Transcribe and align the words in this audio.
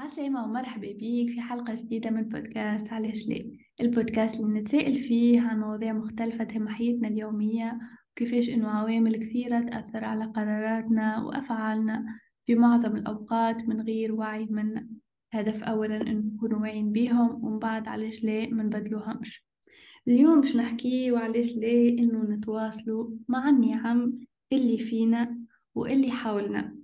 عسلامة 0.00 0.44
ومرحبا 0.44 0.92
بيك 0.92 1.30
في 1.30 1.40
حلقة 1.40 1.74
جديدة 1.74 2.10
من 2.10 2.22
بودكاست 2.22 2.92
علاش 2.92 3.28
ليه 3.28 3.58
البودكاست 3.80 4.40
اللي 4.40 4.60
نتسائل 4.60 4.96
فيه 4.96 5.40
عن 5.40 5.60
مواضيع 5.60 5.92
مختلفة 5.92 6.44
تهم 6.44 6.68
حياتنا 6.68 7.08
اليومية 7.08 7.78
وكيفاش 8.12 8.50
إنه 8.50 8.68
عوامل 8.68 9.16
كثيرة 9.16 9.60
تأثر 9.60 10.04
على 10.04 10.24
قراراتنا 10.24 11.22
وأفعالنا 11.22 12.06
في 12.46 12.54
معظم 12.54 12.96
الأوقات 12.96 13.68
من 13.68 13.80
غير 13.80 14.12
وعي 14.12 14.46
منا 14.50 14.88
هدف 15.32 15.62
أولا 15.62 15.96
إنه 15.96 16.34
نكونوا 16.34 16.60
واعيين 16.60 16.92
بيهم 16.92 17.44
ومن 17.44 17.58
بعد 17.58 17.88
علاش 17.88 18.24
ليه 18.24 18.50
منبدلوهمش 18.50 19.46
اليوم 20.08 20.40
باش 20.40 20.56
نحكي 20.56 21.12
وعلاش 21.12 21.52
ليه 21.56 21.98
إنه 21.98 22.22
نتواصلوا 22.22 23.10
مع 23.28 23.48
النعم 23.48 24.18
اللي 24.52 24.78
فينا 24.78 25.38
واللي 25.74 26.10
حولنا 26.10 26.76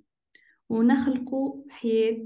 ونخلقوا 0.68 1.62
حياة 1.68 2.24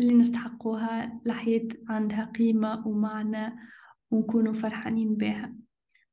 اللي 0.00 0.14
نستحقوها 0.14 1.20
لحياة 1.26 1.68
عندها 1.88 2.24
قيمة 2.24 2.88
ومعنى 2.88 3.56
ونكونوا 4.10 4.52
فرحانين 4.52 5.14
بها. 5.14 5.54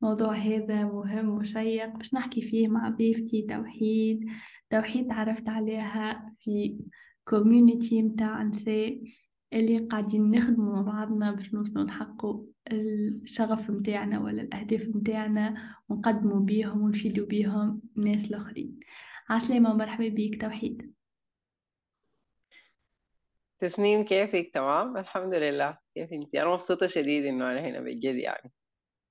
موضوع 0.02 0.34
هذا 0.36 0.84
مهم 0.84 1.30
وشيق 1.30 1.98
باش 1.98 2.14
نحكي 2.14 2.42
فيه 2.42 2.68
مع 2.68 2.90
ضيفتي 2.90 3.42
توحيد. 3.50 4.26
توحيد 4.70 5.08
تعرفت 5.08 5.50
عليها 5.50 6.34
في 6.40 6.80
كوميونيتي 7.28 8.02
متاع 8.02 8.44
نساء 8.44 9.02
اللي 9.54 9.78
قاعدين 9.78 10.31
نخدموا 10.31 10.73
مع 10.73 10.81
بعضنا 10.81 11.31
باش 11.31 11.54
نوصلوا 11.54 11.84
نحققوا 11.84 12.45
الشغف 12.72 13.70
متاعنا 13.70 14.20
ولا 14.20 14.42
الأهداف 14.42 14.81
متاعنا 14.95 15.56
ونقدموا 15.90 16.40
بيهم 16.40 16.81
ونفيدوا 16.81 17.26
بيهم 17.26 17.81
الناس 17.98 18.26
الآخرين 18.26 18.80
عسلامة 19.30 19.72
ومرحبا 19.72 20.08
بيك 20.08 20.42
توحيد. 20.42 20.92
تسنيم 23.59 24.05
كيفك؟ 24.05 24.52
تمام 24.54 24.98
الحمد 24.98 25.36
لله. 25.36 25.77
كيف 25.95 26.14
انت 26.14 26.36
أنا 26.36 26.54
مبسوطة 26.54 26.88
شديد 26.88 27.26
إنه 27.26 27.52
أنا 27.52 27.59
هنا 27.59 27.80
بجد 27.80 28.16
يعني. 28.16 28.52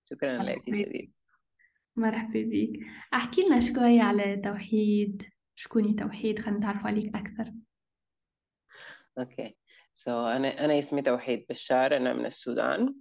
شكرا 0.04 0.42
لك 0.42 0.74
شديد. 0.74 1.12
مرحبا 1.96 2.42
بك. 2.46 2.70
أحكي 3.14 3.42
لنا 3.42 3.60
شوية 3.60 4.02
على 4.02 4.36
توحيد 4.36 5.22
شكوني 5.56 5.94
توحيد؟ 5.94 6.38
خلينا 6.38 6.58
نتعرف 6.58 6.86
عليك 6.86 7.16
أكثر. 7.16 7.52
okay. 9.18 9.56
so 9.94 10.10
so, 10.10 10.14
أنا 10.14 10.64
أنا 10.64 10.78
اسمي 10.78 11.02
توحيد 11.02 11.46
بشار 11.48 11.96
أنا 11.96 12.12
من 12.12 12.26
السودان. 12.26 12.94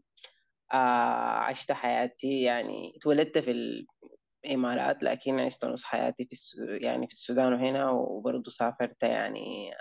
آه 0.73 1.37
عشت 1.37 1.71
حياتي 1.71 2.41
يعني 2.41 2.93
اتولدت 2.97 3.37
في 3.37 3.83
الإمارات 4.45 5.03
لكن 5.03 5.39
عشت 5.39 5.65
نص 5.65 5.83
حياتي 5.83 6.25
في 6.25 6.33
السو... 6.33 6.63
يعني 6.63 7.07
في 7.07 7.13
السودان 7.13 7.53
وهنا 7.53 7.89
وبرضه 7.89 8.51
سافرت 8.51 9.03
يعني 9.03 9.71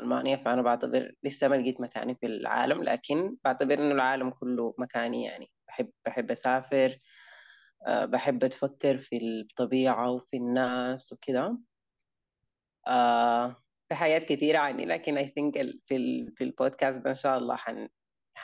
ألمانيا 0.00 0.36
فأنا 0.36 0.62
بعتبر 0.62 1.12
لسه 1.22 1.48
ما 1.48 1.54
لقيت 1.54 1.80
مكاني 1.80 2.14
في 2.14 2.26
العالم 2.26 2.82
لكن 2.82 3.36
بعتبر 3.44 3.74
إنه 3.74 3.94
العالم 3.94 4.30
كله 4.30 4.74
مكاني 4.78 5.24
يعني. 5.24 5.50
بحب 5.68 5.90
بحب 6.06 6.30
أسافر 6.30 6.98
آه، 7.86 8.04
بحب 8.04 8.44
أتفكر 8.44 8.98
في 8.98 9.16
الطبيعة 9.16 10.10
وفي 10.10 10.36
الناس 10.36 11.12
وكده. 11.12 11.58
آه، 12.86 13.56
في 13.88 13.94
حاجات 13.94 14.24
كثيرة 14.24 14.58
عني 14.58 14.86
لكن 14.86 15.18
I 15.18 15.24
think 15.24 15.80
في 15.86 16.26
في 16.36 16.44
البودكاست 16.44 16.98
ده 16.98 17.10
إن 17.10 17.14
شاء 17.14 17.38
الله 17.38 17.56
حن 17.56 17.88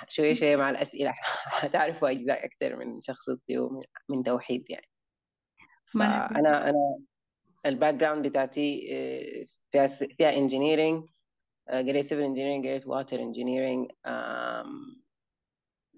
شوية 0.09 0.33
شوية 0.33 0.56
مع 0.56 0.70
الأسئلة. 0.70 1.14
هتعرفوا 1.62 2.11
أجزاء 2.11 2.44
أكثر 2.44 2.77
من 2.77 3.03
شخصيتي 3.03 3.59
ومن 3.59 4.22
توحيد 4.25 4.70
يعني. 4.70 4.89
فأنا 5.94 6.39
أنا 6.39 6.98
ال 7.67 7.95
background 7.95 8.27
بتاعتي 8.27 8.89
آه، 8.92 9.44
فيها 9.70 9.87
فيها 9.87 10.37
engineering 10.37 11.09
قريت 11.69 12.07
civil 12.06 12.23
engineering 12.23 12.67
قريت 12.67 12.87
water 12.87 13.20
engineering 13.20 13.91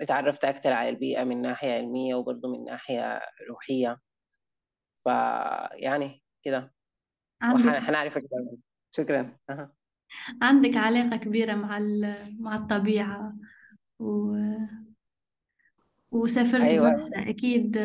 اتعرفت 0.00 0.44
أكثر 0.44 0.72
على 0.72 0.88
البيئة 0.88 1.24
من 1.24 1.42
ناحية 1.42 1.72
علمية 1.72 2.14
وبرضه 2.14 2.48
من 2.48 2.64
ناحية 2.64 3.20
روحية. 3.48 4.00
فيعني 5.04 6.22
كده. 6.42 6.74
حنعرف 7.40 8.16
أكثر 8.16 8.56
شكرا. 8.90 9.36
أه. 9.50 9.72
عندك 10.42 10.76
علاقة 10.76 11.16
كبيرة 11.16 11.54
مع 11.54 11.78
مع 12.38 12.56
الطبيعة 12.56 13.36
و... 13.98 14.38
وسافرت 16.10 16.62
أيوة. 16.62 16.90
برشا 16.90 17.30
أكيد 17.30 17.76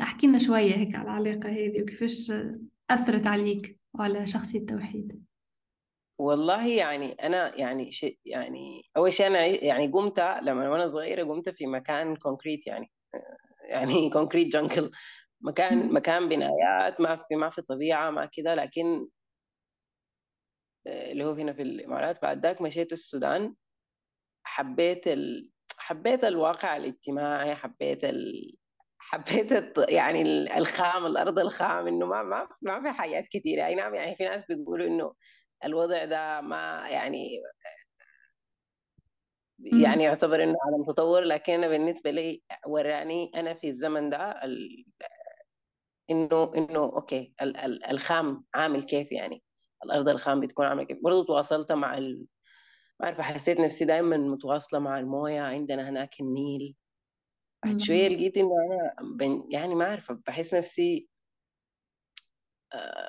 أحكي 0.00 0.26
لنا 0.26 0.38
شوية 0.38 0.74
هيك 0.74 0.94
على 0.94 1.04
العلاقة 1.04 1.48
هذه 1.48 1.82
وكيفاش 1.82 2.32
أثرت 2.90 3.26
عليك 3.26 3.80
وعلى 3.94 4.26
شخصية 4.26 4.66
توحيد. 4.66 5.24
والله 6.18 6.66
يعني 6.66 7.12
أنا 7.12 7.56
يعني 7.56 7.90
شيء 7.92 8.18
يعني 8.24 8.82
أول 8.96 9.12
شيء 9.12 9.26
أنا 9.26 9.46
يعني 9.46 9.86
قمت 9.86 10.20
لما 10.20 10.68
وأنا 10.68 10.88
صغيرة 10.88 11.24
قمت 11.24 11.48
في 11.48 11.66
مكان 11.66 12.16
concrete 12.16 12.66
يعني 12.66 12.90
يعني 13.68 14.10
concrete 14.14 14.46
jungle 14.52 14.90
مكان 15.40 15.92
مكان 15.92 16.28
بنايات 16.28 17.00
ما 17.00 17.16
في 17.16 17.36
ما 17.36 17.50
في 17.50 17.62
طبيعة 17.62 18.10
ما 18.10 18.26
كده 18.32 18.54
لكن 18.54 19.08
اللي 20.86 21.24
هو 21.24 21.32
هنا 21.32 21.52
في 21.52 21.62
الإمارات. 21.62 22.22
بعد 22.22 22.46
ذاك 22.46 22.60
مشيت 22.62 22.92
السودان. 22.92 23.54
حبيت 24.44 25.08
ال... 25.08 25.50
حبيت 25.78 26.24
الواقع 26.24 26.76
الاجتماعي 26.76 27.54
حبيت 27.54 28.04
ال... 28.04 28.54
حبيت. 28.98 29.74
يعني 29.88 30.22
الخام 30.58 31.06
الأرض 31.06 31.38
الخام 31.38 31.86
إنه 31.86 32.06
ما 32.06 32.22
ما 32.22 32.48
ما 32.62 32.82
في 32.82 32.90
حاجات 32.98 33.24
كثيره 33.32 33.66
أي 33.66 33.74
نعم 33.74 33.94
يعني 33.94 34.16
في 34.16 34.24
ناس 34.24 34.42
بيقولوا 34.48 34.86
إنه 34.86 35.14
الوضع 35.64 36.04
ده 36.04 36.40
ما 36.40 36.88
يعني 36.88 37.42
يعني 39.58 40.04
يعتبر 40.04 40.42
إنه 40.42 40.56
عدم 40.66 40.84
تطور 40.92 41.20
لكن 41.20 41.60
بالنسبة 41.68 42.10
لي 42.10 42.42
وراني 42.66 43.30
أنا 43.34 43.54
في 43.54 43.68
الزمن 43.68 44.10
ده 44.10 44.40
إنه 46.10 46.52
إنه 46.56 46.80
أوكي 46.80 47.34
الخام 47.90 48.44
عامل 48.54 48.82
كيف 48.82 49.12
يعني؟ 49.12 49.42
الأرض 49.84 50.08
الخام 50.08 50.40
بتكون 50.40 50.66
عاملة 50.66 50.84
كيف؟ 50.84 50.98
برضه 51.02 51.24
تواصلت 51.24 51.72
مع 51.72 51.98
ال... 51.98 52.26
ما 53.00 53.06
أعرف 53.06 53.20
حسيت 53.20 53.60
نفسي 53.60 53.84
دائما 53.84 54.16
متواصلة 54.16 54.78
مع 54.80 54.98
الموية 54.98 55.40
عندنا 55.40 55.88
هناك 55.88 56.20
النيل. 56.20 56.76
بعد 57.64 57.80
شوية 57.80 58.08
لقيت 58.08 58.36
إنه 58.36 58.50
أنا 58.70 58.94
بن... 59.16 59.48
يعني 59.50 59.74
ما 59.74 59.84
أعرف 59.84 60.12
بحس 60.12 60.54
نفسي 60.54 61.08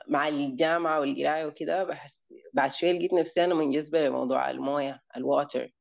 مع 0.08 0.28
الجامعة 0.28 1.00
والقراية 1.00 1.46
وكده 1.46 1.84
بحس 1.84 2.25
بعد 2.56 2.72
شوية 2.72 2.92
لقيت 2.92 3.14
نفسي 3.14 3.44
أنا 3.44 3.54
منجذبة 3.56 4.06
لموضوع 4.08 4.52
الموية 4.52 5.02
الواتر 5.18 5.72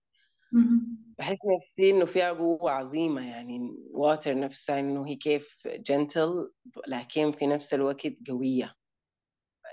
بحس 1.19 1.39
نفسي 1.55 1.91
إنه 1.91 2.05
فيها 2.05 2.33
قوة 2.33 2.71
عظيمة 2.71 3.29
يعني 3.31 3.57
الواتر 3.57 4.39
نفسها 4.39 4.81
إنه 4.81 5.07
هي 5.07 5.17
كيف 5.17 5.59
جنتل 5.67 6.53
لكن 6.89 7.33
في 7.33 7.47
نفس 7.47 7.75
الوقت 7.75 8.07
قوية. 8.29 8.75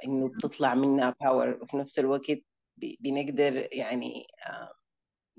إنه 0.06 0.28
بتطلع 0.30 0.76
منها 0.76 1.16
power 1.22 1.60
وفي 1.62 1.78
نفس 1.78 2.00
الوقت 2.00 2.38
بنقدر 2.78 3.68
يعني 3.72 4.28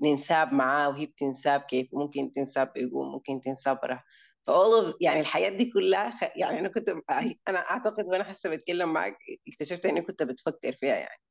ننساب 0.03 0.53
معاه 0.53 0.89
وهي 0.89 1.05
بتنساب 1.05 1.61
كيف 1.61 1.89
ممكن 1.93 2.33
تنساب 2.33 2.73
بقوة 2.75 3.05
ممكن 3.11 3.41
تنساب 3.41 3.79
براح 3.83 4.05
فاول 4.43 4.93
يعني 5.01 5.19
الحياة 5.19 5.49
دي 5.49 5.65
كلها 5.71 6.19
يعني 6.35 6.59
أنا 6.59 6.69
كنت 6.69 6.89
أنا 7.47 7.59
أعتقد 7.59 8.05
وأنا 8.05 8.23
حاسة 8.23 8.49
بتكلم 8.49 8.93
معك 8.93 9.17
اكتشفت 9.47 9.85
إني 9.85 10.01
كنت 10.01 10.23
بتفكر 10.23 10.73
فيها 10.73 10.95
يعني. 10.95 11.21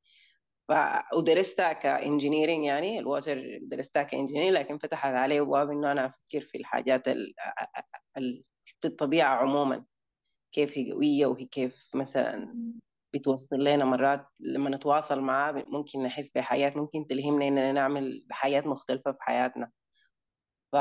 ودرستها 1.15 1.73
ك 1.73 1.80
engineering 1.80 2.65
يعني 2.65 2.99
ال 2.99 3.09
water 3.09 3.59
درستها 3.63 4.03
ك 4.03 4.07
engineering 4.07 4.53
لكن 4.57 4.79
فتحت 4.79 5.15
علي 5.15 5.41
أبواب 5.41 5.71
إنه 5.71 5.93
أنا 5.93 6.07
أفكر 6.07 6.41
في 6.41 6.59
الحاجات 6.59 7.09
ال... 7.09 7.35
ال... 8.19 8.45
في 8.81 8.89
الطبيعة 8.89 9.37
عموما 9.37 9.85
كيف 10.53 10.79
هي 10.79 10.93
قوية 10.93 11.27
وهي 11.27 11.45
كيف 11.45 11.91
مثلا 11.95 12.55
بتوصل 13.15 13.57
لنا 13.57 13.85
مرات 13.85 14.27
لما 14.41 14.71
نتواصل 14.71 15.21
معاه 15.21 15.65
ممكن 15.67 16.03
نحس 16.03 16.31
بحياة 16.31 16.73
ممكن 16.77 17.07
تلهمنا 17.07 17.49
إننا 17.49 17.73
نعمل 17.73 18.27
حياة 18.31 18.61
مختلفة 18.61 19.13
في 19.13 19.19
حياتنا. 19.23 19.71
ف 20.73 20.77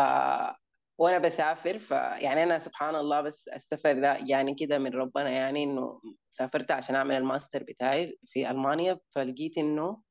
وأنا 1.02 1.18
بسافر 1.18 1.80
فيعني 1.80 2.44
أنا 2.44 2.60
سبحان 2.60 2.96
الله 2.96 3.22
بس 3.22 3.50
استفر 3.50 3.94
ده 3.94 4.18
يعني 4.28 4.56
كده 4.56 4.78
من 4.78 4.94
ربنا 4.94 5.30
يعني 5.30 5.64
إنه 5.64 6.02
سافرت 6.30 6.72
عشان 6.72 6.96
أعمل 6.96 7.16
الماستر 7.16 7.64
بتاعي 7.64 8.18
في 8.26 8.52
ألمانيا 8.52 9.00
فلقيت 9.16 9.58
إنه 9.58 10.02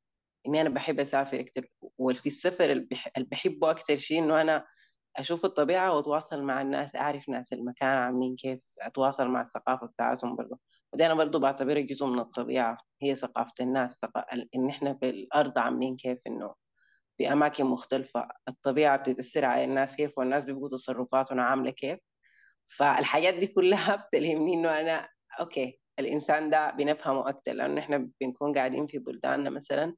إني 0.47 0.61
أنا 0.61 0.69
بحب 0.69 1.01
أسافر 1.01 1.41
أكثر 1.41 1.67
وفي 1.99 2.27
السفر 2.27 2.65
اللي 2.73 2.89
بحبه 3.19 3.71
أكثر 3.71 3.97
شيء 3.97 4.19
إنه 4.19 4.41
أنا 4.41 4.67
أشوف 5.17 5.45
الطبيعة 5.45 5.97
وأتواصل 5.97 6.43
مع 6.43 6.63
الناس 6.63 6.97
أعرف 6.97 7.29
ناس 7.29 7.53
المكان 7.53 7.89
عاملين 7.89 8.37
كيف 8.37 8.61
أتواصل 8.81 9.29
مع 9.29 9.41
الثقافة 9.41 9.87
بتاعتهم 9.87 10.37
برضه 10.37 10.59
وده 10.95 11.07
أنا 11.07 11.15
برضه 11.15 11.39
بعتبره 11.39 11.81
جزء 11.81 12.07
من 12.07 12.19
الطبيعة 12.19 12.79
هي 13.03 13.15
ثقافة 13.15 13.55
الناس 13.61 13.99
إن 14.57 14.69
إحنا 14.69 14.95
في 14.95 15.11
الأرض 15.11 15.59
عاملين 15.59 15.97
كيف 15.97 16.19
إنه 16.27 16.55
في 17.21 17.33
أماكن 17.33 17.65
مختلفة 17.65 18.29
الطبيعة 18.49 18.97
بتتأثر 18.97 19.45
على 19.45 19.65
الناس 19.65 19.97
كيف 19.97 20.19
والناس 20.19 20.45
بيبقوا 20.45 20.69
تصرفاتهم 20.69 21.41
عاملة 21.41 21.71
كيف. 21.71 21.99
فالحاجات 22.69 23.35
دي 23.35 23.47
كلها 23.47 23.97
بتلهمني 24.09 24.55
إنه 24.55 24.81
أنا 24.81 25.09
أوكي 25.41 25.81
الإنسان 25.99 26.51
ده 26.51 26.71
بنفهمه 26.71 27.29
أكتر 27.29 27.53
لأنه 27.53 27.81
إحنا 27.81 28.11
بنكون 28.21 28.55
قاعدين 28.55 28.87
في 28.87 28.99
بلداننا 28.99 29.51
مثلا 29.51 29.95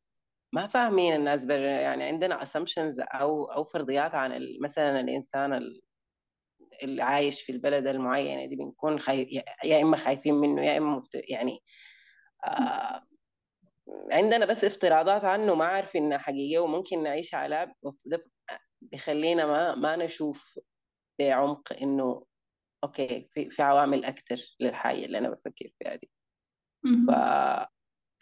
ما 0.54 0.66
فاهمين 0.66 1.14
الناس 1.14 1.46
بر 1.46 1.58
يعني 1.58 2.04
عندنا 2.04 2.44
assumptions 2.44 2.94
أو 2.98 3.44
أو 3.44 3.64
فرضيات 3.64 4.14
عن 4.14 4.40
مثلا 4.62 5.00
الإنسان 5.00 5.62
اللي 6.82 7.02
عايش 7.02 7.42
في 7.42 7.52
البلد 7.52 7.86
المعينة 7.86 8.46
دي 8.46 8.56
بنكون 8.56 8.98
خايف 9.00 9.28
يا 9.64 9.82
إما 9.82 9.96
خايفين 9.96 10.34
منه 10.34 10.64
يا 10.64 10.78
إما 10.78 10.96
مفت... 10.96 11.20
يعني 11.28 11.58
آه 12.44 13.11
عندنا 14.12 14.46
بس 14.46 14.64
افتراضات 14.64 15.24
عنه 15.24 15.54
ما 15.54 15.64
عارف 15.64 15.96
انها 15.96 16.18
حقيقيه 16.18 16.58
وممكن 16.58 17.02
نعيش 17.02 17.34
على 17.34 17.74
ده 18.04 18.24
بيخلينا 18.80 19.46
ما 19.46 19.74
ما 19.74 19.96
نشوف 19.96 20.58
بعمق 21.20 21.72
إنه 21.82 22.26
أوكي 22.84 23.28
في 23.34 23.50
في 23.50 23.62
عوامل 23.62 24.06
أكثر 24.06 24.36
للحاجه 24.60 25.06
اللي 25.06 25.18
أنا 25.18 25.30
بفكر 25.30 25.70
فيها 25.80 25.96
دي. 25.96 26.10
ف 27.06 27.10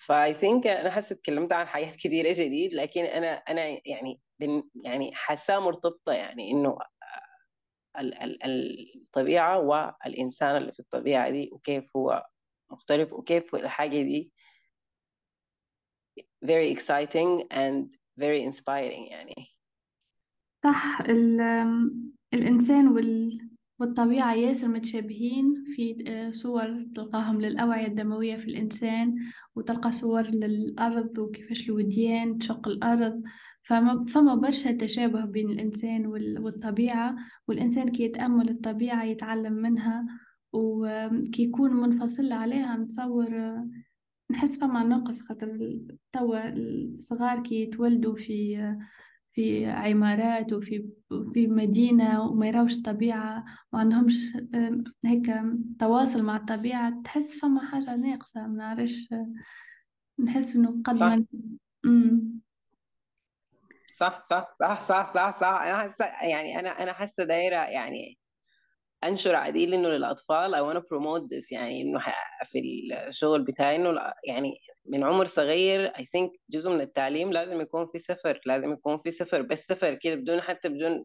فاي 0.06 0.34
ثينك 0.34 0.66
أنا 0.66 0.90
حاسة 0.90 1.14
اتكلمت 1.14 1.52
عن 1.52 1.66
حاجات 1.68 1.94
كثيره 2.04 2.32
جديد 2.32 2.74
لكن 2.74 3.04
أنا 3.04 3.28
أنا 3.34 3.62
يعني 3.86 4.20
بن 4.40 4.62
يعني 4.84 5.14
حاساه 5.14 5.58
مرتبطة 5.60 6.12
يعني 6.12 6.50
إنه 6.50 6.78
الطبيعة 8.96 9.58
والإنسان 9.58 10.56
اللي 10.56 10.72
في 10.72 10.80
الطبيعة 10.80 11.30
دي 11.30 11.50
وكيف 11.52 11.96
هو 11.96 12.26
مختلف 12.70 13.12
وكيف 13.12 13.54
الحاجة 13.54 14.02
دي 14.02 14.32
very 16.44 16.70
exciting 16.70 17.44
and 17.50 17.88
very 18.16 18.42
inspiring 18.42 19.10
يعني. 19.10 19.46
صح 20.64 21.00
الإنسان 22.34 22.88
وال 22.88 23.38
والطبيعة 23.80 24.34
ياسر 24.34 24.68
متشابهين 24.68 25.64
في 25.66 26.04
آه، 26.06 26.30
صور 26.30 26.80
تلقاهم 26.94 27.40
للأوعية 27.40 27.86
الدموية 27.86 28.36
في 28.36 28.44
الإنسان 28.44 29.16
وتلقى 29.56 29.92
صور 29.92 30.22
للأرض 30.22 31.18
وكيفاش 31.18 31.68
الوديان 31.68 32.38
تشق 32.38 32.68
الأرض. 32.68 33.22
فما 33.62 34.04
فما 34.08 34.34
برشا 34.34 34.72
تشابه 34.72 35.24
بين 35.24 35.50
الإنسان 35.50 36.06
والطبيعة 36.38 37.16
والإنسان 37.48 37.88
كي 37.88 38.02
يتأمل 38.02 38.48
الطبيعة 38.48 39.04
يتعلم 39.04 39.52
منها 39.52 40.06
وكي 40.52 41.42
يكون 41.42 41.76
منفصل 41.76 42.32
عليها 42.32 42.76
نتصور 42.76 43.54
نحس 44.30 44.58
فما 44.58 44.82
نقص 44.84 45.20
خاطر 45.20 45.78
توا 46.12 46.48
الصغار 46.48 47.42
كي 47.42 47.62
يتولدوا 47.62 48.16
في 48.16 48.58
في 49.32 49.66
عمارات 49.66 50.52
وفي 50.52 50.88
في 51.34 51.46
مدينة 51.46 52.22
وما 52.22 52.46
يراوش 52.46 52.74
الطبيعة 52.74 53.44
ما 53.72 53.78
عندهمش 53.78 54.36
هيك 55.04 55.32
تواصل 55.80 56.22
مع 56.22 56.36
الطبيعة 56.36 57.02
تحس 57.04 57.38
فما 57.38 57.66
حاجة 57.66 57.96
ناقصة. 57.96 58.46
ما 58.46 58.56
نعرفش 58.56 59.08
نحس 60.18 60.56
إنه 60.56 60.82
قد 60.84 60.96
صح. 60.96 61.16
صح 63.94 64.22
صح 64.24 64.54
صح 64.60 64.80
صح 64.80 65.14
صح 65.14 65.40
صح. 65.40 65.46
أنا 65.62 65.78
حاسة 65.78 66.04
يعني 66.28 66.58
أنا 66.60 66.82
أنا 66.82 66.92
حاسة 66.92 67.24
دايرة 67.24 67.56
يعني 67.56 68.19
أنشر 69.04 69.34
عديل 69.34 69.74
إنه 69.74 69.88
للأطفال. 69.88 70.54
Wanna 70.54 70.80
promote 70.80 71.22
this. 71.28 71.52
يعني 71.52 71.82
إنه 71.82 72.00
في 72.44 72.58
الشغل 73.08 73.44
بتاعي 73.44 73.76
إنه 73.76 74.00
يعني 74.24 74.58
من 74.86 75.04
عمر 75.04 75.24
صغير 75.24 75.90
I 75.90 76.00
think 76.02 76.30
جزء 76.50 76.70
من 76.70 76.80
التعليم 76.80 77.32
لازم 77.32 77.60
يكون 77.60 77.86
في 77.92 77.98
سفر 77.98 78.40
لازم 78.46 78.72
يكون 78.72 78.98
في 78.98 79.10
سفر 79.10 79.42
بس 79.42 79.66
سفر 79.66 79.94
كده 79.94 80.14
بدون 80.14 80.40
حتى 80.40 80.68
بدون 80.68 81.04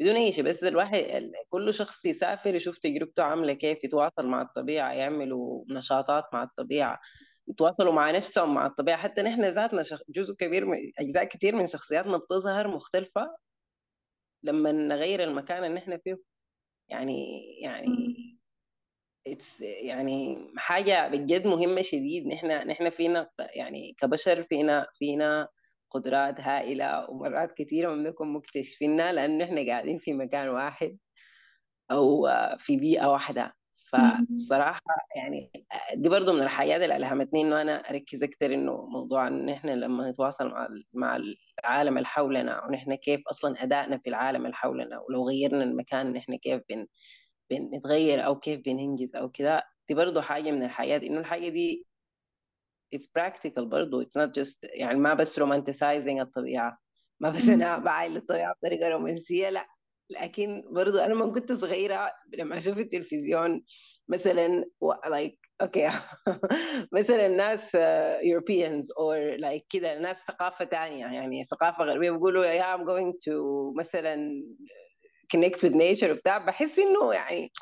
بدون 0.00 0.14
أي 0.16 0.32
شيء. 0.32 0.44
بس 0.44 0.64
الواحد 0.64 1.30
كل 1.48 1.74
شخص 1.74 2.04
يسافر 2.04 2.54
يشوف 2.54 2.78
تجربته 2.78 3.22
عاملة 3.22 3.52
كيف 3.52 3.84
يتواصل 3.84 4.26
مع 4.26 4.42
الطبيعة 4.42 4.92
يعملوا 4.92 5.64
نشاطات 5.70 6.24
مع 6.32 6.42
الطبيعة 6.42 7.00
يتواصلوا 7.48 7.92
مع 7.92 8.10
نفسهم 8.10 8.54
مع 8.54 8.66
الطبيعة. 8.66 8.96
حتى 8.98 9.22
نحن 9.22 9.44
ذاتنا 9.44 9.82
جزء 10.08 10.34
كبير 10.34 10.64
من 10.66 10.78
أجزاء 10.98 11.24
كثير 11.24 11.56
من 11.56 11.66
شخصياتنا 11.66 12.16
بتظهر 12.16 12.68
مختلفة 12.68 13.36
لما 14.42 14.72
نغير 14.72 15.22
المكان 15.24 15.64
اللي 15.64 15.74
نحن 15.76 15.98
فيه. 15.98 16.33
يعني 16.88 17.44
يعني 17.60 18.14
اتس 19.26 19.60
يعني 19.60 20.48
حاجة 20.56 21.08
بجد 21.08 21.46
مهمة 21.46 21.82
شديد. 21.82 22.26
نحن 22.26 22.46
نحن 22.68 22.90
فينا 22.90 23.30
يعني 23.56 23.94
كبشر 23.98 24.42
فينا 24.42 24.86
فينا 24.94 25.48
قدرات 25.90 26.40
هائلة 26.40 27.10
ومرات 27.10 27.52
كثيره 27.58 27.88
ما 27.94 28.02
بنكون 28.02 28.32
مكتشفينها 28.32 29.12
لأنه 29.12 29.44
نحن 29.44 29.70
قاعدين 29.70 29.98
في 29.98 30.12
مكان 30.12 30.48
واحد 30.48 30.98
أو 31.90 32.28
في 32.58 32.76
بيئة 32.76 33.06
واحدة. 33.06 33.54
فصراحة 34.38 34.80
يعني 35.16 35.50
دي 35.94 36.08
برضو 36.08 36.32
من 36.32 36.42
الحاجات 36.42 36.82
اللي 36.82 36.96
ألهمتني 36.96 37.40
إنه 37.40 37.62
أنا 37.62 37.90
أركز 37.90 38.22
أكثر 38.22 38.46
إنه 38.54 38.86
موضوع 38.86 39.28
إن 39.28 39.48
إحنا 39.48 39.70
لما 39.70 40.10
نتواصل 40.10 40.48
مع 40.48 40.68
مع 40.94 41.16
العالم 41.64 41.96
اللي 41.96 42.08
حولنا 42.08 42.64
ونحن 42.64 42.94
كيف 42.94 43.20
أصلا 43.30 43.62
أدائنا 43.62 43.98
في 43.98 44.08
العالم 44.08 44.44
اللي 44.44 44.56
حولنا 44.56 45.00
ولو 45.00 45.28
غيرنا 45.28 45.64
المكان 45.64 46.12
نحن 46.12 46.36
كيف 46.36 46.62
بن 46.68 46.86
بنتغير 47.50 48.26
أو 48.26 48.38
كيف 48.40 48.60
بننجز 48.60 49.16
أو 49.16 49.30
كده 49.30 49.62
دي 49.88 49.94
برضو 49.94 50.20
حاجة 50.20 50.50
من 50.50 50.62
الحاجات 50.62 51.02
إنه 51.02 51.20
الحاجة 51.20 51.48
دي 51.48 51.86
it's 52.96 53.06
practical 53.18 53.60
برضو 53.62 54.02
it's 54.02 54.16
not 54.18 54.30
just 54.40 54.58
يعني 54.62 54.98
ما 54.98 55.14
بس 55.14 55.40
romanticizing 55.40 56.20
الطبيعة 56.20 56.78
ما 57.20 57.30
بس 57.30 57.48
أنا 57.48 57.78
بعايل 57.78 58.16
الطبيعة 58.16 58.54
بطريقة 58.54 58.88
رومانسية 58.88 59.50
لأ. 59.50 59.66
لكن 60.10 60.64
برضو 60.70 60.98
أنا 60.98 61.14
لما 61.14 61.32
كنت 61.32 61.52
صغيرة 61.52 62.12
لما 62.38 62.58
أشوف 62.58 62.78
التلفزيون 62.78 63.64
مثلا 64.08 64.64
like 65.06 65.44
أوكي. 65.62 65.90
مثلا 66.98 67.28
ناس 67.28 67.76
Europeans 68.22 68.84
or 68.84 69.38
like 69.40 69.62
كده 69.70 69.98
ناس 69.98 70.24
ثقافة 70.28 70.64
ثانية 70.64 71.06
يعني 71.06 71.44
ثقافة 71.44 71.84
غربية 71.84 72.10
بيقولوا 72.10 72.44
يا 72.44 72.76
I'm 72.76 72.80
going 72.80 73.12
to 73.12 73.32
مثلا 73.78 74.42
connect 75.36 75.60
with 75.62 75.72
nature 75.74 76.10
وبتاع. 76.10 76.38
بحس 76.38 76.78
إنه 76.78 77.14
يعني 77.14 77.52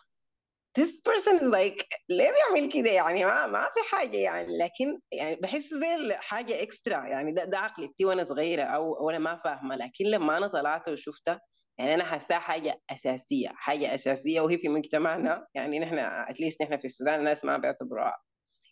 this 0.78 1.00
person 1.08 1.36
is 1.38 1.42
like 1.42 1.86
ليه 2.08 2.30
بيعمل 2.32 2.72
كده؟ 2.72 2.90
يعني 2.90 3.24
ما 3.24 3.46
ما 3.46 3.60
في 3.64 3.96
حاجة 3.96 4.16
يعني. 4.16 4.58
لكن 4.58 5.00
يعني 5.12 5.36
بحسه 5.36 5.80
زي 5.80 6.14
حاجة 6.14 6.62
اكسترا 6.62 7.06
يعني 7.06 7.32
ده 7.32 7.44
ده 7.44 7.58
عقلتي 7.58 8.04
وأنا 8.04 8.24
صغيرة 8.24 8.62
أو 8.62 9.06
وأنا 9.06 9.18
ما 9.18 9.40
فاهمة. 9.44 9.76
لكن 9.76 10.04
لما 10.04 10.36
أنا 10.38 10.48
طلعت 10.48 10.88
وشفتها 10.88 11.40
يعني 11.82 11.94
أنا 11.94 12.05
حاساها 12.05 12.38
حاجة 12.38 12.81
أساسية 12.90 13.49
حاجة 13.49 13.94
أساسية 13.94 14.40
وهي 14.40 14.58
في 14.58 14.69
مجتمعنا. 14.69 15.46
يعني 15.55 15.79
نحن 15.79 15.99
اتليست 15.99 16.62
نحن 16.62 16.76
في 16.76 16.84
السودان 16.84 17.19
الناس 17.19 17.44
ما 17.44 17.58
بيعتبروها. 17.58 18.17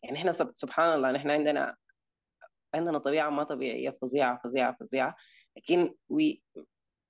يعني 0.04 0.18
إحنا 0.18 0.32
سبحان 0.32 0.94
الله 0.94 1.12
نحن 1.12 1.30
عندنا 1.30 1.76
عندنا 2.74 2.98
طبيعة 2.98 3.30
ما 3.30 3.44
طبيعية 3.44 3.98
فظيعة 4.02 4.40
فظيعة 4.44 4.76
فظيعة. 4.80 5.16
لكن 5.56 5.94
وي 6.08 6.42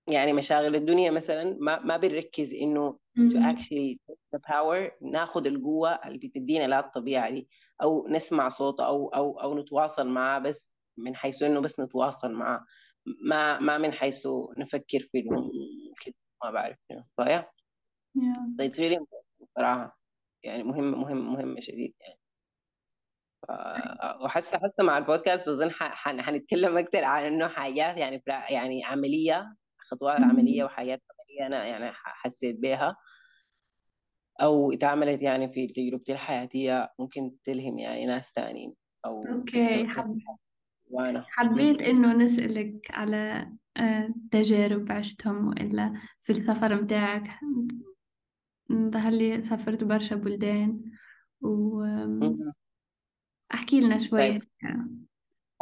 يعني 0.09 0.33
مشاغل 0.33 0.75
الدنيا 0.75 1.11
مثلا 1.11 1.57
ما 1.61 1.79
ما 1.79 1.97
بنركز 1.97 2.55
إنه 2.55 2.99
to 3.19 3.37
actually 3.53 3.99
the 4.37 4.41
power 4.49 4.93
ناخذ 5.03 5.47
القوة 5.47 5.91
اللي 5.91 6.19
بتدينا 6.19 6.67
لها 6.67 6.81
الطبيعة 6.81 7.31
دي. 7.31 7.49
أو 7.83 8.09
نسمع 8.09 8.49
صوته 8.49 8.87
أو 8.87 9.09
أو 9.09 9.41
أو 9.41 9.59
نتواصل 9.59 10.09
معاه 10.09 10.39
بس 10.39 10.71
من 10.97 11.17
حيث 11.17 11.43
إنه 11.43 11.61
بس 11.61 11.81
نتواصل 11.81 12.33
معاه. 12.33 12.65
ما 13.25 13.59
ما 13.61 13.79
من 13.79 13.93
حيث 13.93 14.29
نفكر 14.59 15.09
في 15.13 15.23
ما 16.45 16.51
بعرف 16.51 16.77
فيا. 17.17 17.51
Yeah. 18.19 18.61
صراحة 19.57 19.99
يعني 20.43 20.63
مهم 20.63 21.01
مهم 21.01 21.33
مهم 21.33 21.61
شديد 21.61 21.95
يعني. 22.01 22.21
وحاسة 24.25 24.59
حتى 24.59 24.83
مع 24.83 24.99
البودكاست 24.99 25.49
أظن 25.49 25.71
حنتكلم 25.71 26.79
أكثر 26.79 27.05
عن 27.05 27.25
إنه 27.25 27.49
حاجات 27.49 27.97
يعني 27.97 28.23
يعني 28.51 28.85
عملية 28.85 29.57
خطوات 29.79 30.21
عملية 30.21 30.65
وحاجات 30.65 31.03
عملية 31.11 31.47
أنا 31.47 31.67
يعني 31.67 31.91
حسيت 31.93 32.59
بها 32.59 32.97
أو 34.43 34.73
اتعملت 34.73 35.23
يعني 35.23 35.53
في 35.53 35.67
تجربتي 35.67 36.13
الحياتية 36.13 36.93
ممكن 36.99 37.37
تلهم 37.45 37.79
يعني 37.79 38.07
ناس 38.07 38.33
ثانيين 38.35 38.75
أو 39.07 39.27
أوكي 39.27 39.87
حبيت 41.29 41.83
إنه 41.83 42.13
نسألك 42.13 42.91
على 42.91 43.53
تجارب 44.31 44.93
عشتهم 44.93 45.49
وإلا 45.49 45.95
في 46.19 46.33
السفر 46.33 46.83
متاعك 46.83 47.31
ظهر 48.73 49.13
لي 49.13 49.43
سافرت 49.43 49.85
برشا 49.85 50.17
بلدان. 50.17 50.81
وأحكي 51.41 52.51
لنا 53.81 53.99
شوية. 53.99 54.31
طيب. 54.31 54.43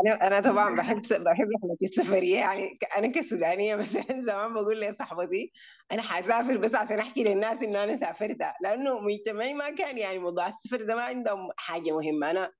أنا 0.00 0.26
أنا 0.26 0.40
طبعا 0.40 0.74
بحب 0.74 0.96
بحب 0.96 1.48
رحلة 1.56 1.76
السفريه 1.82 2.36
يعني 2.36 2.78
أنا 2.98 3.06
كسودانية 3.06 3.76
مثلا 3.82 4.24
زمان 4.26 4.54
بقول 4.54 4.80
لصاحبتي 4.80 5.52
أنا 5.92 6.02
حاسافر 6.02 6.56
بس 6.56 6.74
عشان 6.74 6.98
أحكي 6.98 7.24
للناس 7.24 7.62
انه 7.62 7.84
أنا 7.84 7.96
سافرت 7.96 8.36
لأنه 8.62 9.00
مجتمعي 9.00 9.54
ما 9.54 9.70
كان 9.70 9.98
يعني 9.98 10.18
موضوع 10.18 10.48
السفر 10.48 10.96
ما 10.96 11.02
عندهم 11.02 11.48
حاجة 11.56 11.90
مهمة. 11.90 12.30
أنا 12.30 12.52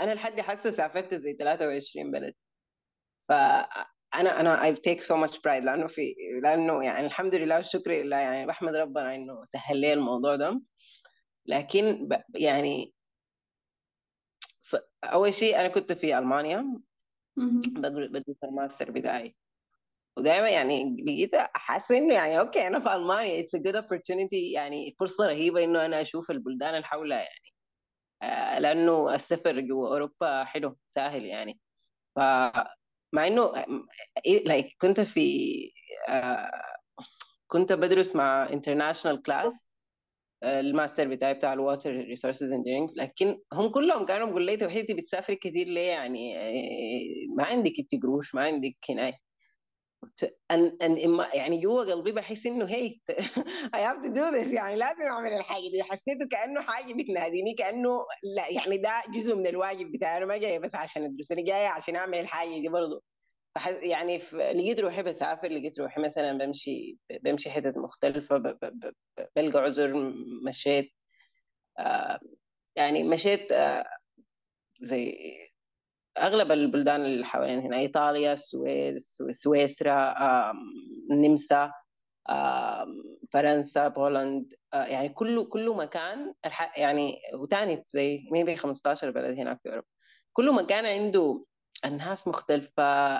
أنا 0.00 0.14
لحد 0.14 0.40
حاسه 0.40 0.70
سافرت 0.70 1.14
زي 1.14 1.32
23 1.34 2.10
بلد. 2.10 2.34
فانا 3.28 3.91
أنا 4.14 4.64
I 4.64 4.74
take 4.74 5.02
so 5.02 5.16
much 5.16 5.38
pride 5.40 5.64
لأنه 5.64 5.86
في 5.86 6.14
لأنه 6.42 6.84
يعني 6.84 7.06
الحمد 7.06 7.34
لله 7.34 7.56
والشكر 7.56 7.90
لله 7.90 8.16
يعني 8.16 8.46
بحمد 8.46 8.74
ربنا 8.74 9.14
إنه 9.14 9.44
سهل 9.44 9.80
لي 9.80 9.92
الموضوع 9.92 10.36
ده. 10.36 10.60
لكن 11.46 12.08
يعني 12.34 12.94
أول 15.04 15.34
شيء 15.34 15.60
أنا 15.60 15.68
كنت 15.68 15.92
في 15.92 16.18
ألمانيا. 16.18 16.80
بدرس 17.36 18.44
الماستر 18.44 18.90
بتاعي. 18.90 19.36
ودايما 20.16 20.50
يعني 20.50 20.96
بقيت 20.98 21.30
حاسه 21.54 21.98
إنه 21.98 22.14
يعني 22.14 22.40
okay 22.40 22.66
أنا 22.66 22.80
في 22.80 22.94
ألمانيا 22.94 23.40
it's 23.40 23.56
good 23.56 23.76
opportunity 23.80 24.52
يعني 24.54 24.96
فرصة 25.00 25.26
رهيبة 25.26 25.64
إنه 25.64 25.84
أنا 25.86 26.00
أشوف 26.00 26.30
البلدان 26.30 26.74
اللي 26.74 26.86
حولها 26.86 27.18
يعني. 27.18 27.52
آه 28.22 28.58
لأنه 28.58 29.14
السفر 29.14 29.60
جوا 29.60 29.88
أوروبا 29.88 30.44
حلو 30.44 30.78
سهل 30.90 31.24
يعني. 31.24 31.60
ف 32.16 32.20
مع 33.12 33.26
إنه 33.26 33.52
like 34.48 34.76
كنت 34.80 35.00
في 35.00 35.20
آه 36.08 36.50
كنت 37.46 37.72
بدرس 37.72 38.16
مع 38.16 38.48
international 38.48 39.16
class 39.28 39.56
الماستر 40.44 41.08
بتاعي 41.08 41.34
بتاع 41.34 41.52
ال 41.52 41.58
water 41.58 41.90
resources 41.92 42.52
engineering 42.52 42.90
لكن 42.96 43.40
هم 43.52 43.68
كلهم 43.72 44.06
كانوا 44.06 44.26
بيقولوا 44.26 44.46
لي 44.46 44.54
انت 44.80 44.92
بتسافري 44.92 45.36
كثير 45.36 45.66
ليه 45.68 45.88
يعني؟ 45.90 46.34
ما 47.36 47.44
عندك 47.44 47.72
انت 47.80 48.02
قروش 48.02 48.34
ما 48.34 48.42
عندك 48.42 48.76
هناك. 48.90 49.14
أن 50.50 50.76
أن 50.82 51.26
يعني 51.34 51.60
جوا 51.60 51.84
قلبي 51.94 52.12
بحس 52.12 52.46
إنه 52.46 52.64
هي 52.64 52.98
I 53.76 53.78
have 53.78 54.02
to 54.04 54.08
do 54.08 54.30
this. 54.32 54.54
يعني 54.54 54.76
لازم 54.76 55.02
أعمل 55.10 55.32
الحاجة 55.32 55.70
دي. 55.72 55.82
حسيته 55.82 56.28
كأنه 56.30 56.62
حاجة 56.62 56.94
بتناديني 56.94 57.54
كأنه 57.54 57.90
لا 58.36 58.48
يعني 58.48 58.78
ده 58.78 58.90
جزء 59.14 59.36
من 59.36 59.46
الواجب 59.46 59.92
بتاعي. 59.92 60.16
أنا 60.16 60.26
ما 60.26 60.36
جاية 60.36 60.58
بس 60.58 60.74
عشان 60.74 61.04
أدرس 61.04 61.32
أنا 61.32 61.42
جاية 61.44 61.66
عشان 61.68 61.96
أعمل 61.96 62.18
الحاجة 62.18 62.60
دي 62.60 62.68
برضه 62.68 63.02
يعني 63.82 64.18
لقيت 64.32 64.80
روحي 64.80 65.02
بسافر 65.02 65.48
لقيت 65.48 65.80
روحي 65.80 66.00
مثلا 66.00 66.38
بمشي 66.38 66.98
بمشي 67.22 67.50
حتت 67.50 67.76
مختلفة. 67.76 68.58
بلقى 69.36 69.60
عذر 69.60 70.12
مشيت 70.48 70.90
آه 71.78 72.20
يعني 72.76 73.02
مشيت 73.04 73.52
آه 73.52 73.84
زي 74.82 75.14
أغلب 76.18 76.52
البلدان 76.52 77.04
اللي 77.04 77.24
حوالين 77.24 77.60
هنا 77.60 77.78
إيطاليا 77.78 78.32
السويد 78.32 78.98
سويسرا 79.30 80.14
النمسا 81.10 81.72
فرنسا 83.32 83.88
بولند 83.88 84.54
آه، 84.74 84.84
يعني 84.84 85.08
كله 85.08 85.44
كله 85.44 85.74
مكان 85.74 86.34
يعني 86.76 87.18
وتاني 87.34 87.82
زي 87.86 88.28
ميبي 88.32 88.56
15 88.56 89.10
بلد 89.10 89.38
هناك 89.38 89.60
في 89.62 89.68
أوروبا. 89.68 89.86
كل 90.32 90.52
مكان 90.52 90.86
عنده 90.86 91.44
الناس 91.84 92.28
مختلفة 92.28 93.16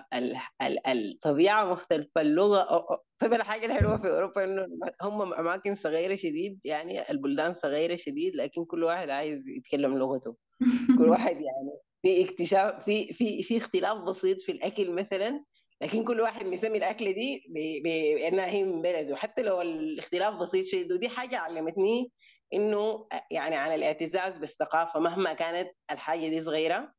الطبيعة 0.89 1.65
مختلفة 1.65 2.21
اللغة 2.21 2.87
طيب 3.19 3.33
الحاجة 3.33 3.67
الحلوة 3.67 3.97
في 3.97 4.09
أوروبا 4.09 4.45
إنه 4.45 4.67
هم 5.03 5.35
أماكن 5.35 5.75
صغيرة 5.75 6.15
شديد 6.15 6.61
يعني 6.65 7.11
البلدان 7.11 7.53
صغيرة 7.53 7.97
شديد 7.97 8.37
لكن 8.37 8.65
كل 8.65 8.85
واحد 8.85 9.11
عايز 9.11 9.49
يتكلم 9.49 9.99
لغته. 9.99 10.37
كل 10.99 11.09
واحد 11.09 11.35
يعني 11.35 11.79
في 12.03 12.25
اكتشاف 12.25 12.85
في 12.85 13.13
في 13.13 13.43
في 13.43 13.57
اختلاف 13.57 13.99
بسيط 13.99 14.41
في 14.41 14.53
الأكل 14.53 14.91
مثلا 14.91 15.45
لكن 15.83 16.05
كل 16.05 16.21
واحد 16.21 16.47
مسمي 16.47 16.79
الاكله 16.79 17.11
دي 17.11 17.45
بأنها 17.85 18.47
هي 18.47 18.65
من 18.65 18.83
بلده. 18.83 19.17
حتى 19.17 19.43
لو 19.43 19.61
الاختلاف 19.61 20.35
بسيط 20.35 20.67
شديد 20.67 20.93
ودي 20.93 21.09
حاجة 21.09 21.39
علمتني 21.39 22.13
إنه 22.55 23.09
يعني 23.31 23.57
عن 23.57 23.75
الاعتزاز 23.75 24.39
بالثقافة 24.39 25.01
مهما 25.01 25.33
كانت 25.33 25.71
الحاجة 25.91 26.29
دي 26.29 26.43
صغيرة 26.43 26.93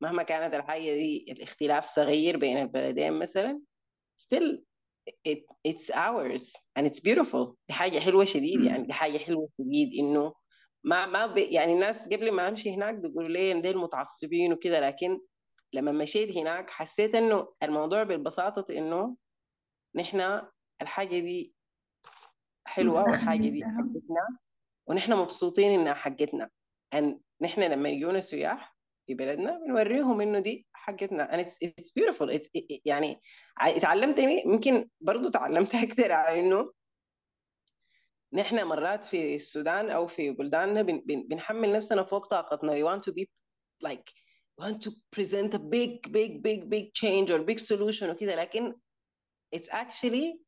مهما 0.00 0.22
كانت 0.22 0.54
الحاجة 0.54 0.92
دي 0.94 1.26
الاختلاف 1.30 1.84
صغير 1.84 2.36
بين 2.36 2.58
البلدين 2.58 3.12
مثلا 3.12 3.60
still 4.22 4.58
it, 5.28 5.38
it's 5.68 5.90
ours 5.90 6.52
and 6.78 6.86
it's 6.86 7.00
beautiful. 7.00 7.54
دي 7.68 7.74
حاجة 7.74 7.98
حلوة 8.00 8.24
شديد 8.24 8.64
يعني 8.64 8.86
دي 8.86 8.92
حاجة 8.92 9.18
حلوة 9.18 9.48
شديد 9.60 9.94
إنه 9.98 10.34
ما 10.84 11.06
ما 11.06 11.26
ب... 11.26 11.38
يعني 11.38 11.72
الناس 11.72 12.08
قبل 12.08 12.32
ما 12.32 12.48
أمشي 12.48 12.74
هناك 12.74 12.94
بيقولوا 12.94 13.28
لي 13.28 13.60
ديل 13.60 13.78
متعصبين 13.78 14.52
وكده 14.52 14.80
لكن 14.80 15.20
لما 15.72 15.92
مشيت 15.92 16.36
هناك 16.36 16.70
حسيت 16.70 17.14
إنه 17.14 17.48
الموضوع 17.62 18.02
ببساطه 18.02 18.78
إنه 18.78 19.16
نحن 19.94 20.42
الحاجة 20.82 21.18
دي 21.18 21.54
حلوة 22.66 23.02
والحاجة 23.02 23.48
دي 23.48 23.64
حقتنا 23.64 24.38
ونحن 24.86 25.12
مبسوطين 25.12 25.80
إنها 25.80 25.94
حقتنا. 25.94 26.50
And 26.94 27.04
نحن 27.40 27.60
لما 27.60 27.88
يجونا 27.88 28.20
سياح 28.20 28.76
في 29.06 29.14
بلدنا 29.14 29.58
بنوريهم 29.58 30.20
إنه 30.20 30.38
دي 30.38 30.66
حقتنا. 30.72 31.26
And 31.32 31.46
it's, 31.46 31.56
it's 31.68 31.90
beautiful. 31.90 32.30
It's, 32.30 32.50
يعني 32.84 33.20
اتعلمت 33.60 34.18
يمكن 34.18 34.88
برضه 35.00 35.30
تعلمت 35.30 35.74
أكثر 35.74 36.12
على 36.12 36.40
إنه 36.40 36.72
نحن 38.32 38.64
مرات 38.64 39.04
في 39.04 39.34
السودان 39.34 39.90
أو 39.90 40.06
في 40.06 40.30
بلداننا 40.30 40.82
بن, 40.82 41.00
بن, 41.06 41.22
بنحمل 41.22 41.72
نفسنا 41.72 42.02
فوق 42.02 42.26
طاقتنا. 42.26 42.72
We 42.72 42.84
want 42.84 43.02
to 43.02 43.12
be 43.12 43.26
like 43.84 44.12
we 44.58 44.64
want 44.64 44.82
to 44.82 44.90
present 45.16 45.54
a 45.54 45.58
big 45.58 46.12
big 46.12 46.42
big 46.42 46.70
big 46.70 46.94
change 46.94 47.30
or 47.30 47.38
big 47.38 47.58
solution 47.58 48.02
وكذا 48.10 48.36
لكن 48.36 48.74
it's 49.56 49.68
actually 49.68 50.38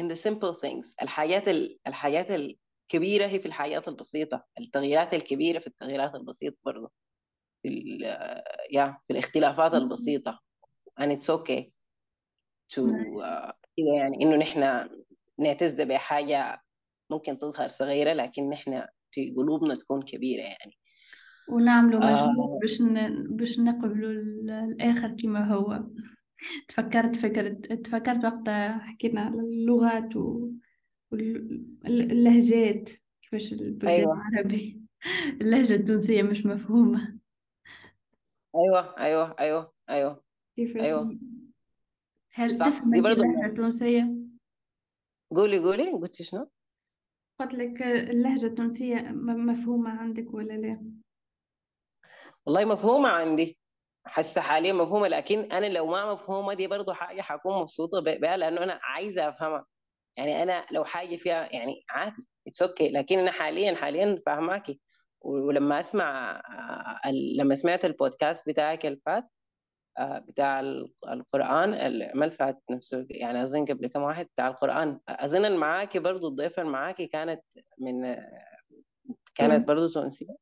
in 0.00 0.08
the 0.08 0.16
simple 0.16 0.54
things. 0.54 0.94
الحاجات 1.02 1.48
ال, 1.48 1.78
الحاجات 1.86 2.26
الكبيرة 2.30 3.26
هي 3.26 3.40
في 3.40 3.46
الحاجات 3.46 3.88
البسيطة. 3.88 4.44
التغييرات 4.60 5.14
الكبيرة 5.14 5.58
في 5.58 5.66
التغييرات 5.66 6.14
البسيطة 6.14 6.56
برضه 6.64 6.90
في 7.62 7.98
يا 8.70 8.98
في 9.06 9.12
الاختلافات 9.12 9.74
البسيطة. 9.74 10.40
And 11.00 11.12
it's 11.12 11.28
okay 11.28 11.70
to 12.74 12.80
uh, 12.80 13.52
يعني 13.78 14.22
إنه 14.22 14.36
نحن 14.36 14.88
نعتز 15.38 15.80
بحاجة 15.80 16.62
ممكن 17.10 17.38
تظهر 17.38 17.68
صغيرة 17.68 18.12
لكن 18.12 18.48
نحن 18.50 18.82
في 19.10 19.34
قلوبنا 19.36 19.74
تكون 19.74 20.02
كبيرة 20.02 20.42
يعني 20.42 20.78
ونعملوا 21.48 22.00
مجهود 22.00 22.38
آه. 22.38 22.58
باش 22.62 22.82
باش 23.28 23.58
نقبلوا 23.58 24.10
الآخر 24.10 25.16
كما 25.22 25.54
هو 25.54 25.84
تفكرت 26.68 27.16
فكرة 27.16 27.48
تفكرت 27.76 28.24
وقتها 28.24 28.78
حكينا 28.78 29.20
على 29.20 29.40
اللغات 29.40 30.16
واللهجات 31.82 32.90
كيفاش 33.22 33.52
البلدان 33.52 33.88
أيوة. 33.88 34.12
العربي 34.12 34.82
اللهجة 35.40 35.74
التونسية 35.74 36.22
مش 36.22 36.46
مفهومة 36.46 37.18
أيوة 38.56 38.98
أيوة 38.98 39.36
أيوة 39.40 39.72
أيوة 39.90 40.22
كيفاش 40.56 40.86
أيوة. 40.86 41.18
هل 42.32 42.58
تفهم 42.58 42.94
اللهجة 42.94 43.46
التونسية؟ 43.46 44.14
قولي 45.30 45.58
قولي 45.58 45.92
قلتي 45.92 46.24
شنو؟ 46.24 46.50
قلت 47.40 47.54
لك 47.54 47.82
اللهجة 47.82 48.46
التونسية 48.46 48.94
مفهومة 49.12 49.90
عندك 49.90 50.34
ولا 50.34 50.52
لا؟ 50.52 50.92
والله 52.46 52.64
مفهومة 52.64 53.08
عندي. 53.08 53.60
حاسة 54.06 54.40
حاليا 54.40 54.72
مفهومة 54.72 55.08
لكن 55.08 55.52
أنا 55.52 55.66
لو 55.66 55.86
ما 55.86 56.12
مفهومة 56.12 56.54
دي 56.54 56.66
برضو 56.66 56.92
حاجة 56.92 57.22
حكون 57.22 57.60
مبسوطة 57.62 58.00
بها 58.00 58.36
لأنه 58.36 58.62
أنا 58.62 58.80
عايزة 58.82 59.28
أفهمها. 59.28 59.66
يعني 60.16 60.42
أنا 60.42 60.66
لو 60.72 60.84
حاجة 60.84 61.16
فيها 61.16 61.48
يعني 61.52 61.74
عادي 61.90 62.28
it's 62.48 62.62
okay 62.62 62.88
لكن 62.88 63.18
أنا 63.18 63.30
حاليا 63.32 63.74
حاليا 63.74 64.16
فاهماكي. 64.26 64.80
ولما 65.20 65.80
أسمع 65.80 66.42
لما 67.38 67.54
سمعت 67.54 67.84
البودكاست 67.84 68.48
بتاعك 68.48 68.86
الفات 68.86 69.24
آه، 69.24 69.28
بتاع 70.00 70.60
القرآن 71.08 71.70
ما 72.14 72.28
فات 72.28 72.62
نفسه. 72.70 73.06
يعني 73.10 73.42
أظن 73.42 73.64
قبل 73.64 73.86
كم 73.86 74.02
واحد 74.02 74.26
بتاع 74.26 74.48
القرآن. 74.48 75.00
أظن 75.08 75.56
معاكي 75.56 75.98
برضو 75.98 76.28
الضيفة 76.28 76.62
معاكي 76.62 77.06
كانت 77.06 77.42
من 77.78 78.16
كانت 79.34 79.68
برضو 79.68 79.88
تونسية 79.88 80.36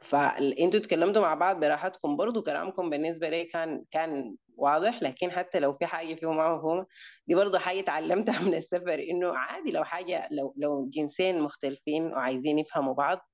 فانتوا 0.00 0.80
تكلمتوا 0.80 1.22
مع 1.22 1.34
بعض 1.34 1.60
براحتكم. 1.60 2.16
برضو 2.16 2.42
كلامكم 2.42 2.90
بالنسبة 2.90 3.28
لي 3.28 3.44
كان 3.44 3.84
كان 3.90 4.36
واضح 4.56 5.02
لكن 5.02 5.30
حتى 5.30 5.58
لو 5.60 5.72
في 5.72 5.86
حاجة 5.86 6.14
فيه 6.14 6.32
ما 6.32 6.56
مفهومة 6.56 6.86
دي 7.26 7.34
برضو 7.34 7.58
حاجة 7.58 7.80
تعلمتها 7.80 8.42
من 8.48 8.54
السفر 8.54 8.94
إنه 9.10 9.36
عادي 9.36 9.72
لو 9.72 9.84
حاجة 9.84 10.28
لو 10.30 10.54
لو 10.56 10.88
جنسين 10.88 11.40
مختلفين 11.40 12.06
وعايزين 12.06 12.58
يفهموا 12.58 12.94
بعض 12.94 13.28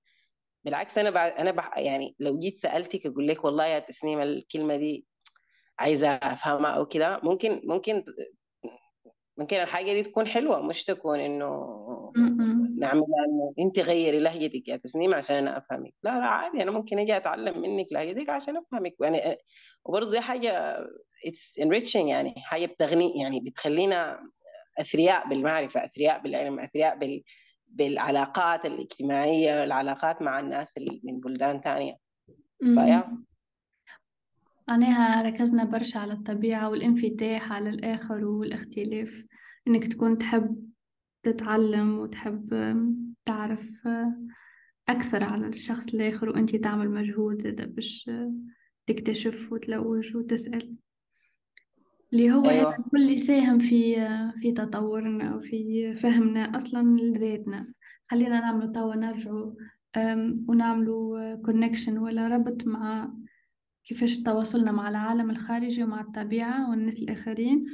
بالعكس 0.64 0.98
أنا 0.98 1.10
بعد 1.10 1.32
أنا 1.32 1.50
بح 1.50 1.78
يعني 1.78 2.14
لو 2.18 2.38
جيت 2.38 2.58
سألتك 2.58 3.06
أقول 3.06 3.28
لك 3.28 3.44
والله 3.44 3.66
يا 3.66 3.78
تسنيم 3.78 4.20
الكلمة 4.20 4.76
دي 4.76 5.06
عايزة 5.78 6.08
أفهمها 6.08 6.70
أو 6.70 6.86
كده 6.86 7.20
ممكن 7.22 7.60
ممكن 7.64 8.04
ممكن 9.38 9.56
الحاجة 9.56 9.92
دي 9.92 10.02
تكون 10.02 10.26
حلوة 10.26 10.62
مش 10.62 10.84
تكون 10.84 11.20
إنه 11.20 11.66
نعملها 12.78 13.24
إنه 13.28 13.54
أنت 13.58 13.78
غيري 13.78 14.18
لهجتك 14.18 14.68
يا 14.68 14.76
تسنيم 14.76 15.14
عشان 15.14 15.36
أنا 15.36 15.58
أفهمك. 15.58 15.94
لا 16.02 16.10
لا 16.10 16.26
عادي 16.26 16.62
أنا 16.62 16.70
ممكن 16.70 16.98
أجي 16.98 17.16
أتعلم 17.16 17.60
منك 17.62 17.86
لهجتك 17.92 18.30
عشان 18.30 18.56
أفهمك. 18.56 18.94
يعني 19.00 19.36
وبرضه 19.84 20.10
دي 20.10 20.20
حاجة 20.20 20.78
اتس 21.26 21.60
enriching 21.60 21.96
يعني 22.08 22.34
حاجة 22.36 22.66
بتغني 22.66 23.20
يعني 23.20 23.40
بتخلينا 23.40 24.20
أثرياء 24.78 25.28
بالمعرفة 25.28 25.84
أثرياء 25.84 26.18
بالعلم 26.22 26.60
أثرياء 26.60 26.98
بال 26.98 27.22
بالعلاقات 27.70 28.66
الاجتماعية 28.66 29.60
والعلاقات 29.60 30.22
مع 30.22 30.40
الناس 30.40 30.76
اللي 30.76 31.00
من 31.04 31.20
بلدان 31.20 31.60
تانية. 31.60 31.96
فيا؟ 32.58 33.22
معناها 34.68 35.22
ركزنا 35.22 35.64
برشا 35.64 36.00
على 36.00 36.12
الطبيعة 36.12 36.70
والانفتاح 36.70 37.52
على 37.52 37.70
الآخر 37.70 38.24
والاختلاف 38.24 39.24
إنك 39.68 39.86
تكون 39.86 40.18
تحب 40.18 40.70
تتعلم 41.22 41.98
وتحب 41.98 42.54
تعرف 43.24 43.88
أكثر 44.88 45.24
على 45.24 45.46
الشخص 45.46 45.94
الآخر 45.94 46.28
وأنت 46.28 46.56
تعمل 46.56 46.90
مجهود 46.90 47.74
باش 47.74 48.10
تكتشف 48.86 49.52
وتلوج 49.52 50.16
وتسأل. 50.16 50.76
اللي 52.12 52.32
هو 52.32 52.50
أيوة. 52.50 52.68
هذا 52.68 52.78
الكل 52.78 53.10
يساهم 53.10 53.58
في 53.58 53.94
في 54.40 54.52
تطورنا 54.52 55.36
وفي 55.36 55.94
فهمنا 55.94 56.56
أصلا 56.56 57.00
لذاتنا. 57.00 57.72
خلينا 58.10 58.40
نعملوا 58.40 58.72
توا 58.72 58.94
نرجعوا 58.94 59.52
ونعملوا 60.48 61.34
كونكشن 61.34 61.98
ولا 61.98 62.28
ربط 62.28 62.66
مع 62.66 63.12
كيفاش 63.84 64.18
تواصلنا 64.18 64.72
مع 64.72 64.88
العالم 64.88 65.30
الخارجي 65.30 65.84
ومع 65.84 66.00
الطبيعة 66.00 66.70
والناس 66.70 66.96
الآخرين. 67.02 67.66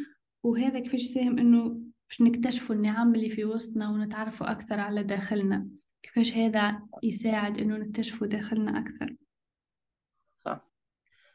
وهذا 0.43 0.79
كيفاش 0.79 1.03
يساهم 1.03 1.39
إنه 1.39 1.81
باش 2.09 2.23
نكتشفوا 2.23 2.75
النعم 2.75 3.15
اللي 3.15 3.31
في 3.31 3.45
وسطنا 3.45 3.91
ونتعرفوا 3.91 4.51
أكثر 4.51 4.81
على 4.81 5.03
داخلنا. 5.03 5.69
كيفاش 6.03 6.37
هذا 6.37 6.83
يساعد 7.03 7.59
إنه 7.59 7.77
نكتشفوا 7.77 8.27
داخلنا 8.27 8.79
أكثر. 8.79 9.17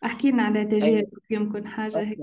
أحكي 0.05 0.31
لنا 0.31 0.43
على 0.43 0.65
تجارب 0.65 1.09
يمكن 1.29 1.67
حاجة 1.67 1.99
هيك 1.99 2.19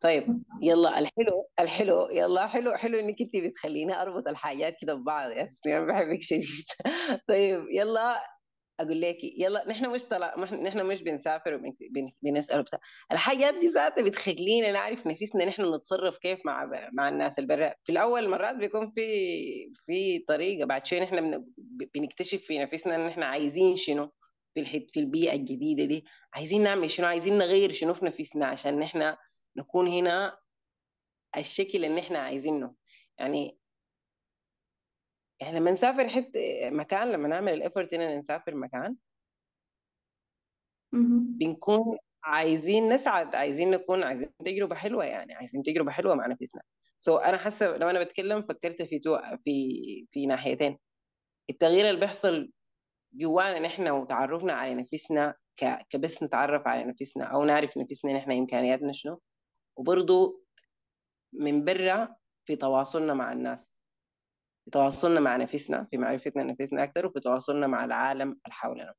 طيب 0.00 0.42
يلا 0.62 0.98
الحلو 0.98 1.48
الحلو 1.60 2.08
يلا 2.10 2.46
حلو 2.46 2.76
حلو 2.76 2.98
إنك 2.98 3.20
انت 3.20 3.36
بتخليني 3.36 4.02
أربط 4.02 4.28
الحاجات 4.28 4.76
كده 4.82 4.94
ببعض 4.94 5.30
يا 5.30 5.48
أنا 5.66 5.84
بحبك 5.86 6.20
شديد 6.20 6.64
طيب 7.28 7.66
يلا 7.70 8.20
أقول 8.80 9.00
لك 9.00 9.16
يلا 9.24 9.68
نحن 9.68 9.90
مش 9.90 10.02
طلع 10.04 10.34
نحن 10.38 10.86
مش 10.86 11.02
بنسافر 11.02 11.54
وبنسال 11.54 12.60
وبتاع. 12.60 12.78
الحاجات 13.12 13.54
دي 13.54 13.68
ذاتها 13.68 14.04
بتخلينا 14.04 14.72
نعرف 14.72 15.06
نفسنا 15.06 15.44
نحن 15.44 15.74
نتصرف 15.74 16.18
كيف 16.18 16.40
مع 16.46 16.70
مع 16.92 17.08
الناس 17.08 17.38
البرا 17.38 17.74
في 17.84 17.92
الأول 17.92 18.28
مرات 18.28 18.56
بيكون 18.56 18.90
في 18.90 19.02
في 19.86 20.18
طريقة 20.18 20.66
بعد 20.66 20.86
شوي 20.86 21.00
نحن 21.00 21.44
بنكتشف 21.94 22.42
في 22.42 22.58
نفسنا 22.58 22.94
إن 22.96 23.06
نحن 23.06 23.22
عايزين 23.22 23.76
شنو. 23.76 24.12
في 24.56 24.60
الحت 24.62 24.90
في 24.90 25.00
البيئة 25.00 25.32
الجديدة 25.36 25.84
دي 25.84 26.04
عايزين 26.34 26.62
نعمل 26.62 26.90
شنو؟ 26.90 27.06
عايزين 27.06 27.38
نغير 27.38 27.72
شنو 27.72 27.94
في 27.94 28.04
نفسنا 28.04 28.46
عشان 28.46 28.78
نحن 28.78 29.16
نكون 29.56 29.88
هنا 29.88 30.38
الشكل 31.36 31.84
اللي 31.84 32.00
إحنا 32.00 32.18
عايزينه. 32.18 32.74
يعني 33.18 33.58
يعني 35.40 35.58
لما 35.60 35.70
نسافر 35.72 36.08
حتى 36.08 36.70
مكان 36.70 37.12
لما 37.12 37.28
نعمل 37.28 37.52
ال 37.52 37.58
effort 37.58 37.92
اننا 37.94 38.18
نسافر 38.18 38.54
مكان. 38.54 38.96
بنكون 41.38 41.98
عايزين 42.24 42.88
نسعد 42.88 43.34
عايزين 43.34 43.70
نكون 43.70 44.02
عايزين 44.02 44.32
تجربة 44.44 44.74
حلوة 44.74 45.04
يعني 45.04 45.34
عايزين 45.34 45.62
تجربة 45.62 45.90
حلوة 45.90 46.14
مع 46.14 46.26
نفسنا 46.26 46.62
so 46.98 47.18
so 47.18 47.22
أنا 47.24 47.36
حاسة 47.36 47.76
لو 47.76 47.90
أنا 47.90 48.04
بتكلم 48.04 48.42
فكرت 48.42 48.82
في 48.82 48.98
two 48.98 49.18
في 49.44 50.06
في 50.10 50.26
ناحيتين. 50.26 50.78
التغيير 51.50 51.90
اللي 51.90 52.00
بيحصل 52.00 52.52
جوانا 53.16 53.58
نحن 53.58 53.88
وتعرفنا 53.88 54.52
على 54.52 54.74
نفسنا 54.74 55.34
كبس 55.90 56.22
نتعرف 56.22 56.66
على 56.66 56.84
نفسنا 56.84 57.24
أو 57.24 57.44
نعرف 57.44 57.78
نفسنا 57.78 58.12
نحن 58.12 58.32
إمكانياتنا 58.32 58.92
شنو. 58.92 59.20
وبرضه 59.76 60.42
من 61.32 61.64
برا 61.64 62.16
في 62.44 62.56
تواصلنا 62.56 63.14
مع 63.14 63.32
الناس 63.32 63.76
في 64.64 64.70
تواصلنا 64.70 65.20
مع 65.20 65.36
نفسنا 65.36 65.84
في 65.90 65.96
معرفتنا 65.96 66.42
نفسنا 66.42 66.84
أكثر 66.84 67.06
وفي 67.06 67.20
تواصلنا 67.20 67.66
مع 67.66 67.84
العالم 67.84 68.28
اللي 68.28 68.54
حولنا. 68.54 68.94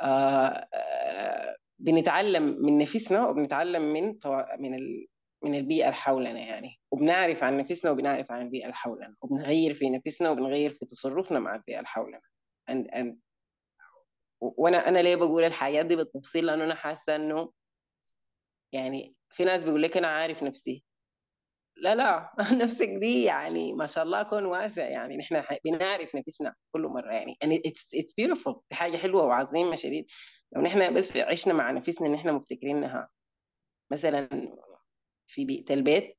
آه 0.00 0.68
آه 0.74 1.56
بنتعلم 1.78 2.42
من 2.42 2.78
نفسنا 2.78 3.28
وبنتعلم 3.28 3.82
من 3.82 4.18
من 4.58 4.74
ال... 4.74 5.06
من 5.42 5.54
البيئة 5.54 5.84
اللي 5.84 5.94
حولنا 5.96 6.40
يعني. 6.40 6.80
وبنعرف 6.90 7.44
عن 7.44 7.58
نفسنا 7.58 7.90
وبنعرف 7.90 8.32
عن 8.32 8.42
البيئة 8.42 8.64
اللي 8.64 8.74
حولنا 8.74 9.14
وبنغير 9.20 9.74
في 9.74 9.90
نفسنا 9.90 10.30
وبنغير 10.30 10.70
في 10.70 10.86
تصرفنا 10.86 11.38
مع 11.38 11.54
البيئة 11.54 11.76
اللي 11.76 11.88
حولنا. 11.88 12.20
And, 12.70 12.86
and 12.94 13.16
وأنا 14.40 14.88
أنا 14.88 14.98
ليه 14.98 15.16
بقول 15.16 15.44
الحاجات 15.44 15.86
دي 15.86 15.96
بالتفصيل؟ 15.96 16.46
لأنه 16.46 16.64
أنا 16.64 16.74
حاسة 16.74 17.16
إنه 17.16 17.52
يعني 18.72 19.14
في 19.30 19.44
ناس 19.44 19.64
بيقول 19.64 19.82
لك 19.82 19.96
أنا 19.96 20.08
عارف 20.08 20.42
نفسي. 20.42 20.84
لا 21.76 21.94
لا. 21.94 22.34
نفسك 22.62 22.88
دي 22.88 23.24
يعني 23.24 23.72
ما 23.72 23.86
شاء 23.86 24.04
الله 24.04 24.22
كون 24.22 24.44
واسع. 24.44 24.88
يعني 24.88 25.16
نحن 25.16 25.42
بنعرف 25.64 26.16
نفسنا 26.16 26.54
كل 26.72 26.82
مرة. 26.82 27.12
يعني 27.12 27.36
and 27.44 27.48
it's 27.48 28.00
it's 28.00 28.12
beautiful. 28.20 28.60
دي 28.70 28.76
حاجة 28.76 28.96
حلوة 28.96 29.24
وعظيمة 29.24 29.74
شديد. 29.74 30.06
لو 30.52 30.62
نحن 30.62 30.94
بس 30.94 31.16
عشنا 31.16 31.54
مع 31.54 31.70
نفسنا 31.70 32.06
إن 32.06 32.14
إحنا 32.14 32.32
مفتكرين 32.32 32.76
انها 32.76 33.08
مثلا 33.92 34.28
في 35.26 35.44
بيئة 35.44 35.74
البيت. 35.74 36.16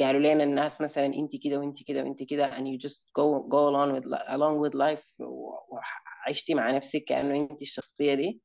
قالوا 0.00 0.20
لنا 0.34 0.44
الناس 0.44 0.80
مثلا 0.80 1.06
أنت 1.06 1.36
كده 1.44 1.58
وأنت 1.58 1.82
كده 1.88 2.02
وأنت 2.02 2.22
كده 2.22 2.56
and 2.58 2.62
you 2.62 2.88
just 2.88 3.02
go 3.18 3.42
go 3.48 3.68
along 3.70 3.92
with 3.96 4.06
along 4.28 4.60
with 4.60 4.74
life 4.74 5.20
وعشتي 5.20 6.54
مع 6.54 6.70
نفسك 6.70 7.04
كأنه 7.04 7.36
أنت 7.36 7.62
الشخصية 7.62 8.14
دي. 8.14 8.40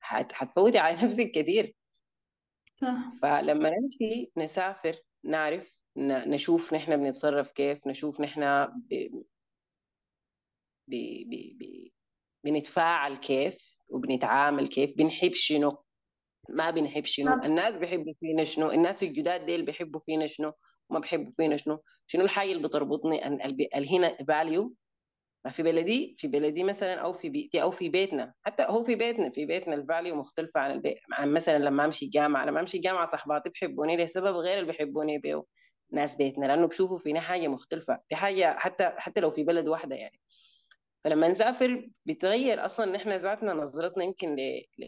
حتفوتي 0.00 0.78
على 0.78 0.96
نفسك 1.04 1.30
كثير 1.30 1.74
صح. 2.76 2.96
فلما 3.22 3.70
نمشي 3.70 4.32
نسافر 4.36 4.96
نعرف 5.24 5.74
نشوف 5.96 6.74
نحن 6.74 6.96
بنتصرف 6.96 7.52
كيف 7.52 7.86
نشوف 7.86 8.20
نحن 8.20 8.64
ب... 8.66 9.24
ب... 10.88 10.94
ب... 11.26 11.58
ب... 11.58 11.90
بنتفاعل 12.44 13.16
كيف 13.16 13.76
وبنتعامل 13.88 14.68
كيف 14.68 14.96
بنحب 14.98 15.32
شنو؟ 15.32 15.84
ما 16.48 16.70
بنحب 16.70 17.04
شنو؟ 17.04 17.42
الناس 17.42 17.78
بيحبوا 17.78 18.14
فينا 18.20 18.44
شنو؟ 18.44 18.70
الناس 18.70 19.02
الجداد 19.02 19.46
ديل 19.46 19.64
بيحبوا 19.64 20.00
فينا 20.00 20.26
شنو؟ 20.26 20.52
وما 20.90 21.00
بيحبوا 21.00 21.32
فينا 21.32 21.56
شنو؟ 21.56 21.82
شنو 22.06 22.24
الحاجة 22.24 22.52
اللي 22.52 22.68
بتربطني 22.68 23.26
اللي 23.26 23.96
هنا 23.98 24.16
value 24.28 24.74
ما 25.44 25.50
في 25.50 25.62
بلدي 25.62 26.16
في 26.18 26.28
بلدي 26.28 26.64
مثلا 26.64 26.94
أو 26.94 27.12
في 27.12 27.28
بيئتي 27.28 27.62
أو 27.62 27.70
في 27.70 27.88
بيتنا. 27.88 28.34
حتى 28.42 28.62
هو 28.68 28.84
في 28.84 28.94
بيتنا 28.94 29.30
في 29.30 29.46
بيتنا 29.46 29.74
الفاليو 29.74 30.14
مختلفة 30.14 30.60
عن 30.60 30.70
البيت. 30.70 30.98
عن 31.12 31.32
مثلا 31.32 31.58
لما 31.58 31.84
أمشي 31.84 32.04
الجامعة 32.04 32.44
لما 32.46 32.60
أمشي 32.60 32.76
الجامعة 32.76 33.10
صحباتي 33.12 33.48
بيحبوني 33.50 33.96
لسبب 33.96 34.36
غير 34.36 34.58
اللي 34.58 34.72
بيحبوني 34.72 35.18
بيه 35.18 35.44
ناس 35.92 36.16
بيتنا 36.16 36.46
لأنه 36.46 36.66
بشوفوا 36.66 36.98
فينا 36.98 37.20
حاجة 37.20 37.48
مختلفة. 37.48 37.98
دي 38.10 38.16
حاجة 38.16 38.58
حتى 38.58 38.92
حتى 38.96 39.20
لو 39.20 39.30
في 39.30 39.44
بلد 39.44 39.68
واحدة 39.68 39.96
يعني. 39.96 40.20
فلما 41.04 41.28
نسافر 41.28 41.88
بتغير 42.06 42.64
أصلا 42.64 42.86
نحن 42.92 43.12
ذاتنا 43.12 43.52
نظرتنا 43.54 44.04
يمكن 44.04 44.34
ل... 44.34 44.40
ل... 44.78 44.84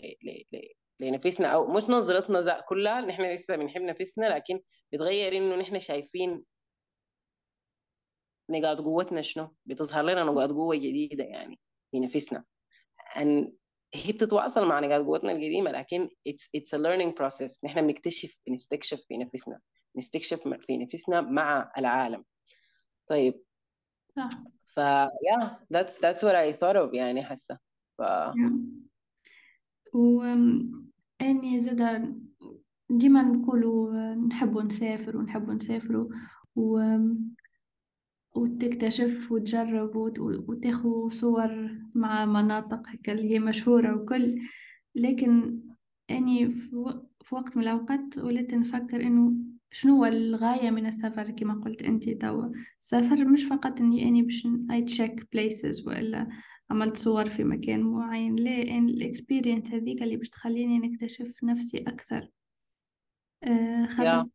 ل... 0.52 0.59
لنفسنا 1.00 1.48
أو 1.48 1.66
مش 1.72 1.82
نظرتنا 1.82 2.61
كلها 2.61 3.00
نحن 3.00 3.22
لسه 3.22 3.56
بنحب 3.56 3.82
نفسنا 3.82 4.26
لكن 4.26 4.61
بتغير 4.92 5.37
إنه 5.37 5.56
نحن 5.56 5.78
شايفين 5.78 6.44
نقاط 8.50 8.80
قوتنا 8.80 9.22
شنو؟ 9.22 9.56
بتظهر 9.66 10.02
لنا 10.04 10.24
نقاط 10.24 10.50
قوة 10.50 10.76
جديدة 10.76 11.24
يعني 11.24 11.61
في 11.90 12.00
نفسنا. 12.00 12.44
And 13.14 13.48
هي 13.94 14.12
بتتواصل 14.12 14.66
مع 14.66 14.80
نقاط 14.80 15.04
قوتنا 15.04 15.32
القديمة 15.32 15.70
لكن 15.70 16.09
it's, 16.28 16.48
it's 16.56 16.78
a 16.78 16.78
learning 16.78 17.12
process. 17.20 17.59
نحن 17.64 17.87
بنكتشف 17.87 18.38
بنستكشف 18.46 19.00
في 19.09 19.16
نفسنا 19.16 19.61
نستكشف 19.96 20.48
في 20.66 20.76
نفسنا 20.76 21.20
مع 21.20 21.72
العالم. 21.78 22.24
طيب. 23.09 23.42
صح. 24.16 24.28
ف 24.66 24.80
yeah 24.80 25.48
that's 25.74 25.92
that's 25.92 26.20
what 26.20 26.35
I 26.35 26.52
thought 26.52 26.76
of 26.76 26.94
يعني 26.94 27.24
حاسة. 27.24 27.59
ف 27.98 28.02
و 28.02 28.86
أني 31.20 31.61
زاد 31.61 32.27
ديما 32.90 33.22
نقولوا 33.22 34.14
نحبوا 34.14 34.62
نسافر 34.62 35.16
ونحبوا 35.16 35.55
نسافروا 35.55 36.09
و 36.57 36.96
وتكتشف 38.35 39.33
وتجرب 39.33 39.96
وتاخذ 40.49 41.09
صور 41.11 41.70
مع 41.94 42.25
مناطق 42.27 42.88
هكا 42.88 43.12
اللي 43.12 43.31
هي 43.31 43.38
مشهورة 43.38 43.96
وكل. 43.96 44.40
لكن 44.94 45.61
أني 46.11 46.51
في 46.51 46.77
وقت 47.33 47.57
من 47.57 47.62
الأوقات 47.62 48.18
وليت 48.18 48.55
نفكر 48.55 49.03
إنه 49.03 49.33
شنو 49.72 49.96
هو 49.96 50.05
الغاية 50.05 50.70
من 50.70 50.87
السفر 50.87 51.31
كما 51.31 51.55
قلت 51.55 51.83
أنت 51.83 52.09
توا. 52.09 52.49
السفر 52.81 53.25
مش 53.25 53.44
فقط 53.44 53.81
إني 53.81 54.09
أني 54.09 54.22
باش 54.22 54.49
أي 54.70 54.83
check 54.83 55.29
places 55.33 55.87
وإلا 55.88 56.29
عملت 56.70 56.96
صور 56.96 57.29
في 57.29 57.44
مكان 57.44 57.83
معين. 57.83 58.37
لا 58.37 58.62
إن 58.62 58.88
ال 58.88 58.96
experience 58.96 59.70
هذيك 59.70 60.02
اللي 60.02 60.16
باش 60.16 60.29
تخليني 60.29 60.79
نكتشف 60.79 61.44
نفسي 61.44 61.79
أكثر. 61.79 62.29
آه 63.42 63.87
خاطر 63.87 64.29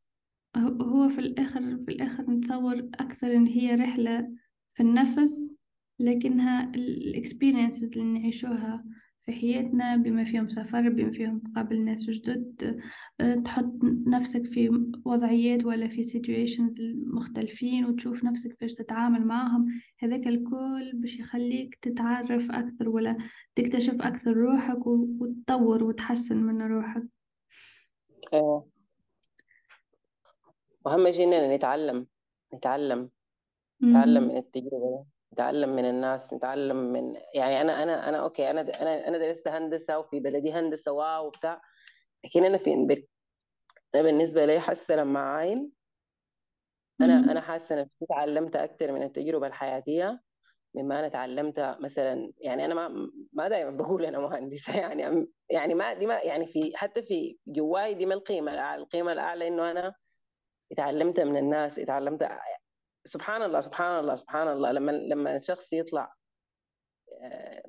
هو 0.57 1.09
في 1.09 1.19
الآخر 1.19 1.77
في 1.77 1.91
الآخر 1.91 2.31
نتصور 2.31 2.77
أكثر 2.79 3.35
إن 3.35 3.47
هي 3.47 3.75
رحلة 3.75 4.31
في 4.73 4.83
النفس 4.83 5.51
لكنها 5.99 6.71
الإكسبيرينسز 6.75 7.97
اللي 7.97 8.19
نعيشوها 8.19 8.85
في 9.31 9.39
حياتنا 9.39 9.95
بما 9.95 10.23
فيهم 10.23 10.49
سفر 10.49 10.89
بما 10.89 11.11
فيهم 11.11 11.39
تقابل 11.39 11.81
ناس 11.81 12.09
جدد 12.09 12.79
آه، 13.21 13.35
تحط 13.35 13.73
نفسك 14.07 14.45
في 14.45 14.69
وضعيات 15.05 15.65
ولا 15.65 15.87
في 15.87 16.03
situations 16.03 16.81
مختلفين 17.15 17.85
وتشوف 17.85 18.23
نفسك 18.23 18.49
كيفاش 18.49 18.73
تتعامل 18.73 19.25
معهم. 19.25 19.67
هذاك 19.99 20.27
الكل 20.27 20.91
باش 20.93 21.19
يخليك 21.19 21.75
تتعرف 21.75 22.51
أكثر 22.51 22.89
ولا 22.89 23.17
تكتشف 23.55 24.01
أكثر 24.01 24.33
روحك 24.33 24.87
وتطور 24.87 25.83
وتحسن 25.83 26.37
من 26.37 26.61
روحك. 26.61 27.03
آه. 28.33 28.65
واهم 30.85 31.11
شيء 31.11 31.25
اننا 31.25 31.55
نتعلم 31.55 32.07
نتعلم 32.53 33.09
نتعلم 33.83 34.23
من 34.23 34.37
التجربة. 34.37 35.05
نتعلم 35.33 35.75
من 35.75 35.85
الناس 35.85 36.33
نتعلم 36.33 36.77
من 36.77 37.15
يعني 37.35 37.61
أنا 37.61 37.83
أنا 37.83 38.09
أنا 38.09 38.17
okay 38.17 38.49
أنا 38.49 38.61
أنا 38.61 39.07
أنا 39.07 39.17
درست 39.17 39.47
هندسة 39.47 39.99
وفي 39.99 40.19
بلدي 40.19 40.53
هندسة 40.53 40.91
wow 40.91 41.27
وبتاع 41.27 41.61
لكن 42.25 42.45
أنا 42.45 42.57
في 42.57 42.73
أنا 43.95 44.03
بالنسبة 44.03 44.45
لي 44.45 44.59
حاسة 44.59 44.95
لما 44.95 45.19
عاين 45.19 45.71
أنا 47.01 47.19
أنا 47.31 47.41
حاسة 47.41 47.81
نفسي 47.81 48.05
تعلمت 48.09 48.55
أكثر 48.55 48.91
من 48.91 49.03
التجربة 49.03 49.47
الحياتية 49.47 50.21
مما 50.75 50.99
أنا 50.99 51.07
تعلمت 51.07 51.77
مثلا 51.79 52.31
يعني 52.41 52.65
أنا 52.65 52.75
ما 52.75 53.11
ما 53.33 53.49
دائما 53.49 53.71
بقول 53.71 54.05
أنا 54.05 54.19
مهندسة 54.19 54.79
يعني 54.81 55.27
يعني 55.49 55.73
ما 55.73 55.93
دي 55.93 56.05
ما 56.05 56.19
يعني 56.21 56.47
في 56.47 56.71
حتى 56.75 57.03
في 57.03 57.37
جواي 57.47 57.93
دي 57.93 58.05
ما 58.05 58.13
القيمة 58.13 58.53
الاعلى 58.53 58.81
القيمة 58.81 59.11
الأعلى 59.11 59.47
إنه 59.47 59.71
أنا 59.71 59.93
اتعلمت 60.71 61.19
من 61.19 61.37
الناس 61.37 61.79
اتعلمت 61.79 62.23
سبحان 63.05 63.43
الله 63.43 63.61
سبحان 63.61 63.99
الله 63.99 64.15
سبحان 64.15 64.47
الله. 64.47 64.71
لما 64.71 64.91
لما 64.91 65.37
الشخص 65.37 65.73
يطلع 65.73 66.13
آه، 67.23 67.63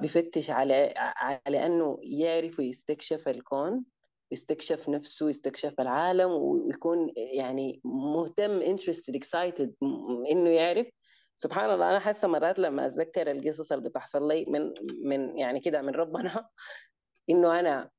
بفتش 0.00 0.50
على 0.50 0.94
على 0.96 1.66
أنه 1.66 1.98
يعرف 2.02 2.58
ويستكشف 2.58 3.28
الكون 3.28 3.84
يستكشف 4.32 4.88
نفسه 4.88 5.28
يستكشف 5.28 5.80
العالم 5.80 6.30
ويكون 6.30 7.12
يعني 7.16 7.80
مهتم 7.84 8.60
interested 8.76 9.14
excited 9.16 9.70
إنه 10.30 10.50
يعرف. 10.50 10.86
سبحان 11.36 11.70
الله 11.70 11.90
أنا 11.90 11.98
حاسة 12.00 12.28
مرات 12.28 12.58
لما 12.58 12.86
أتذكر 12.86 13.30
القصص 13.30 13.72
اللي 13.72 13.88
بتحصل 13.88 14.28
لي 14.28 14.44
من 14.48 14.74
من 15.04 15.38
يعني 15.38 15.60
كده 15.60 15.82
من 15.82 15.94
ربنا 15.94 16.48
إنه 17.30 17.60
أنا 17.60 17.90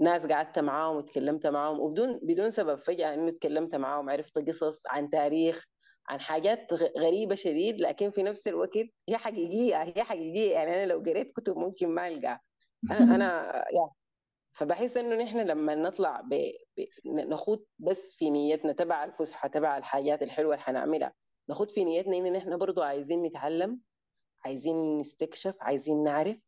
ناس 0.00 0.26
قعدت 0.26 0.58
معاهم 0.58 0.96
وتكلمت 0.96 1.46
معاهم 1.46 1.80
وبدون 1.80 2.20
بدون 2.22 2.50
سبب 2.50 2.78
فجأة 2.78 3.14
انه 3.14 3.30
تكلمت 3.30 3.74
معاهم 3.74 4.10
عرفت 4.10 4.38
قصص 4.48 4.82
عن 4.86 5.08
تاريخ 5.10 5.64
عن 6.08 6.20
حاجات 6.20 6.72
غريبة 6.98 7.34
شديد 7.34 7.80
لكن 7.80 8.10
في 8.10 8.22
نفس 8.22 8.48
الوقت 8.48 8.76
هي 9.08 9.16
حقيقية 9.16 9.82
هي 9.82 10.04
حقيقية. 10.04 10.52
يعني 10.52 10.74
أنا 10.74 10.86
لو 10.86 10.98
قريت 11.00 11.32
كتب 11.36 11.56
ممكن 11.58 11.88
ما 11.88 12.08
ألقى. 12.08 12.40
أنا 12.90 13.52
يا 13.74 13.90
فبحس 14.52 14.96
إنه 14.96 15.16
نحن 15.24 15.38
لما 15.38 15.74
نطلع 15.74 16.20
ب... 16.20 16.34
ب... 16.78 16.86
نخوض 17.06 17.66
بس 17.78 18.14
في 18.14 18.30
نيتنا 18.30 18.72
تبع 18.72 19.04
الفسحة 19.04 19.48
تبع 19.48 19.78
الحاجات 19.78 20.22
الحلوة 20.22 20.54
اللي 20.54 20.64
حنعملها 20.64 21.14
نخوض 21.50 21.70
في 21.70 21.84
نيتنا 21.84 22.16
إن 22.16 22.32
نحن 22.32 22.58
برضو 22.58 22.82
عايزين 22.82 23.22
نتعلم 23.22 23.80
عايزين 24.44 24.98
نستكشف 25.00 25.54
عايزين 25.60 26.04
نعرف 26.04 26.38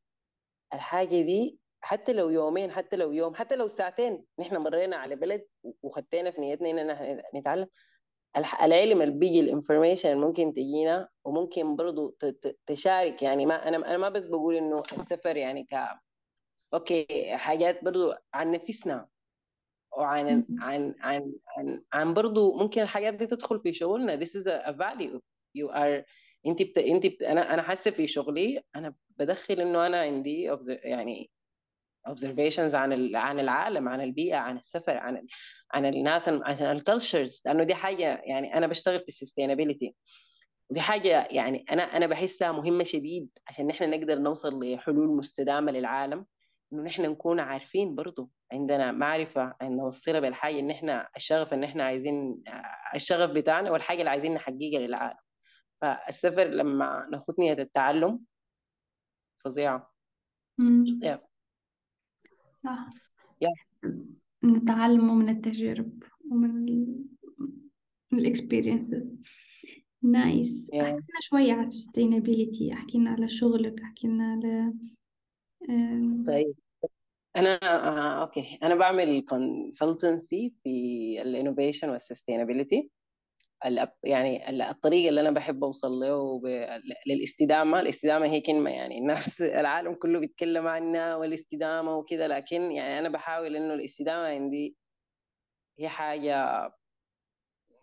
الحاجة 0.75 1.23
دي 1.23 1.61
حتى 1.81 2.13
لو 2.13 2.31
يومين 2.31 2.71
حتى 2.71 2.97
لو 2.97 3.13
يوم 3.13 3.35
حتى 3.35 3.57
لو 3.57 3.69
ساعتين 3.69 4.25
نحن 4.39 4.57
مرينا 4.57 4.97
على 4.97 5.17
بلد 5.17 5.47
وخدينا 5.83 6.31
في 6.31 6.41
نيتنا 6.41 6.71
اننا 6.71 7.23
نتعلم. 7.35 7.67
العلم 8.63 9.03
اللي 9.03 9.19
بيجي 9.19 9.41
ال 9.41 9.47
information 9.47 10.19
ممكن 10.19 10.53
تجينا 10.53 11.09
وممكن 11.25 11.77
برضو 11.77 12.17
تشارك. 12.67 13.23
يعني 13.23 13.47
ما 13.47 13.69
أنا 13.69 13.77
أنا 13.77 13.99
ما 13.99 14.09
بس 14.09 14.27
بقول 14.27 14.55
إنه 14.55 14.79
السفر 14.79 15.37
يعني 15.37 15.65
ك 15.65 15.75
okay 16.75 17.37
حاجات 17.37 17.85
برضو 17.85 18.15
عن 18.35 18.53
نفسنا. 18.53 19.09
وعن 19.97 20.47
عن 20.61 20.95
عن 21.01 21.33
عن 21.57 21.83
عن 21.93 22.15
برضو 22.15 22.57
ممكن 22.57 22.83
الحاجات 22.83 23.15
دي 23.15 23.27
تدخل 23.27 23.61
في 23.61 23.73
شغلنا. 23.73 24.17
This 24.25 24.29
is 24.29 24.47
a 24.47 24.73
value. 24.73 25.21
You 25.59 25.71
are 25.71 26.05
انت 26.47 26.63
بت... 26.63 26.79
انت 26.79 27.07
بت... 27.07 27.23
أنا 27.23 27.55
أنا 27.55 27.63
حاسة 27.63 27.91
في 27.91 28.07
شغلي. 28.07 28.63
أنا 28.77 28.95
بدخل 29.17 29.61
إنه 29.61 29.87
أنا 29.87 30.01
عندي 30.01 30.43
يعني 30.69 31.31
observations 32.09 32.75
عن 32.75 33.17
عن 33.17 33.41
العالم 33.41 33.89
عن 33.89 34.01
البيئة 34.01 34.37
عن 34.37 34.57
السفر 34.57 34.97
عن 34.97 35.27
عن 35.73 35.87
الناس 35.87 36.29
عن 36.29 36.43
ال 36.77 36.84
cultures 36.84 37.43
لأنه 37.47 37.65
دي 37.65 37.75
حاجة 37.75 38.21
يعني 38.25 38.55
أنا 38.55 38.67
بشتغل 38.67 39.01
في 39.01 39.09
ال 39.09 39.14
sustainability 39.14 39.95
ودي 40.71 40.81
حاجة 40.81 41.27
يعني 41.31 41.65
أنا 41.71 41.83
أنا 41.83 42.07
بحسها 42.07 42.53
مهمة 42.53 42.85
شديد 42.85 43.29
عشان 43.47 43.67
نحن 43.67 43.91
نقدر 43.91 44.19
نوصل 44.19 44.65
لحلول 44.65 45.09
مستدامة 45.17 45.73
للعالم. 45.73 46.27
إنه 46.73 46.83
نحن 46.83 47.03
نكون 47.03 47.41
عارفين 47.41 47.95
برضه 47.95 48.29
عندنا 48.53 48.93
معرفة 48.93 49.55
ان 49.63 49.77
نوصلها 49.77 50.21
بالحاجة 50.21 50.59
إن 50.59 50.71
إحنا 50.71 51.09
الشغف 51.17 51.53
إن 51.55 51.65
إحنا 51.65 51.85
عايزين 51.85 52.43
الشغف 52.95 53.31
بتاعنا 53.31 53.71
والحاجة 53.71 53.99
اللي 53.99 54.11
عايزين 54.11 54.35
نحققها 54.35 54.79
للعالم. 54.81 55.19
فالسفر 55.81 56.45
لما 56.45 57.09
ناخد 57.13 57.35
نية 57.41 57.53
التعلم 57.53 58.21
فظيعة 59.45 59.93
فظيعة. 61.01 61.28
صح. 62.65 62.91
نتعلم 64.45 65.19
من 65.19 65.29
التجارب 65.29 66.03
ومن 66.31 66.67
ال 68.13 68.22
experiences 68.22 69.17
nice 70.03 70.71
احكي 70.75 70.91
لنا 70.91 71.21
شوية 71.21 71.53
على 71.53 71.67
ال 71.67 71.74
sustainability 71.74 72.73
احكي 72.73 72.99
لنا 72.99 73.11
على 73.11 73.29
شغلك 73.29 73.81
احكي 73.83 74.09
لنا 74.09 74.33
على 74.33 74.73
طيب. 76.27 76.55
أنا 77.37 77.59
آه 77.63 78.23
okay. 78.23 78.59
أنا 78.63 78.75
بعمل 78.75 79.21
consultancy 79.21 80.55
في 80.65 81.23
ال 81.23 81.29
innovation 81.29 81.89
وال 81.89 82.02
sustainability 82.02 82.91
يعني 84.05 84.51
الطريقة 84.71 85.09
اللي 85.09 85.21
أنا 85.21 85.31
بحب 85.31 85.65
أوصل 85.65 85.93
له 85.93 86.41
للاستدامة. 87.07 87.81
الاستدامة 87.81 88.27
هي 88.27 88.41
كلمة 88.41 88.71
يعني 88.71 88.99
الناس 88.99 89.43
العالم 89.61 89.95
كله 89.95 90.19
بيتكلم 90.21 90.67
عنها 90.67 91.17
والاستدامة 91.17 91.97
وكذا 91.97 92.29
لكن 92.29 92.73
يعني 92.73 92.99
أنا 92.99 93.09
بحاول 93.09 93.57
إنه 93.57 93.75
الاستدامة 93.75 94.27
عندي 94.29 94.77
هي 95.79 95.89
حاجة 95.89 96.71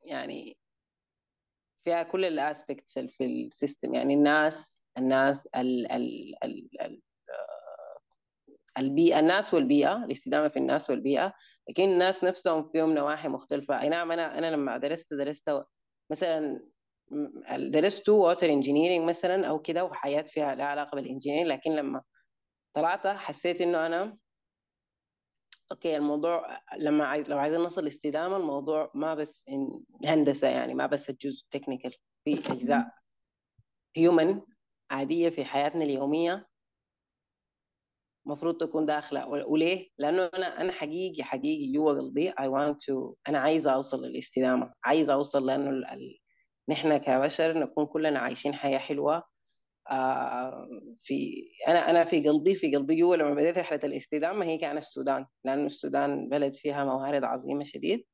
يعني 0.03 0.57
فيها 1.83 2.03
كل 2.03 2.25
ال 2.25 2.35
aspects 2.35 2.99
في 2.99 3.25
ال 3.25 3.35
system 3.35 3.93
يعني 3.93 4.13
الناس 4.13 4.83
الناس 4.97 5.47
ال 5.47 5.91
ال 5.91 6.35
ال 6.43 6.69
ال 6.81 7.01
البيئة 8.77 9.19
الناس 9.19 9.53
والبيئة 9.53 10.05
الاستدامة 10.05 10.47
في 10.47 10.57
الناس 10.57 10.89
والبيئة 10.89 11.33
لكن 11.69 11.83
الناس 11.83 12.23
نفسهم 12.23 12.69
فيهم 12.69 12.93
نواحي 12.93 13.27
مختلفة. 13.27 13.81
أي 13.81 13.89
نعم 13.89 14.11
أنا 14.11 14.37
أنا 14.37 14.51
لما 14.51 14.77
درست 14.77 15.13
درست 15.13 15.63
مثلا 16.11 16.59
درست 17.57 18.09
water 18.09 18.49
engineering 18.49 19.09
مثلا 19.09 19.47
أو 19.47 19.59
كده 19.59 19.85
وحياة 19.85 20.21
فيها 20.21 20.55
لها 20.55 20.65
علاقة 20.65 20.95
بال 20.95 21.03
engineering 21.03 21.47
لكن 21.51 21.71
لما 21.71 22.01
طلعت 22.73 23.07
حسيت 23.07 23.61
إنه 23.61 23.85
أنا 23.85 24.17
okay 25.71 25.97
الموضوع 25.97 26.59
لما 26.77 27.05
عايز 27.05 27.29
لو 27.29 27.37
عايزين 27.37 27.59
نصل 27.59 27.83
لاستدامة 27.83 28.37
الموضوع 28.37 28.91
ما 28.93 29.15
بس 29.15 29.45
هندسة 30.05 30.47
يعني 30.47 30.73
ما 30.73 30.85
بس 30.85 31.09
الجزء 31.09 31.43
ال 31.43 31.48
technical 31.48 31.93
في 32.25 32.33
أجزاء 32.51 32.91
human 33.97 34.41
عادية 34.91 35.29
في 35.29 35.45
حياتنا 35.45 35.83
اليومية. 35.83 36.47
المفروض 38.25 38.57
تكون 38.57 38.85
داخلة. 38.85 39.27
وليه؟ 39.27 39.89
لأنه 39.97 40.29
أنا 40.33 40.61
أنا 40.61 40.71
حقيقي 40.71 41.23
حقيقي 41.23 41.71
جوا 41.71 41.93
قلبي 41.93 42.29
اي 42.39 42.47
ونت 42.47 42.81
تو 42.81 43.15
أنا 43.29 43.39
عايزة 43.39 43.71
أوصل 43.71 44.05
للاستدامة. 44.05 44.73
عايزة 44.83 45.13
أوصل 45.13 45.45
لأنه 45.45 45.69
ال... 45.69 46.19
نحن 46.69 46.97
كبشر 46.97 47.59
نكون 47.59 47.85
كلنا 47.85 48.19
عايشين 48.19 48.53
حياة 48.53 48.77
حلوة. 48.77 49.23
آه 49.91 50.67
في 51.01 51.45
أنا 51.67 51.89
أنا 51.89 52.03
في 52.03 52.29
قلبي 52.29 52.55
في 52.55 52.75
قلبي 52.75 52.95
جوا. 52.95 53.15
لما 53.15 53.33
بديت 53.33 53.57
رحلة 53.57 53.79
الاستدامة 53.83 54.45
هي 54.45 54.57
كانت 54.57 54.77
السودان 54.77 55.25
لأنه 55.45 55.65
السودان 55.65 56.29
بلد 56.29 56.55
فيها 56.55 56.85
موارد 56.85 57.23
عظيمة 57.23 57.63
شديد. 57.63 58.05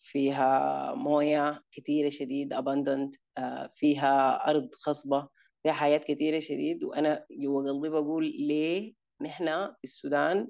فيها 0.00 0.94
موية 0.94 1.62
كثيره 1.72 2.08
شديد 2.08 2.54
abundant. 2.54 3.18
آه 3.38 3.70
فيها 3.76 4.50
أرض 4.50 4.68
خصبة 4.74 5.28
فيها 5.62 5.72
حياة 5.72 5.98
كثيره 5.98 6.38
شديد. 6.38 6.84
وأنا 6.84 7.26
جوا 7.30 7.72
قلبي 7.72 7.88
بقول 7.88 8.24
ليه 8.24 8.97
نحن 9.22 9.46
في 9.66 9.84
السودان 9.84 10.48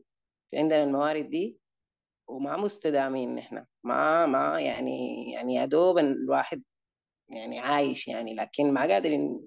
في 0.51 0.59
عندنا 0.59 0.85
الموارد 0.85 1.31
دي 1.31 1.59
وما 2.29 2.57
مستدامين 2.57 3.35
نحن. 3.35 3.65
ما 3.85 4.27
ما 4.27 4.61
يعني 4.61 5.33
يعني 5.33 5.55
يا 5.55 5.65
دوب 5.65 5.99
الواحد 5.99 6.63
يعني 7.29 7.59
عايش 7.61 8.09
يعني 8.09 8.35
لكن 8.35 8.73
ما 8.75 8.81
قادرين 8.83 9.41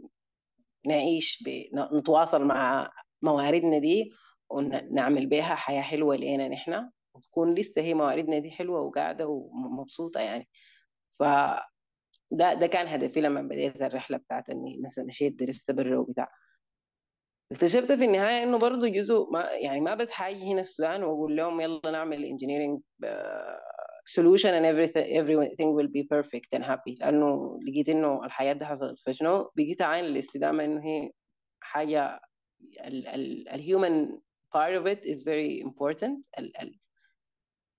نعيش 0.87 1.43
نتواصل 1.93 2.45
مع 2.45 2.91
مواردنا 3.21 3.77
دي 3.79 4.11
ونعمل 4.49 5.27
بها 5.27 5.55
حياة 5.55 5.81
حلوة 5.81 6.15
لنا 6.15 6.47
نحن. 6.47 6.89
وتكون 7.13 7.53
لسه 7.55 7.81
هي 7.81 7.93
مواردنا 7.93 8.39
دي 8.39 8.51
حلوة 8.51 8.81
وقاعدة 8.81 9.27
ومبسوطة 9.27 10.19
يعني. 10.21 10.49
ف 11.19 11.23
ده 12.31 12.53
ده 12.53 12.67
كان 12.67 12.87
هدفي 12.87 13.21
لما 13.21 13.41
بديت 13.41 13.81
الرحلة 13.81 14.17
بتاعت 14.17 14.49
إني 14.49 14.81
مثلا 14.83 15.05
مشيت 15.05 15.33
درست 15.39 15.71
برا 15.71 15.97
وبتاع. 15.99 16.31
اكتشفت 17.51 17.91
في 17.91 18.05
النهاية 18.05 18.43
إنه 18.43 18.57
برضه 18.57 18.87
جزء 18.87 19.29
ما 19.31 19.49
يعني 19.51 19.81
ما 19.81 19.95
بس 19.95 20.11
حاجي 20.11 20.51
هنا 20.53 20.59
السودان 20.59 21.03
وأقول 21.03 21.35
لهم 21.35 21.61
يلا 21.61 21.91
نعمل 21.91 22.37
engineering 22.37 23.05
solution 24.09 24.51
and 24.57 24.65
everything 24.65 25.07
everything 25.21 25.69
will 25.77 25.91
be 25.97 26.03
perfect 26.15 26.59
and 26.59 26.63
happy. 26.63 26.95
لأنه 26.99 27.59
لقيت 27.67 27.89
إنه 27.89 28.25
الحياة 28.25 28.53
دي 28.53 28.65
حصلت. 28.65 28.99
فشنو؟ 28.99 29.51
بقيت 29.55 29.81
اعاين 29.81 30.05
الاستدامه 30.05 30.63
إنه 30.63 30.85
هي 30.85 31.11
حاجة 31.59 32.19
الهيومن 32.79 34.19
part 34.57 34.73
of 34.81 34.87
it 34.87 35.03
is 35.05 35.19
very 35.23 35.63
important. 35.69 36.21
ال 36.39 36.61
ال 36.61 36.79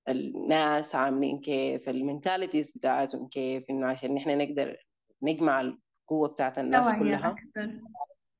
الناس 0.09 0.95
عاملين 0.95 1.41
كيف 1.41 1.89
المنتاليتيز 1.89 2.73
بتاعتهم 2.73 3.29
كيف 3.29 3.71
إنه 3.71 3.87
عشان 3.87 4.15
نحن 4.15 4.39
نقدر 4.39 4.77
نجمع 5.23 5.61
القوة 5.61 6.29
بتاعت 6.29 6.59
الناس 6.59 6.87
كلها. 6.99 7.37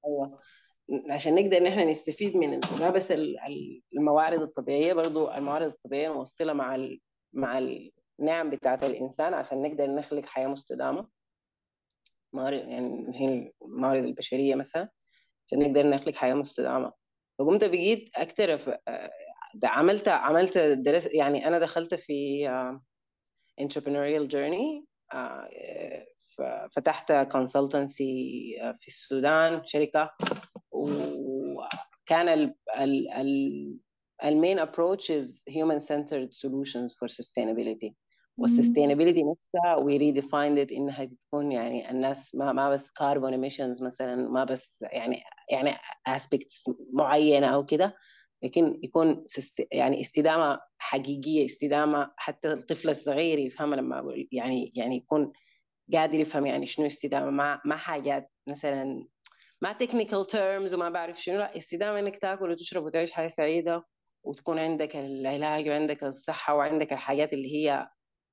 أيوه. 0.07 0.39
عشان 1.11 1.35
نقدر 1.35 1.57
إن 1.57 1.67
إحنا 1.67 1.85
نستفيد 1.85 2.37
من 2.37 2.61
لا 2.81 2.91
بس 2.91 3.13
الموارد 3.97 4.43
الطبيعية 4.43 4.93
برضو 4.93 5.31
الموارد 5.31 5.67
الطبيعية 5.67 6.13
موصله 6.15 6.53
مع 6.53 6.75
ال... 6.75 7.01
مع 7.33 7.59
النعم 8.21 8.51
بتاعت 8.51 8.85
الإنسان 8.85 9.35
عشان 9.35 9.63
نقدر 9.63 9.87
نخلق 9.87 10.27
حياة 10.27 10.47
مستدامة. 10.47 11.09
موارد 12.33 12.69
يعني 12.69 13.07
هي 13.15 13.53
الموارد 13.63 14.05
البشرية 14.05 14.55
مثلا 14.55 14.89
عشان 15.47 15.59
نقدر 15.59 15.87
نخلق 15.87 16.15
حياة 16.15 16.35
مستدامة. 16.35 16.93
فقمت 17.39 17.65
بقيت 17.65 18.11
أكتر 18.17 18.79
عملت 19.65 20.09
عملت 20.09 20.59
درس 20.59 21.07
يعني 21.07 21.47
أنا 21.47 21.59
دخلت 21.59 21.95
في 21.95 22.49
uh, 22.49 22.79
entrepreneurial 23.65 24.29
journey 24.33 24.85
uh, 25.15 25.49
فتحت 26.77 27.13
consultancy 27.13 28.13
في 28.77 28.89
السودان 28.89 29.63
شركة 29.67 30.11
وكان 30.83 32.29
ال 32.29 32.55
ال 32.77 33.11
ال 33.13 33.77
ال 34.25 34.33
main 34.33 34.67
approach 34.67 35.11
is 35.11 35.43
human 35.49 35.81
centered 35.81 36.33
solutions 36.33 36.95
for 36.99 37.09
sustainability. 37.09 37.95
وال 38.39 38.49
sustainability 38.49 39.23
نفسها 39.23 39.77
we 39.77 39.99
redefined 39.99 40.67
it 40.69 40.73
إنها 40.73 41.05
تكون 41.05 41.53
يعني 41.53 41.91
الناس 41.91 42.35
ما 42.35 42.53
ما 42.53 42.71
بس 42.71 42.91
carbon 42.91 43.33
emissions 43.33 43.83
مثلا 43.83 44.17
ما 44.29 44.45
بس 44.45 44.85
يعني 44.93 45.23
يعني 45.51 45.73
aspects 46.09 46.75
معينة 46.93 47.47
أو 47.47 47.65
كده 47.65 47.97
لكن 48.43 48.81
يكون 48.83 49.25
يعني 49.73 50.01
استدامة 50.01 50.61
حقيقية 50.79 51.47
استدامة 51.47 52.11
حتى 52.17 52.53
الطفل 52.53 52.91
الصغير 52.91 53.39
يفهمها 53.39 53.77
لما 53.77 53.99
أقول 53.99 54.29
يعني 54.33 54.73
يعني 54.75 54.97
يكون 54.97 55.33
قادر 55.95 56.21
يفهم 56.21 56.47
يعني 56.47 56.67
شنو 56.67 56.87
استدامة 56.87 57.31
ما 57.31 57.61
ما 57.65 57.77
حاجات 57.77 58.31
مثلا 58.49 59.07
ما 59.63 59.73
تكنيكال 59.73 60.27
تيرمز 60.27 60.75
وما 60.75 60.91
بعرف 60.91 61.23
شنو. 61.23 61.39
لا 61.39 61.57
استدامة 61.57 61.99
إنك 61.99 62.19
تاكل 62.19 62.51
وتشرب 62.51 62.85
وتعيش 62.85 63.13
حياة 63.13 63.29
سعيدة 63.29 63.85
وتكون 64.25 64.59
عندك 64.59 64.97
العلاج 64.97 65.69
وعندك 65.69 66.05
الصحة 66.05 66.55
وعندك 66.55 66.93
الحاجات 66.93 67.33
اللي 67.33 67.55
هي 67.55 67.89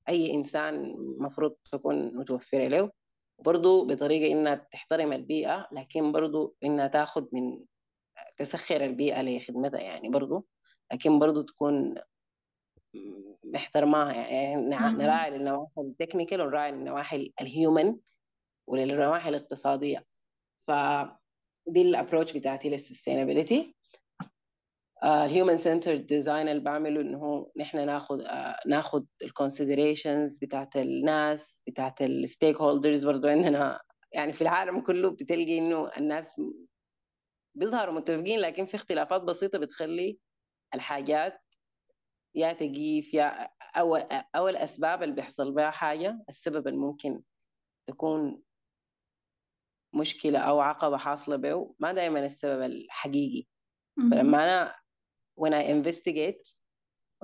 أي 0.09 0.33
إنسان 0.33 0.93
مفروض 1.19 1.55
تكون 1.71 2.17
متوفرة 2.17 2.67
له. 2.67 2.91
وبرضه 3.37 3.87
بطريقة 3.87 4.31
إنها 4.31 4.55
تحترم 4.55 5.13
البيئة 5.13 5.67
لكن 5.71 6.11
برضه 6.11 6.55
إنها 6.63 6.87
تاخذ 6.87 7.25
من 7.31 7.59
تسخر 8.37 8.85
البيئة 8.85 9.21
لخدمتها 9.21 9.79
يعني 9.79 10.09
برضه 10.09 10.45
لكن 10.93 11.19
برضه 11.19 11.43
تكون 11.43 11.95
محترماها 13.43 14.13
يعني. 14.13 14.55
نراعي 14.71 15.31
للنواحي 15.31 15.81
ال 15.81 15.87
technical 15.87 16.41
ونراعي 16.41 16.71
للنواحي 16.71 17.33
ال 17.41 17.51
human 17.51 17.97
وللنواحي 18.67 19.29
الاقتصادية. 19.29 20.05
ف 20.67 20.71
دي 21.67 21.81
ال 21.81 21.88
approach 21.88 22.37
بتاعتي 22.37 22.69
لل 22.69 22.83
sustainability 22.83 23.75
ال 25.03 25.12
human 25.12 25.57
centered 25.57 26.05
design 26.05 26.47
اللي 26.47 26.61
بعمله 26.63 27.01
انه 27.01 27.51
نحن 27.57 27.85
ناخذ 27.85 28.23
uh, 28.23 28.67
ناخذ 28.67 29.03
ال 29.23 29.31
considerations 29.31 30.37
بتاعت 30.37 30.77
الناس 30.77 31.63
بتاعت 31.67 32.01
ال 32.01 32.61
stakeholders 32.61 33.05
برضه 33.05 33.31
عندنا 33.31 33.79
يعني 34.13 34.33
في 34.33 34.41
العالم 34.41 34.81
كله 34.81 35.09
بتلقي 35.09 35.57
إنه 35.57 35.91
الناس 35.97 36.41
بيظهروا 37.55 37.93
متفقين 37.93 38.39
لكن 38.39 38.65
في 38.65 38.75
اختلافات 38.75 39.21
بسيطة 39.21 39.59
بتخلي 39.59 40.19
الحاجات 40.75 41.41
يا 42.35 42.53
تقيف 42.53 43.13
يا 43.13 43.49
أو 43.75 43.95
أو 44.35 44.47
الأسباب 44.47 45.03
اللي 45.03 45.15
بيحصل 45.15 45.51
بها 45.51 45.71
حاجة 45.71 46.23
السبب 46.29 46.67
الممكن 46.67 47.21
تكون 47.87 48.41
مشكلة 49.93 50.39
أو 50.39 50.59
عقبة 50.59 50.97
حاصلة 50.97 51.35
به 51.35 51.75
ما 51.79 51.93
دائما 51.93 52.25
السبب 52.25 52.61
الحقيقي. 52.61 53.47
فلما 54.11 54.43
أنا 54.43 54.75
when 55.41 55.53
I 55.53 55.63
investigate 55.69 56.53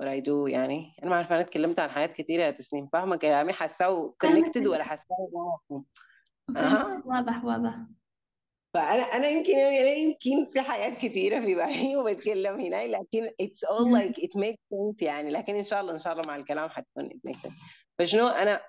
what 0.00 0.06
I 0.06 0.20
do 0.20 0.48
يعني 0.48 0.96
أنا 1.02 1.10
ما 1.10 1.16
أعرف 1.16 1.32
أنا 1.32 1.42
تكلمت 1.42 1.78
عن 1.78 1.90
حاجات 1.90 2.12
كثيرة 2.12 2.42
يا 2.42 2.50
تسنيم 2.50 2.88
فاهمة 2.92 3.16
كلامي؟ 3.16 3.52
حاساه 3.52 4.14
connected 4.24 4.66
ولا 4.66 4.84
حاساه 4.84 5.28
واضح؟ 7.04 7.46
واضح 7.46 7.76
فأنا 8.74 9.02
أنا 9.02 9.28
يمكن 9.28 9.52
يعني 9.52 9.98
يمكن 9.98 10.50
في 10.52 10.60
حاجات 10.60 10.98
كثيره 10.98 11.40
في 11.40 11.54
بالي 11.54 11.96
وبتكلم 11.96 12.60
هنا 12.60 12.86
لكن 12.86 13.30
it's 13.42 13.68
all 13.68 13.84
like 13.84 14.16
it 14.22 14.40
makes 14.40 14.62
sense 14.74 15.02
يعني. 15.02 15.30
لكن 15.30 15.54
إن 15.54 15.62
شاء 15.62 15.80
الله 15.80 15.92
إن 15.92 15.98
شاء 15.98 16.12
الله 16.12 16.28
مع 16.28 16.36
الكلام 16.36 16.68
حتكون 16.68 17.08
it 17.08 17.30
makes 17.30 17.40
sense. 17.40 17.62
فشنو 17.98 18.26
أنا 18.28 18.60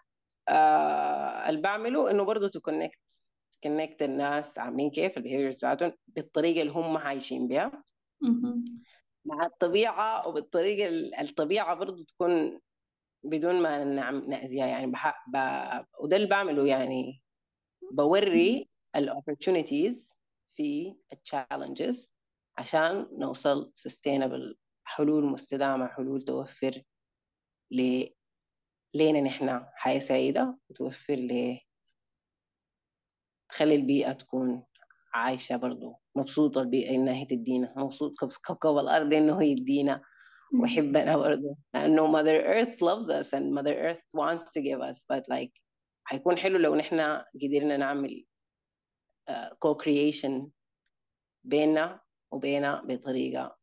آه 0.49 1.49
اللي 1.49 1.61
بعمله 1.61 2.11
إنه 2.11 2.23
برضه 2.23 2.47
to 2.47 2.59
connect 2.59 3.21
connect 3.63 4.01
الناس 4.01 4.59
عاملين 4.59 4.89
كيف 4.89 5.17
ال 5.17 5.21
behaviors 5.21 5.55
بتاعتهم 5.55 5.93
بالطريقة 6.07 6.61
اللي 6.61 6.71
هم 6.71 6.97
عايشين 6.97 7.47
بها 7.47 7.83
مع 9.25 9.45
الطبيعة 9.45 10.27
وبالطريقة 10.27 10.89
الطبيعة 11.21 11.75
برضه 11.75 12.05
تكون 12.05 12.59
بدون 13.23 13.61
ما 13.61 13.83
نأذيها 14.11 14.67
يعني. 14.67 14.91
بح... 14.91 15.25
ب... 15.27 15.37
وده 15.99 16.17
اللي 16.17 16.27
بعمله 16.27 16.65
يعني. 16.67 17.23
بوري 17.91 18.69
ال 18.95 19.03
opportunities 19.03 20.07
في 20.55 20.95
ال 21.13 21.22
challenges 21.22 22.15
عشان 22.57 23.07
نوصل 23.11 23.71
sustainable 23.87 24.55
حلول 24.83 25.25
مستدامة 25.25 25.87
حلول 25.87 26.21
توفر 26.25 26.81
ل 27.71 28.05
لينا 28.93 29.21
نحن 29.21 29.65
حياة 29.75 29.99
سعيدة 29.99 30.57
وتوفر 30.69 31.15
ل 31.15 31.59
تخلي 33.57 33.75
البيئة 33.75 34.11
تكون 34.11 34.63
عايشة 35.13 35.57
برضو 35.57 35.95
مبسوطة 36.15 36.61
البيئة 36.61 36.95
إنها 36.95 37.13
هي 37.13 37.25
تدينا 37.25 37.73
مبسوط 37.77 38.13
كوكب 38.47 38.77
الأرض 38.77 39.13
إنه 39.13 39.41
هي 39.41 39.51
يدينا 39.51 40.01
ويحبنا 40.61 41.17
برضو 41.17 41.57
لأنه 41.73 42.11
Mother 42.11 42.43
Earth 42.45 42.81
loves 42.81 43.09
us 43.09 43.33
and 43.33 43.53
Mother 43.53 43.73
Earth 43.73 44.03
wants 44.13 44.43
to 44.51 44.61
give 44.61 44.81
us 44.81 45.05
but 45.09 45.23
like 45.29 45.51
حيكون 46.03 46.37
حلو 46.37 46.57
لو 46.57 46.75
نحن 46.75 46.99
قدرنا 47.43 47.77
نعمل 47.77 48.25
uh, 49.29 49.73
creation 49.73 50.49
بيننا 51.43 51.99
وبينها 52.31 52.81
بطريقة 52.85 53.57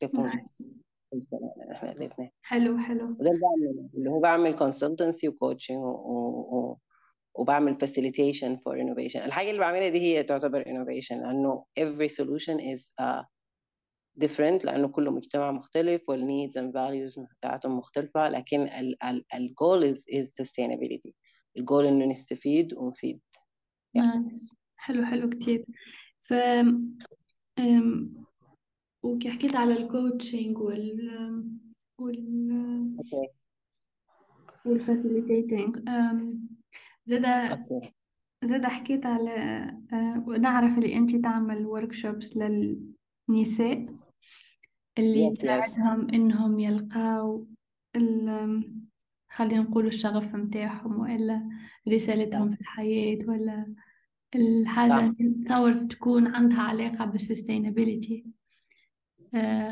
تكون 0.00 0.28
إحنا 1.72 1.92
الاثنين 1.92 2.30
حلو 2.42 2.78
حلو. 2.78 3.04
وده 3.04 3.30
اللي 3.30 3.40
بعمله 3.40 3.90
اللي 3.94 4.10
هو 4.10 4.20
بعمل 4.20 4.56
كونسلتنسي 4.56 5.28
وكوتشنج 5.28 5.78
وبعمل 7.34 7.76
facilitation 7.84 8.56
for 8.56 8.72
innovation. 8.76 9.16
الحاجة 9.16 9.48
اللي 9.50 9.60
بعملها 9.60 9.88
دي 9.88 10.00
هي 10.00 10.22
تعتبر 10.22 10.62
innovation 10.64 11.12
لأنه 11.12 11.64
every 11.80 12.08
solution 12.08 12.58
is 12.60 12.92
uh, 13.02 13.24
different 14.24 14.64
لأنه 14.64 14.88
كل 14.88 15.10
مجتمع 15.10 15.50
مختلف 15.52 16.08
وال 16.08 16.22
needs 16.22 16.58
and 16.58 16.72
values 16.72 17.20
بتاعتهم 17.38 17.78
مختلفة 17.78 18.28
لكن 18.28 18.70
ال 19.34 19.46
goal 19.46 19.94
is, 19.94 19.98
is 19.98 20.26
sustainability. 20.42 21.12
الجول 21.56 21.86
إنه 21.86 22.04
نستفيد 22.04 22.74
ونفيد. 22.74 23.20
nice 23.94 24.54
حلو 24.76 25.04
حلو 25.04 25.28
كتير. 25.28 25.64
ف 26.20 26.34
وكي 29.02 29.30
حكيت 29.30 29.56
على 29.56 29.72
ال 29.76 29.85
coaching 29.85 30.58
وال 30.58 31.10
وال 31.98 32.96
وال 34.66 34.82
facilitating 34.82 35.76
زاد 37.06 37.64
زاد 38.44 38.66
حكيت 38.66 39.06
على 39.06 39.66
نعرف 40.38 40.78
اللي 40.78 40.96
انت 40.96 41.16
تعمل 41.16 41.66
workshops 41.66 42.36
للنساء 42.36 43.86
اللي 44.98 45.36
تساعدهم 45.36 46.08
إنهم 46.10 46.58
يلقاو 46.58 47.46
خلينا 49.30 49.62
نقول 49.62 49.86
الشغف 49.86 50.34
متاعهم 50.34 51.00
وإلا 51.00 51.48
رسالتهم 51.88 52.54
في 52.54 52.60
الحياة 52.60 53.18
ولا 53.28 53.74
الحاجة 54.34 55.00
اللي 55.00 55.44
تصور 55.44 55.74
تكون 55.74 56.26
عندها 56.26 56.62
علاقة 56.62 57.04
بال 57.04 57.19
sustainability 57.19 58.26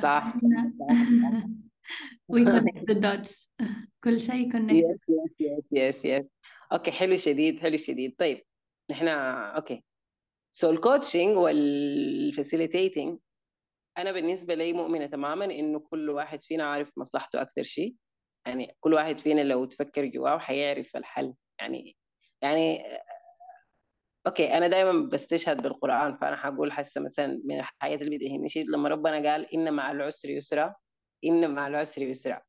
صح 0.02 0.34
we 2.32 2.44
connect 2.44 2.86
the 2.86 2.94
dots. 2.94 3.48
كل 4.04 4.20
شيء 4.20 4.52
connect 4.52 4.72
yes 4.72 5.00
yes 5.40 5.64
yes 5.72 6.04
yes 6.04 6.24
okay 6.72 6.92
حلو 6.92 7.16
شديد 7.16 7.60
حلو 7.60 7.76
شديد. 7.76 8.14
طيب 8.18 8.42
نحن 8.90 9.08
okay. 9.08 9.84
so 10.50 10.70
ال 10.70 10.78
coaching 10.78 11.36
وال 11.36 11.62
facilitating 11.62 13.18
أنا 13.98 14.12
بالنسبة 14.12 14.54
لي 14.54 14.72
مؤمنة 14.72 15.06
تماما 15.06 15.44
إنه 15.44 15.80
كل 15.80 16.10
واحد 16.10 16.42
فينا 16.42 16.64
عارف 16.64 16.92
مصلحته 16.96 17.42
أكثر 17.42 17.62
شيء 17.62 17.94
يعني 18.46 18.76
كل 18.80 18.94
واحد 18.94 19.18
فينا 19.20 19.40
لو 19.40 19.64
تفكر 19.64 20.04
جواه 20.06 20.38
حيعرف 20.38 20.96
الحل. 20.96 21.34
يعني 21.60 21.96
يعني 22.42 22.84
okay 24.26 24.56
أنا 24.58 24.68
دائما 24.68 25.08
بستشهد 25.08 25.62
بالقرآن 25.62 26.16
فأنا 26.16 26.36
حقول 26.36 26.72
حاسة 26.72 27.00
مثلا 27.00 27.42
من 27.44 27.58
الحاجات 27.58 28.02
اللي 28.02 28.18
بتهمني 28.18 28.48
شيء 28.48 28.66
لما 28.70 28.88
ربنا 28.88 29.30
قال 29.32 29.54
إن 29.54 29.72
مع 29.74 29.92
العسر 29.92 30.30
يسرا 30.30 30.74
إن 31.24 31.54
مع 31.54 31.66
العسر 31.68 32.02
يسرا. 32.02 32.42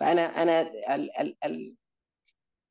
فأنا 0.00 0.42
أنا 0.42 0.60
ال 0.94 1.18
ال 1.20 1.36
ال 1.44 1.74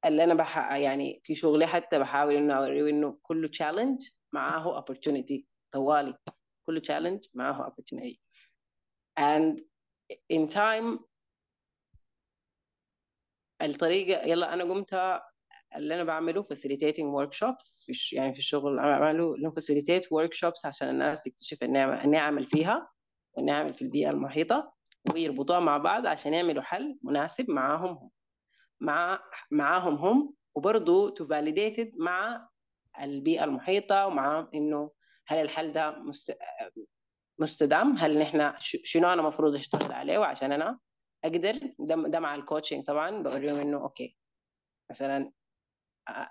اللي 0.05 0.23
أنا 0.23 0.33
بح... 0.33 0.57
يعني 0.71 1.21
في 1.23 1.35
شغلي 1.35 1.67
حتى 1.67 1.99
بحاول 1.99 2.33
إنه 2.35 2.53
أوريه 2.53 2.89
إنه 2.89 3.19
كل 3.21 3.49
تشالنج 3.49 4.01
معاه 4.33 4.81
opportunity 4.81 5.41
طوالي 5.71 6.17
كل 6.65 6.81
تشالنج 6.81 7.25
معاه 7.33 7.69
opportunity. 7.69 8.17
And 9.19 9.61
in 10.33 10.53
time 10.53 10.99
الطريقة 13.61 14.21
يلا 14.27 14.53
أنا 14.53 14.63
قمت 14.63 14.93
اللي 15.75 15.95
أنا 15.95 16.03
بعمله 16.03 16.43
facilitating 16.43 17.05
workshops 17.21 17.85
في 17.85 18.15
يعني 18.15 18.33
في 18.33 18.39
الشغل 18.39 18.79
أنا 18.79 18.99
بعمله 18.99 19.35
إنه 19.37 19.51
facilitate 19.51 20.03
workshops 20.03 20.65
عشان 20.65 20.89
الناس 20.89 21.21
تكتشف 21.21 21.63
النعمة 21.63 22.03
النعم 22.03 22.45
فيها 22.45 22.89
والنعم 23.33 23.73
في 23.73 23.81
البيئة 23.81 24.09
المحيطة 24.09 24.73
ويربطوها 25.13 25.59
مع 25.59 25.77
بعض 25.77 26.05
عشان 26.05 26.33
يعملوا 26.33 26.63
حل 26.63 26.99
مناسب 27.03 27.49
معاهم 27.49 27.97
هم. 27.97 28.09
مع 28.81 29.19
معاهم 29.51 29.95
هم 29.95 30.33
وبرضه 30.55 31.13
validate 31.15 31.91
مع 31.99 32.49
البيئة 33.03 33.43
المحيطة 33.43 34.07
ومع 34.07 34.47
إنه 34.53 34.91
هل 35.27 35.37
الحل 35.37 35.73
ده 35.73 35.91
مست... 35.99 36.37
مستدام؟ 37.39 37.97
هل 37.97 38.19
نحن 38.19 38.53
شنو 38.59 39.13
أنا 39.13 39.21
المفروض 39.21 39.55
أشتغل 39.55 39.91
عليه؟ 39.91 40.17
وعشان 40.17 40.51
أنا 40.51 40.79
أقدر 41.23 41.59
ده, 41.79 41.95
ده 41.95 42.19
مع 42.19 42.35
ال 42.35 42.41
coaching 42.41 42.85
طبعا 42.85 43.23
بوريهم 43.23 43.57
إنه 43.59 43.77
okay. 43.81 44.17
مثلا 44.89 45.31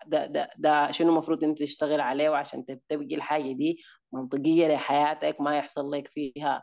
ده 0.07 0.27
ده 0.27 0.51
ده 0.57 0.91
شنو 0.91 1.09
المفروض 1.13 1.45
إنت 1.45 1.59
تشتغل 1.59 2.01
عليه؟ 2.01 2.29
وعشان 2.31 2.65
تبقي 2.89 3.15
الحاجة 3.15 3.53
دي 3.53 3.83
منطقية 4.13 4.75
لحياتك 4.75 5.41
ما 5.41 5.57
يحصل 5.57 5.91
لك 5.91 6.09
فيها 6.09 6.63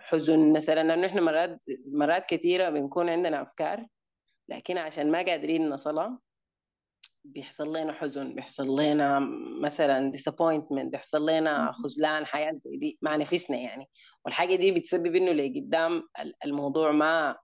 حزن. 0.00 0.52
مثلا 0.52 0.82
لأنه 0.82 1.06
إحنا 1.06 1.20
مرات 1.20 1.60
مرات 1.92 2.26
كثيره 2.28 2.70
بنكون 2.70 3.08
عندنا 3.08 3.42
أفكار 3.42 3.86
لكن 4.48 4.78
عشان 4.78 5.10
ما 5.10 5.18
قادرين 5.22 5.68
نصلها 5.68 6.18
بيحصل 7.24 7.76
لنا 7.76 7.92
حزن 7.92 8.34
بيحصل 8.34 8.80
لنا 8.80 9.18
مثلا 9.60 10.12
disappointment 10.12 10.90
بيحصل 10.90 11.30
لنا 11.30 11.72
خذلان 11.72 12.26
حياة 12.26 12.52
زي 12.52 12.76
دي 12.76 12.98
مع 13.02 13.16
نفسنا 13.16 13.56
يعني. 13.58 13.88
والحاجة 14.24 14.54
دي 14.56 14.72
بتسبب 14.72 15.16
إنه 15.16 15.32
لقدام 15.32 16.02
الموضوع 16.44 16.92
ما 16.92 17.36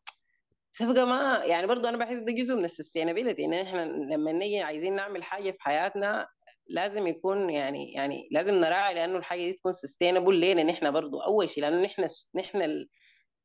تبقى 0.79 1.07
ما 1.07 1.43
يعني 1.45 1.67
برضو 1.67 1.89
أنا 1.89 1.97
بحس 1.97 2.17
ده 2.17 2.33
جزء 2.33 2.55
من 2.55 2.65
السستينابيلتي 2.65 3.45
إن 3.45 3.53
إحنا 3.53 3.85
لما 3.85 4.33
نيجي 4.33 4.61
عايزين 4.61 4.97
نعمل 4.97 5.23
حاجة 5.23 5.51
في 5.51 5.63
حياتنا 5.63 6.29
لازم 6.69 7.07
يكون 7.07 7.51
يعني 7.51 7.93
يعني 7.93 8.29
لازم 8.31 8.55
نراعي 8.55 8.95
لأنه 8.95 9.19
الحاجة 9.19 9.41
دي 9.41 9.53
تكون 9.53 9.73
سستينابل 9.73 10.35
لينا 10.35 10.63
نحن 10.63 10.91
برضو 10.91 11.21
أول 11.21 11.49
شيء 11.49 11.65
لأنه 11.65 11.83
نحن 11.83 12.07
نحن 12.35 12.63
ال... 12.63 12.89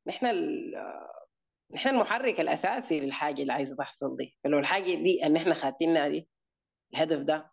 نحن 0.07 0.25
ال... 0.25 0.73
نحن 1.71 1.89
المحرك 1.89 2.39
الأساسي 2.39 2.99
للحاجة 2.99 3.41
اللي 3.41 3.53
عايزة 3.53 3.75
تحصل 3.75 4.17
دي. 4.17 4.37
فلو 4.43 4.59
الحاجة 4.59 4.83
دي 4.95 5.25
ان 5.25 5.35
إحنا 5.35 5.53
خاتينها 5.53 6.07
دي 6.07 6.29
الهدف 6.93 7.19
ده 7.19 7.51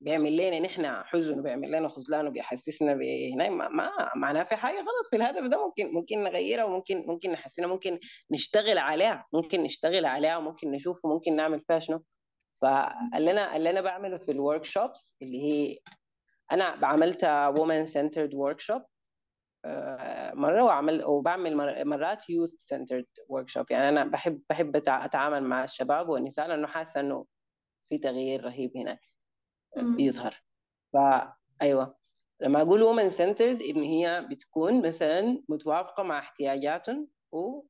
بيعمل 0.00 0.36
لنا 0.36 0.60
نحن 0.60 1.02
حزن 1.04 1.38
وبيعمل 1.40 1.70
لنا 1.70 1.88
خذلان 1.88 2.26
وبيحسسنا 2.28 2.94
بهنا 2.94 3.50
ما, 3.50 3.68
ما 3.68 3.90
معناها 4.16 4.44
في 4.44 4.56
حاجة 4.56 4.76
غلط. 4.76 5.06
في 5.10 5.16
الهدف 5.16 5.42
ده 5.50 5.66
ممكن 5.66 5.92
ممكن 5.92 6.22
نغيرها 6.22 6.64
وممكن 6.64 7.04
ممكن 7.06 7.30
نحسنها 7.30 7.68
ممكن 7.68 7.98
نشتغل 8.30 8.78
عليها 8.78 9.26
ممكن 9.32 9.62
نشتغل 9.62 10.04
عليها 10.06 10.36
وممكن 10.36 10.70
نشوف 10.70 11.04
وممكن 11.04 11.36
نعمل 11.36 11.60
فيها 11.60 11.78
شنو. 11.78 12.04
فاللي 12.62 13.30
أنا 13.30 13.56
اللي 13.56 13.70
أنا 13.70 13.80
بعمله 13.80 14.18
في 14.18 14.32
ال 14.32 14.64
workshops 14.64 15.16
اللي 15.22 15.42
هي 15.42 15.78
أنا 16.52 16.76
بعملت 16.76 17.24
women 17.24 17.86
centered 17.86 18.34
workshop 18.34 18.82
مرة 20.34 20.64
وعمل 20.64 21.04
وبعمل 21.04 21.56
مرات 21.86 22.30
youth 22.30 22.50
centered 22.50 23.06
workshop 23.28 23.66
يعني 23.70 23.88
أنا 23.88 24.04
بحب 24.04 24.42
بحب 24.50 24.76
أتعامل 24.76 25.42
مع 25.42 25.64
الشباب 25.64 26.08
والنساء 26.08 26.48
لأنه 26.48 26.66
حاسة 26.66 27.00
إنه 27.00 27.26
في 27.88 27.98
تغيير 27.98 28.44
رهيب 28.44 28.76
هناك 28.76 29.00
بيظهر. 29.76 30.34
فايوه 30.92 31.96
لما 32.40 32.62
أقول 32.62 32.82
women 32.82 33.10
centered 33.10 33.62
إن 33.62 33.82
هي 33.82 34.26
بتكون 34.30 34.86
مثلا 34.86 35.42
متوافقة 35.48 36.02
مع 36.02 36.18
احتياجاتهم 36.18 37.08
و 37.32 37.62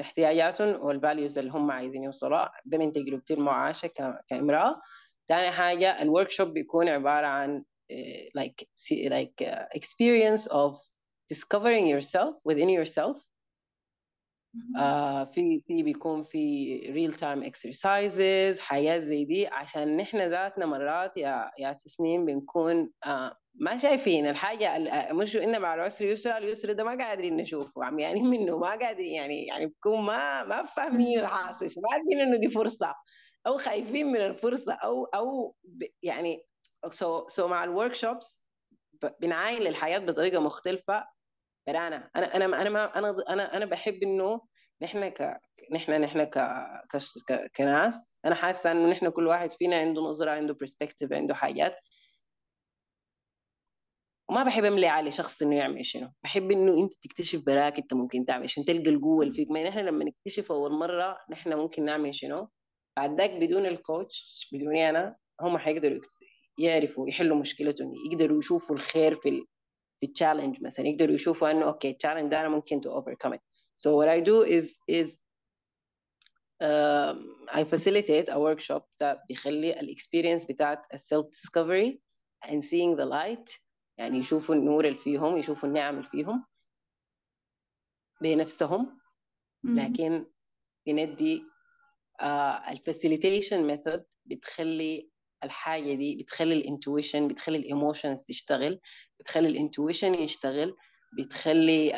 احتياجاتهم 0.00 0.80
وال 0.86 0.99
values 0.99 1.38
اللي 1.38 1.50
هم 1.50 1.70
عايزين 1.70 2.02
يوصلوها 2.04 2.52
ده 2.64 2.78
من 2.78 2.92
تجربتي 2.92 3.34
المعاشة 3.34 3.90
كامرأة. 4.28 4.80
ثاني 5.28 5.50
حاجة 5.50 6.02
ال 6.02 6.30
workshop 6.30 6.48
بيكون 6.52 6.88
عبارة 6.88 7.26
عن 7.26 7.64
like 8.34 8.68
like 9.10 9.42
uh, 9.42 9.64
experience 9.74 10.46
of 10.46 10.78
discovering 11.28 11.86
yourself 11.86 12.36
within 12.44 12.68
yourself. 12.68 13.16
آه 14.78 15.24
في 15.24 15.60
في 15.66 15.82
بيكون 15.82 16.22
في 16.22 16.76
real 16.94 17.14
time 17.14 17.42
exercises 17.42 18.58
حاجات 18.58 19.02
زي 19.02 19.24
دي 19.24 19.46
عشان 19.46 19.96
نحن 19.96 20.30
ذاتنا 20.30 20.66
مرات 20.66 21.16
يا 21.16 21.50
يا 21.58 21.72
تسنيم 21.72 22.26
بنكون 22.26 22.90
آه 23.06 23.36
ما 23.54 23.78
شايفين 23.78 24.26
الحاجة 24.26 24.78
مش 25.12 25.36
إن 25.36 25.60
مع 25.60 25.74
العسر 25.74 26.04
يسرى 26.06 26.38
اليسر 26.38 26.72
ده 26.72 26.84
ما 26.84 27.04
قادرين 27.04 27.36
نشوفه 27.36 27.84
عم 27.84 27.98
يعني 27.98 28.22
منه 28.38 28.58
ما 28.58 28.70
قادرين 28.70 29.14
يعني 29.14 29.46
يعني 29.46 29.66
بكون 29.66 30.00
ما 30.00 30.44
ما 30.44 30.66
فاهمين 30.66 31.18
الحاصل 31.18 31.80
ما 31.80 31.88
عارفين 31.92 32.20
إنه 32.20 32.38
دي 32.38 32.50
فرصة 32.50 32.94
أو 33.46 33.58
خايفين 33.58 34.06
من 34.06 34.20
الفرصة 34.20 34.72
أو 34.72 35.04
أو 35.04 35.56
يعني 36.02 36.47
so, 36.86 37.26
so 37.28 37.40
مع 37.40 37.64
ال 37.64 37.94
workshops 37.94 38.38
بنعاين 39.20 39.62
للحياه 39.62 39.98
بطريقة 39.98 40.40
مختلفة. 40.40 41.08
أنا 41.68 42.10
أنا 42.16 42.36
أنا 42.36 42.44
أنا 42.62 42.70
ما 42.70 42.98
أنا 42.98 43.16
أنا 43.28 43.56
أنا 43.56 43.64
بحب 43.64 44.02
إنه 44.02 44.40
نحن 44.82 45.08
ك 45.08 45.40
نحن 45.72 46.00
نحن 46.00 46.24
ك... 46.24 46.38
ك... 46.90 46.96
ك... 47.28 47.50
كناس 47.56 48.12
أنا 48.24 48.34
حاسة 48.34 48.72
إنه 48.72 48.90
نحن 48.90 49.08
كل 49.08 49.26
واحد 49.26 49.52
فينا 49.52 49.76
عنده 49.76 50.02
نظرة 50.02 50.30
عنده 50.30 50.54
perspective 50.54 51.12
عنده 51.12 51.34
حاجات. 51.34 51.76
وما 54.30 54.44
بحب 54.44 54.64
أملي 54.64 54.86
على 54.86 55.10
شخص 55.10 55.42
إنه 55.42 55.56
يعمل 55.56 55.84
شنو. 55.84 56.12
بحب 56.22 56.50
إنه 56.50 56.78
أنت 56.78 56.94
تكتشف 57.02 57.44
براك 57.46 57.78
أنت 57.78 57.94
ممكن 57.94 58.26
تعمل 58.26 58.42
عشان 58.42 58.64
تلقى 58.64 58.90
القوة 58.90 59.22
اللي 59.22 59.34
فيك. 59.34 59.50
ما 59.50 59.68
نحن 59.68 59.78
لما 59.78 60.04
نكتشف 60.04 60.52
أول 60.52 60.72
مرة 60.72 61.18
نحن 61.30 61.54
ممكن 61.54 61.84
نعمل 61.84 62.14
شنو. 62.14 62.48
بعد 62.96 63.20
ذاك 63.20 63.30
بدون 63.30 63.66
ال 63.66 63.80
coach 63.80 64.48
بدوني 64.52 64.90
أنا 64.90 65.16
هم 65.40 65.58
حيقدروا 65.58 66.00
يعرفوا 66.58 67.08
يحلوا 67.08 67.36
مشكلتهم 67.36 67.92
يقدروا 67.94 68.38
يشوفوا 68.38 68.76
الخير 68.76 69.16
في 69.16 69.46
في 70.00 70.06
ال 70.06 70.12
challenge 70.12 70.62
مثلا 70.62 70.86
يقدروا 70.86 71.14
يشوفوا 71.14 71.50
إنه 71.50 71.64
okay 71.66 71.90
ال 71.90 71.94
challenge 71.94 72.30
ده 72.30 72.40
أنا 72.40 72.48
ممكن 72.48 72.80
to 72.80 72.84
overcome 72.90 73.32
it. 73.34 73.40
So 73.76 73.96
what 73.96 74.08
I 74.08 74.20
do 74.20 74.42
is 74.42 74.66
is 74.88 75.08
um, 76.60 77.16
I 77.52 77.64
facilitate 77.64 78.28
a 78.28 78.38
workshop 78.38 78.82
that 79.00 79.18
بيخلي 79.28 79.80
ال 79.80 79.86
experience 79.86 80.46
بتاعت 80.46 80.94
ال 80.94 81.00
self 81.00 81.26
discovery 81.26 81.98
and 82.46 82.62
seeing 82.64 82.96
the 82.96 83.06
light 83.06 83.60
يعني 83.98 84.18
يشوفوا 84.18 84.54
النور 84.54 84.84
اللي 84.84 84.98
فيهم 84.98 85.36
يشوفوا 85.36 85.68
النعم 85.68 85.96
اللي 85.98 86.08
فيهم 86.08 86.46
بنفسهم. 88.20 89.00
لكن 89.64 90.26
بندي 90.86 91.42
uh, 92.22 92.24
ال 92.70 92.77
facilitation 92.77 93.66
method 93.66 94.04
بتخلي 94.24 95.10
الحاجة 95.44 95.94
دي 95.94 96.16
بتخلي 96.22 96.54
ال 96.54 96.61
intuition 96.61 97.28
بتخلي 97.28 97.58
ال 97.58 97.65
emotions 97.65 98.24
تشتغل 98.24 98.80
بتخلي 99.20 99.48
ال 99.48 99.55
intuition 99.55 100.14
يشتغل 100.14 100.76
بتخلي 101.18 101.94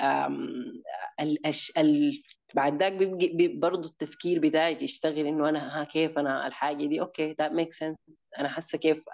ال 1.20 1.46
ال 1.78 2.22
بعد 2.54 2.82
ذاك 2.82 2.92
بيبقى 2.92 3.56
برضه 3.58 3.88
التفكير 3.88 4.38
بتاعك 4.40 4.82
يشتغل 4.82 5.26
إنه 5.26 5.48
أنا 5.48 5.80
ها 5.80 5.84
كيف 5.84 6.18
أنا 6.18 6.46
الحاجة 6.46 6.86
دي؟ 6.86 7.00
okay 7.00 7.32
that 7.32 7.52
make 7.52 7.72
sense 7.72 7.96
أنا 8.38 8.48
حاسة 8.48 8.78
كيف 8.78 9.04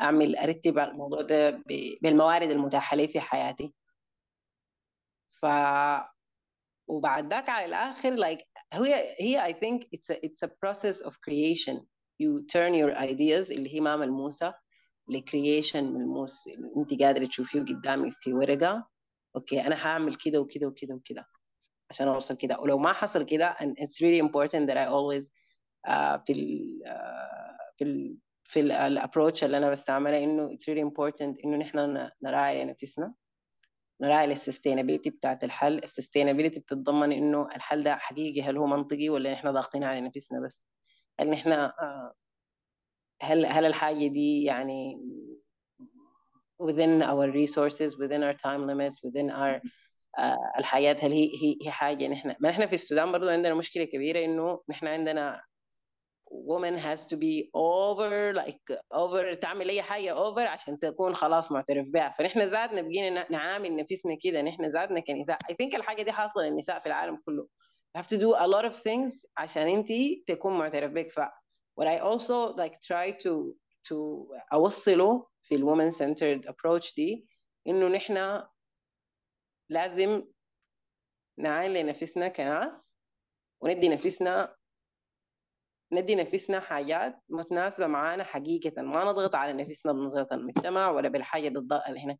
أعمل 0.00 0.36
أرتب 0.36 0.78
على 0.78 0.90
الموضوع 0.90 1.22
ده 1.22 1.62
بالموارد 2.02 2.50
المتاحة 2.50 2.96
لي 2.96 3.08
في 3.08 3.20
حياتي. 3.20 3.74
ف 5.42 5.46
وبعد 6.88 7.30
ذاك 7.30 7.48
على 7.48 7.64
الآخر 7.66 8.16
like 8.16 8.44
هي 8.72 9.14
هي 9.20 9.52
I 9.52 9.56
think 9.56 9.82
it's 9.82 10.10
a, 10.14 10.18
it's 10.26 10.42
a 10.42 10.48
process 10.48 11.00
of 11.06 11.12
creation. 11.20 11.76
You 12.22 12.42
turn 12.52 12.72
your 12.74 12.94
ideas 13.10 13.50
اللي 13.50 13.74
هي 13.74 13.80
ما 13.80 13.96
ملموسة 13.96 14.54
ل 15.08 15.16
creation 15.16 15.84
ملموس 15.84 16.48
انت 16.76 17.02
قادرة 17.02 17.26
تشوفيه 17.26 17.60
قدامك 17.60 18.12
في 18.20 18.32
ورقة. 18.32 18.88
okay 19.36 19.60
أنا 19.66 19.86
هعمل 19.86 20.14
كده 20.14 20.40
وكده 20.40 20.66
وكده 20.66 20.94
وكده 20.94 21.26
عشان 21.90 22.08
أوصل 22.08 22.36
كده. 22.36 22.60
ولو 22.60 22.78
ما 22.78 22.92
حصل 22.92 23.22
كده 23.22 23.54
and 23.54 23.74
it's 23.84 24.00
really 24.00 24.20
important 24.28 24.68
that 24.68 24.76
I 24.76 24.86
always 24.86 25.24
uh, 25.88 26.24
في 26.26 26.32
ال 26.32 26.80
uh, 26.86 27.76
في 27.76 27.84
ال 27.84 28.18
في 28.44 28.60
ال 28.60 28.69
approach 28.69 29.44
اللي 29.44 29.56
أنا 29.58 29.70
بستعملها 29.70 30.24
إنه 30.24 30.48
it's 30.48 30.64
really 30.70 30.90
important 30.90 31.44
إنه 31.44 31.56
نحن 31.56 32.08
نراعي 32.22 32.64
نفسنا 32.64 33.14
نراعي 34.00 34.32
ال 34.32 34.37
sustainability 34.37 35.10
بتاعت 35.10 35.44
الحل. 35.44 35.78
ال 35.78 35.84
sustainability 35.84 36.60
بتتضمن 36.60 37.12
إنه 37.12 37.48
الحل 37.56 37.82
ده 37.82 37.96
حقيقي 37.96 38.42
هل 38.42 38.56
هو 38.56 38.66
منطقي 38.66 39.08
ولا 39.08 39.32
نحن 39.32 39.52
ضاغطين 39.52 39.84
على 39.84 40.00
نفسنا 40.00 40.40
بس. 40.40 40.64
هل 41.20 41.30
نحن 41.30 41.70
هل 43.22 43.46
هل 43.46 43.66
الحاجة 43.66 44.06
دي 44.06 44.44
يعني 44.44 45.00
within 46.62 47.02
our 47.02 47.30
resources 47.32 47.94
within 47.96 48.22
our 48.22 48.34
time 48.34 48.66
limits 48.66 48.96
within 49.04 49.30
our 49.30 49.60
آه، 50.18 50.52
الحياة 50.58 50.96
هل 51.00 51.12
هي 51.12 51.30
هي 51.42 51.58
هي 51.62 51.70
حاجة 51.70 52.08
نحن 52.08 52.34
ما 52.40 52.50
نحن 52.50 52.66
في 52.66 52.72
السودان 52.72 53.12
برضو 53.12 53.28
عندنا 53.28 53.54
مشكلة 53.54 53.84
كبيرة 53.84 54.24
إنه 54.24 54.60
نحن 54.68 54.86
عندنا 54.86 55.40
woman 56.30 56.76
has 56.76 57.06
to 57.06 57.16
be 57.16 57.48
over 57.54 58.32
like 58.34 58.76
over 58.94 59.34
تعمل 59.40 59.68
أي 59.68 59.82
حاجة 59.82 60.14
over 60.14 60.38
عشان 60.38 60.78
تكون 60.78 61.14
خلاص 61.14 61.52
معترف 61.52 61.86
بها 61.88 62.14
فنحن 62.18 62.40
ذاتنا 62.42 62.82
بقينا 62.82 63.26
نعامل 63.30 63.76
نفسنا 63.76 64.16
كده 64.22 64.42
نحن 64.42 64.64
ذاتنا 64.64 65.00
كنساء. 65.00 65.36
I 65.36 65.54
think 65.54 65.74
الحاجة 65.74 66.02
دي 66.02 66.12
حاصلة 66.12 66.42
للنساء 66.44 66.80
في 66.80 66.86
العالم 66.86 67.16
كله. 67.16 67.48
You 67.94 68.02
have 68.02 68.08
to 68.08 68.18
do 68.18 68.34
a 68.34 68.46
lot 68.46 68.64
of 68.64 68.82
things 68.82 69.18
عشان 69.36 69.68
انت 69.68 69.88
تكون 70.26 70.58
معترف 70.58 70.92
بك 70.92 71.10
ف 71.10 71.20
what 71.80 71.86
I 71.86 71.98
also 72.00 72.56
like 72.56 72.74
try 72.74 73.12
to 73.22 73.54
to 73.88 73.94
أوصله 74.52 75.26
في 75.42 75.54
الومن 75.54 75.90
centered 75.92 76.42
approach 76.48 76.94
دي 76.96 77.26
إنه 77.66 77.88
نحن 77.88 78.42
لازم 79.68 80.24
نعاين 81.38 81.72
لنفسنا 81.72 82.28
كناس 82.28 82.94
وندي 83.60 83.88
نفسنا 83.88 84.54
ندي 85.92 86.14
نفسنا 86.14 86.60
حاجات 86.60 87.22
متناسبة 87.28 87.86
معانا 87.86 88.24
حقيقة. 88.24 88.82
ما 88.82 89.04
نضغط 89.04 89.34
على 89.34 89.52
نفسنا 89.52 89.92
بنظرة 89.92 90.28
المجتمع 90.34 90.90
ولا 90.90 91.08
بالحاجة 91.08 91.48
ضد 91.48 91.72
اللي 91.88 92.00
هنا 92.00 92.18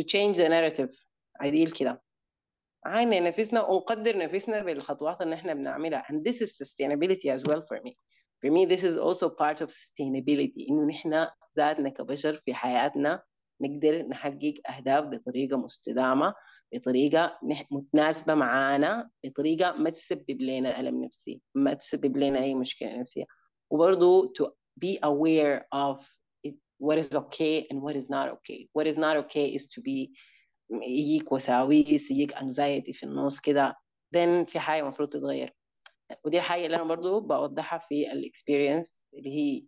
to 0.00 0.04
change 0.04 0.36
the 0.36 0.48
narrative. 0.48 1.04
عديل 1.40 1.70
كده. 1.70 2.02
عاين 2.84 3.22
نفسنا 3.24 3.62
ونقدر 3.62 4.18
نفسنا 4.18 4.62
بالخطوات 4.62 5.20
اللي 5.20 5.34
إحنا 5.34 5.54
بنعملها. 5.54 6.04
And 6.10 6.24
this 6.24 6.40
is 6.40 6.50
sustainability 6.62 7.28
as 7.28 7.42
well 7.44 7.62
for 7.68 7.80
me. 7.84 7.96
For 8.40 8.50
me 8.50 8.64
this 8.66 8.82
is 8.82 8.96
also 8.96 9.28
part 9.28 9.60
of 9.60 9.70
sustainability. 9.70 10.70
إنه 10.70 10.86
نحن 10.86 11.26
ذاتنا 11.56 11.88
كبشر 11.90 12.36
في 12.44 12.54
حياتنا 12.54 13.22
نقدر 13.60 14.02
نحقق 14.02 14.54
أهداف 14.70 15.04
بطريقة 15.04 15.56
مستدامة 15.56 16.34
بطريقة 16.74 17.38
متناسبة 17.70 18.34
معانا 18.34 19.10
بطريقة 19.24 19.72
ما 19.72 19.90
تسبب 19.90 20.40
لنا 20.42 20.80
ألم 20.80 21.04
نفسي 21.04 21.40
ما 21.54 21.74
تسبب 21.74 22.16
لنا 22.16 22.38
أي 22.38 22.54
مشكلة 22.54 22.96
نفسية. 23.00 23.24
وبرضه 23.70 24.32
to 24.38 24.46
be 24.84 24.98
aware 25.02 25.66
of 25.72 26.00
what 26.78 26.98
is 26.98 27.14
okay 27.14 27.66
and 27.70 27.82
what 27.82 27.94
is 27.94 28.08
not 28.08 28.28
okay. 28.36 28.68
What 28.72 28.86
is 28.86 28.96
not 28.96 29.16
okay 29.22 29.46
is 29.46 29.68
to 29.74 29.80
be 29.82 30.12
يجيك 30.70 31.32
وساويس 31.32 32.10
يجيك 32.10 32.34
anxiety 32.34 32.92
في 32.92 33.02
النص 33.02 33.40
كده 33.40 33.76
then 34.16 34.44
في 34.46 34.60
حاجة 34.60 34.82
المفروض 34.82 35.08
تتغير. 35.08 35.54
ودي 36.24 36.36
الحاجة 36.36 36.66
اللي 36.66 36.76
أنا 36.76 36.84
برضو 36.84 37.20
بوضحها 37.20 37.78
في 37.78 38.12
الاكسبيرينس 38.12 38.92
اللي 39.14 39.30
هي 39.30 39.66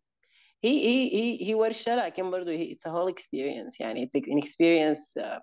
هي 0.64 0.86
هي 0.86 1.14
هي, 1.14 1.48
هي 1.48 1.54
ورشة 1.54 1.94
لكن 1.94 2.30
برضو 2.30 2.50
هي 2.50 2.74
it's 2.74 2.90
a 2.90 2.92
whole 2.92 3.14
experience. 3.14 3.80
يعني 3.80 4.06
it's 4.06 4.20
an 4.20 4.38
experience 4.38 5.22
uh, 5.22 5.40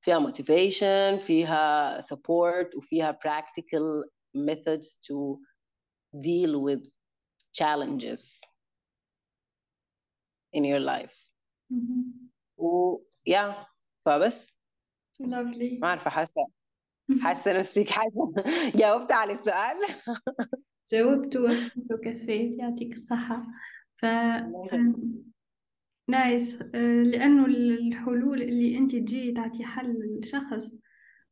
فيها 0.00 0.30
motivation 0.30 1.20
فيها 1.22 2.00
support 2.00 2.76
وفيها 2.76 3.18
practical 3.26 4.04
methods 4.36 4.96
to 5.06 5.38
deal 6.14 6.60
with 6.62 6.90
challenges 7.52 8.40
in 10.52 10.64
your 10.64 10.80
life. 10.80 11.28
mm-hmm. 11.72 12.28
و 12.58 12.96
yeah. 13.28 13.77
فبس. 14.08 14.56
Lovely. 15.22 15.80
ما 15.80 15.88
عارفة 15.88 16.10
حاسة 16.10 16.46
حاسة 17.22 17.58
نفسك 17.58 17.90
حاسة. 17.90 18.32
جاوبت 18.80 19.12
على 19.12 19.32
السؤال. 19.32 19.76
جاوبت 20.92 21.36
وكفيت 21.90 22.58
يعطيك 22.58 22.94
الصحة. 22.94 23.46
ف 23.96 24.06
nice 26.08 26.58
آه، 26.74 27.02
لأنه 27.02 27.46
الحلول 27.46 28.42
اللي 28.42 28.78
أنت 28.78 28.96
تجي 28.96 29.32
تعطي 29.32 29.64
حل 29.64 30.18
لشخص 30.20 30.78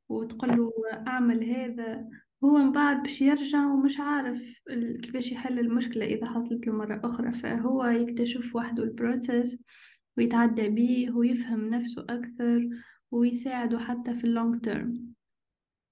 وتقول 0.08 0.50
له 0.50 0.72
أعمل 1.06 1.44
هذا 1.44 2.08
هو 2.44 2.58
من 2.58 2.72
بعد 2.72 3.02
باش 3.02 3.22
يرجع 3.22 3.66
ومش 3.66 4.00
عارف 4.00 4.40
كيفاش 5.02 5.32
يحل 5.32 5.58
المشكلة 5.58 6.06
إذا 6.06 6.26
حصلت 6.26 6.66
له 6.66 6.72
مرة 6.72 7.00
أخرى. 7.04 7.32
فهو 7.32 7.84
يكتشف 7.84 8.56
وحده 8.56 8.82
ال 8.82 8.92
process 8.92 9.58
ويتعدى 10.16 10.68
بيه 10.68 11.10
ويفهم 11.10 11.70
نفسه 11.70 12.06
أكثر 12.08 12.68
ويساعده 13.10 13.78
حتى 13.78 14.14
في 14.14 14.24
ال 14.24 14.32
long 14.32 14.60
term 14.60 15.16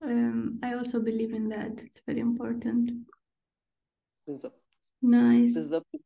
um, 0.04 0.58
I 0.62 0.74
also 0.74 1.00
believe 1.00 1.32
in 1.32 1.48
that. 1.48 1.82
It's 1.82 2.00
very 2.06 2.20
important. 2.20 2.90
بالضبط 4.26 4.64
nice. 5.02 5.54
بالضبط 5.54 6.00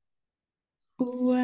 و 1.01 1.35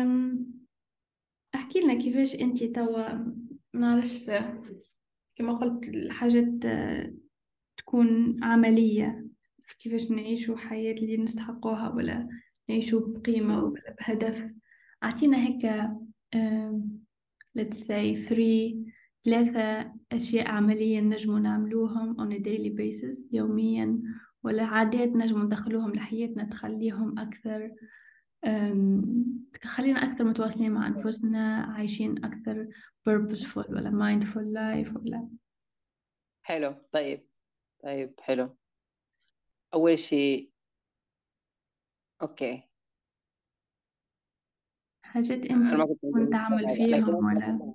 أحكي 1.55 1.81
لنا 1.81 1.95
كيفاش 1.95 2.35
أنت 2.35 2.65
توا 2.65 3.35
معلش 3.75 4.31
كما 5.37 5.53
قلت 5.53 5.89
الحاجات 5.89 6.47
تكون 7.77 8.45
عملية. 8.45 9.27
كيفاش 9.79 10.11
نعيشوا 10.11 10.57
حياة 10.57 10.95
اللي 10.95 11.17
نستحقوها 11.17 11.89
ولا 11.89 12.29
نعيشوا 12.69 13.01
بقيمة 13.01 13.65
ولا 13.65 13.97
بهدف. 14.01 14.51
أعطينا 15.03 15.47
هيك 15.47 15.65
let's 17.59 17.79
say 17.87 18.17
three 18.29 18.95
ثلاثة 19.25 19.93
أشياء 20.13 20.49
عملية 20.49 21.01
نجموا 21.01 21.39
نعملوهم 21.39 22.17
on 22.17 22.35
a 22.37 22.41
daily 22.41 22.71
basis 22.71 23.25
يوميا 23.33 24.03
ولا 24.43 24.65
عادات 24.65 25.09
نجموا 25.09 25.45
ندخلوهم 25.45 25.93
لحياتنا 25.95 26.45
تخليهم 26.45 27.19
أكثر 27.19 27.71
خلينا 29.65 30.03
أكثر 30.03 30.25
متواصلين 30.25 30.73
مع 30.73 30.87
أنفسنا 30.87 31.63
عايشين 31.63 32.25
أكثر 32.25 32.69
purposeful 33.09 33.71
ولا 33.71 33.91
mindful 33.91 34.35
life 34.35 34.97
ولا. 34.97 35.29
حلو. 36.43 36.75
طيب. 36.93 37.27
طيب 37.83 38.21
حلو. 38.21 38.57
أول 39.75 39.99
شيء 39.99 40.51
أوكي. 42.23 42.63
حاجات 45.15 45.47
أنت 45.47 45.75
كنت 46.03 46.33
تعمل 46.33 46.77
فيهم 46.77 47.25
ولا 47.25 47.75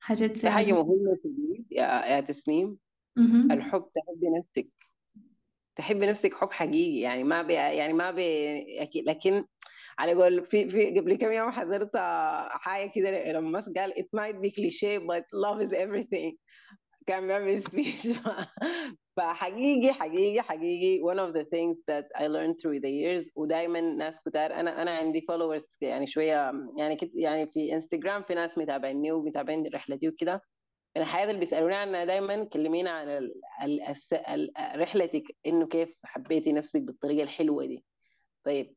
حاجات 0.00 0.36
في 0.36 0.50
حاجة 0.50 0.72
مهمة 0.72 1.14
في 1.22 1.64
يا 1.70 2.06
يا 2.06 2.20
تسنيم. 2.20 2.78
الحب 3.50 3.84
تحبي 3.94 4.38
نفسك. 4.38 4.68
تحبي 5.76 6.06
نفسك 6.06 6.34
حب 6.34 6.52
حقيقي 6.52 7.00
يعني 7.00 7.24
ما 7.24 7.42
بي 7.42 7.54
يعني 7.54 7.92
ما 7.92 8.10
بي 8.10 8.82
أكيد 8.82 9.08
لكن 9.08 9.44
على 9.98 10.14
قول 10.14 10.46
في 10.46 10.70
في 10.70 11.00
قبل 11.00 11.14
كم 11.14 11.32
يوم 11.32 11.50
حضرت 11.50 11.96
حاجة 12.50 12.90
كده 12.94 13.32
لما 13.32 13.60
قال 13.76 13.92
it 13.92 14.18
might 14.20 14.36
be 14.36 14.50
cliche 14.50 15.00
but 15.00 15.24
love 15.34 15.60
is 15.68 15.72
everything. 15.72 16.36
كان 17.06 17.26
بيعمل 17.26 17.62
سبيش 17.62 18.08
فحقيقي 19.16 19.92
حقيقي 19.92 20.42
حقيقي 20.42 21.02
one 21.02 21.18
of 21.18 21.34
the 21.34 21.44
things 21.44 21.76
that 21.90 22.06
I 22.16 22.26
learned 22.26 22.56
through 22.60 22.80
the 22.80 22.90
years. 22.90 23.30
ودائما 23.36 23.80
ناس 23.80 24.20
كتار 24.20 24.54
أنا 24.54 24.82
أنا 24.82 24.90
عندي 24.90 25.20
followers 25.20 25.76
يعني 25.80 26.06
شوية 26.06 26.52
يعني 26.78 26.96
كت 26.96 27.10
يعني 27.14 27.46
في 27.46 27.74
انستغرام 27.74 28.22
في 28.22 28.34
ناس 28.34 28.58
متابعيني 28.58 29.12
ومتابعين 29.12 29.66
رحلتي 29.74 30.08
وكده. 30.08 30.42
الحياة 30.96 31.24
اللي 31.24 31.38
بيسألوني 31.38 31.74
عنها 31.74 32.04
دائما 32.04 32.44
كلمينا 32.44 32.90
عن 32.90 33.08
ال 33.08 33.32
ال 34.28 34.52
رحلتك 34.76 35.22
إنه 35.46 35.66
كيف 35.66 35.98
حبيتي 36.04 36.52
نفسك 36.52 36.80
بالطريقة 36.80 37.22
الحلوة 37.22 37.66
دي. 37.66 37.84
طيب 38.44 38.74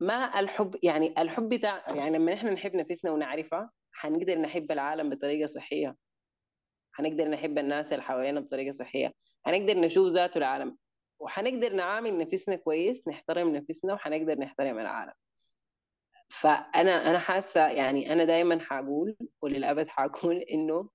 ما 0.00 0.40
الحب 0.40 0.76
يعني 0.82 1.14
الحب 1.18 1.48
بتاع 1.48 1.84
يعني 1.96 2.18
لما 2.18 2.34
إحنا 2.34 2.50
نحب 2.50 2.74
نفسنا 2.76 3.10
ونعرفها 3.10 3.70
حنقدر 3.92 4.38
نحب 4.38 4.72
العالم 4.72 5.10
بطريقة 5.10 5.46
صحيه 5.46 5.96
حنقدر 6.98 7.28
نحب 7.28 7.58
الناس 7.58 7.92
اللي 7.92 8.02
حوالينا 8.02 8.40
بطريقة 8.40 8.72
صحية. 8.72 9.14
حنقدر 9.46 9.80
نشوف 9.80 10.12
ذاته 10.12 10.38
العالم 10.38 10.76
وحنقدر 11.20 11.72
نعامل 11.72 12.18
نفسنا 12.18 12.56
كويس 12.56 13.08
نحترم 13.08 13.56
نفسنا 13.56 13.94
وحنقدر 13.94 14.38
نحترم 14.38 14.78
العالم. 14.78 15.12
فأنا 16.28 17.10
أنا 17.10 17.18
حاسة 17.18 17.68
يعني 17.68 18.12
أنا 18.12 18.24
دائما 18.24 18.60
حقول 18.60 19.16
وللأبد 19.42 19.88
حقول 19.88 20.36
إنه 20.54 20.88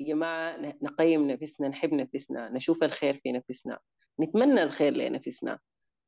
يا 0.00 0.06
جماعة 0.06 0.56
نقيم 0.82 1.30
نفسنا 1.30 1.68
نحب 1.68 1.94
نفسنا 1.94 2.48
نشوف 2.48 2.84
الخير 2.84 3.20
في 3.22 3.32
نفسنا 3.32 3.78
نتمنى 4.20 4.62
الخير 4.62 4.92
لنفسنا 4.92 5.58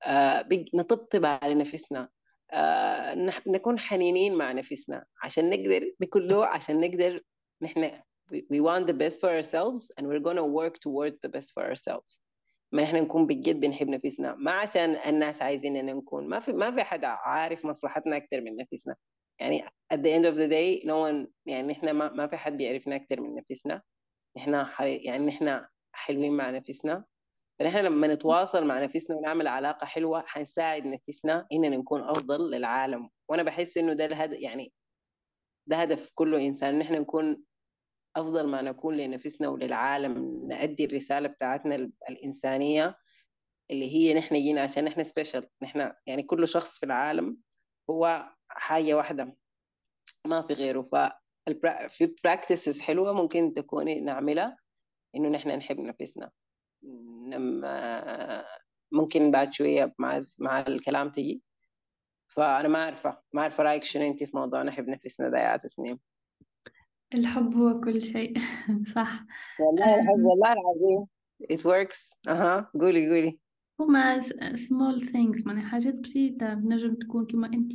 آه، 0.04 0.48
نطبطب 0.74 1.24
على 1.24 1.54
نفسنا 1.54 2.08
آه، 2.52 3.14
نكون 3.46 3.78
حنينين 3.78 4.34
مع 4.34 4.52
نفسنا 4.52 5.04
عشان 5.22 5.50
نقدر 5.50 5.92
بكله 6.00 6.46
عشان 6.46 6.80
نقدر 6.80 7.20
نحن 7.62 8.02
we 8.32 8.60
want 8.60 8.86
the 8.86 8.92
best 9.02 9.20
for 9.20 9.28
ourselves 9.28 9.90
and 9.96 10.06
we're 10.06 10.24
gonna 10.28 10.46
work 10.60 10.74
towards 10.80 11.18
the 11.20 11.28
best 11.28 11.52
for 11.54 11.62
ourselves. 11.64 12.22
ما 12.72 12.84
إحنا 12.84 13.00
نكون 13.00 13.26
بجد 13.26 13.60
بنحب 13.60 13.88
نفسنا. 13.88 14.34
ما 14.34 14.52
عشان 14.52 14.96
الناس 14.96 15.42
عايزين 15.42 15.76
إن 15.76 15.96
نكون. 15.96 16.28
ما 16.28 16.40
في 16.40 16.52
ما 16.52 16.70
في 16.70 16.82
حدا 16.82 17.06
عارف 17.06 17.64
مصلحتنا 17.64 18.16
أكثر 18.16 18.40
من 18.40 18.56
نفسنا. 18.56 18.96
يعني 19.40 19.64
at 19.94 19.96
the 19.96 20.10
end 20.12 20.24
of 20.24 20.36
the 20.36 20.48
day 20.48 20.86
no 20.86 21.10
one 21.10 21.28
يعني 21.46 21.72
إحنا 21.72 21.92
ما, 21.92 22.12
ما 22.12 22.26
في 22.26 22.36
حد 22.36 22.56
بيعرفنا 22.56 22.96
أكثر 22.96 23.20
من 23.20 23.34
نفسنا. 23.34 23.82
إحنا 24.36 24.72
يعني 24.80 25.28
إحنا 25.30 25.68
حلوين 25.92 26.32
مع 26.32 26.50
نفسنا. 26.50 27.04
فنحن 27.58 27.78
لما 27.78 28.06
نتواصل 28.06 28.64
مع 28.64 28.84
نفسنا 28.84 29.16
ونعمل 29.16 29.46
علاقة 29.48 29.84
حلوة 29.84 30.24
حنساعد 30.26 30.86
نفسنا 30.86 31.46
إننا 31.52 31.76
نكون 31.76 32.02
أفضل 32.02 32.50
للعالم. 32.50 33.10
وأنا 33.28 33.42
بحس 33.42 33.76
إنه 33.76 33.92
ده 33.92 34.04
الهدف 34.04 34.38
يعني 34.38 34.72
ده 35.66 35.76
هدف 35.76 36.10
كل 36.14 36.34
إنسان 36.34 36.78
نحن 36.78 36.94
نكون 36.94 37.42
أفضل 38.16 38.46
ما 38.46 38.62
نكون 38.62 38.96
لنفسنا 38.96 39.48
وللعالم 39.48 40.46
نأدي 40.48 40.84
الرسالة 40.84 41.28
بتاعتنا 41.28 41.90
الإنسانية 42.10 42.96
اللي 43.70 43.94
هي 43.94 44.14
نحن 44.14 44.34
جينا 44.34 44.62
عشان 44.62 44.84
نحن 44.84 45.04
سبيشال 45.04 45.46
نحن 45.62 45.92
يعني 46.06 46.22
كل 46.22 46.48
شخص 46.48 46.78
في 46.78 46.86
العالم 46.86 47.38
هو 47.90 48.30
حاجة 48.48 48.94
واحدة 48.94 49.36
ما 50.26 50.42
في 50.42 50.54
غيره. 50.54 50.82
ف 50.82 50.96
في 51.88 52.14
براكتسز 52.24 52.80
حلوة 52.80 53.12
ممكن 53.12 53.54
تكوني 53.54 54.00
نعملها 54.00 54.58
إنه 55.16 55.28
نحن 55.28 55.48
نحب 55.48 55.80
نفسنا. 55.80 56.30
ممكن 58.92 59.30
بعد 59.30 59.52
شوية 59.52 59.94
مع 59.98 60.20
مع 60.38 60.60
الكلام 60.60 61.10
تجي. 61.10 61.42
فأنا 62.28 62.68
ما 62.68 62.84
عارفه 62.84 63.22
ما 63.32 63.42
عارفه 63.42 63.62
رأيك 63.62 63.84
شنو 63.84 64.06
أنت 64.06 64.24
في 64.24 64.36
موضوع 64.36 64.62
نحب 64.62 64.88
نفسنا 64.88 65.28
ده 65.28 65.38
يا 65.38 65.56
تسنيم 65.56 66.00
الحب 67.14 67.56
هو 67.56 67.80
كل 67.80 68.02
شيء. 68.02 68.34
صح. 68.94 69.24
والله 69.60 69.94
الحب 70.00 70.20
والله 70.20 70.52
العظيم. 70.52 71.06
It 71.52 71.60
works. 71.60 72.12
أها. 72.28 72.70
قولي 72.80 73.08
قولي. 73.08 73.38
هما 73.80 74.20
small 74.54 75.00
things 75.00 75.46
يعني 75.46 75.62
حاجات 75.62 75.94
بسيطة. 75.94 76.54
نجم 76.54 76.94
تكون 76.94 77.26
كما 77.26 77.46
أنت 77.46 77.72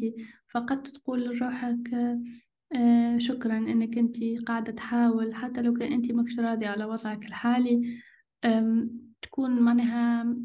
فقط 0.53 0.87
تقول 0.87 1.25
لروحك 1.25 1.93
آه، 2.75 3.17
شكرا 3.17 3.57
إنك 3.57 3.97
أنت 3.97 4.17
قاعدة 4.47 4.71
تحاول. 4.71 5.35
حتى 5.35 5.61
لو 5.61 5.73
كان 5.73 5.93
أنت 5.93 6.11
مكش 6.11 6.39
راضي 6.39 6.65
على 6.65 6.85
وضعك 6.85 7.25
الحالي 7.25 7.99
تكون 9.21 9.61
معناها 9.61 10.35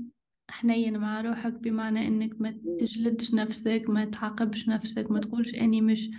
حنين 0.51 0.99
مع 0.99 1.20
روحك. 1.20 1.53
بمعنى 1.53 2.09
إنك 2.09 2.40
ما 2.40 2.61
تجلدش 2.80 3.34
نفسك 3.34 3.84
ما 3.88 4.05
تعاقبش 4.05 4.68
نفسك 4.68 5.11
ما 5.11 5.20
تقولش 5.20 5.55
أني 5.55 5.80
مش 5.80 6.11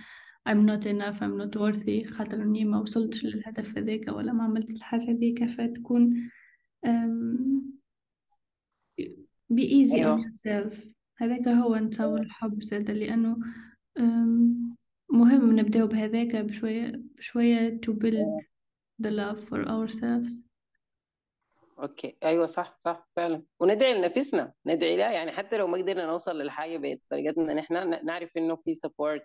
I'm 0.48 0.66
not 0.66 0.86
enough 0.86 1.22
I'm 1.22 1.36
not 1.38 1.56
worthy. 1.56 2.04
خاطر 2.04 2.42
إني 2.42 2.64
ما 2.64 2.80
وصلتش 2.80 3.24
للهدف 3.24 3.78
هذاك 3.78 4.08
ولا 4.08 4.32
ما 4.32 4.44
عملت 4.44 4.70
الحاجة 4.70 5.10
هذيك. 5.10 5.44
فتكون 5.44 6.30
be 9.52 9.62
easy 9.62 9.92
on 9.92 9.94
أيوه. 9.94 10.22
yourself. 10.22 10.74
هذاك 11.16 11.48
هو 11.48 11.76
نتصور 11.76 12.20
الحب 12.20 12.62
زاد 12.62 12.90
لأنه 12.90 13.36
مهم 15.10 15.58
نبدأ 15.58 15.84
بهذاك 15.84 16.36
بشوية 16.36 17.02
بشوية 17.18 17.80
to 17.86 17.92
build 17.92 18.44
the 19.02 19.10
love 19.10 19.38
for 19.48 19.64
ourselves. 19.68 20.42
okay. 21.78 22.16
أيوه 22.22 22.46
صح 22.46 22.80
صح 22.84 23.08
فعلا. 23.16 23.42
وندعي 23.60 23.98
لنفسنا. 23.98 24.52
ندعي 24.66 24.96
لها 24.96 25.10
يعني 25.10 25.32
حتى 25.32 25.56
لو 25.56 25.66
ما 25.66 25.78
قدرنا 25.78 26.06
نوصل 26.06 26.38
للحاجة 26.38 26.76
بطريقتنا 26.76 27.54
نحن 27.54 28.04
نعرف 28.06 28.36
إنه 28.36 28.56
في 28.56 28.74
support 28.74 29.22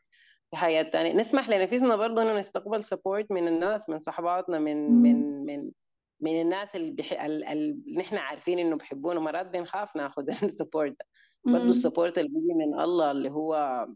في 0.52 0.58
حياه 0.58 0.84
تانية 0.84 1.14
نسمح 1.14 1.50
لنفسنا 1.50 1.96
برضه 1.96 2.22
إنه 2.22 2.40
نستقبل 2.40 2.84
support 2.84 3.32
من 3.32 3.48
الناس 3.48 3.90
من 3.90 3.98
صحباتنا 3.98 4.60
من 4.60 5.02
من 5.02 5.46
من 5.46 5.72
من 6.22 6.42
الناس 6.42 6.76
اللي, 6.76 6.92
بح... 6.92 7.22
اللي 7.24 7.78
نحن 7.98 8.18
عارفين 8.18 8.60
إنه 8.60 8.78
بيحبونا. 8.78 9.20
مرات 9.20 9.46
بنخاف 9.46 9.96
ناخذ 9.96 10.30
ال 10.44 10.50
support 10.50 10.96
برضه 11.54 11.70
ال 11.70 11.76
support 11.76 12.18
اللي 12.18 12.30
بيجي 12.30 12.54
من 12.54 12.80
الله 12.80 13.12
اللي 13.12 13.30
هو 13.32 13.88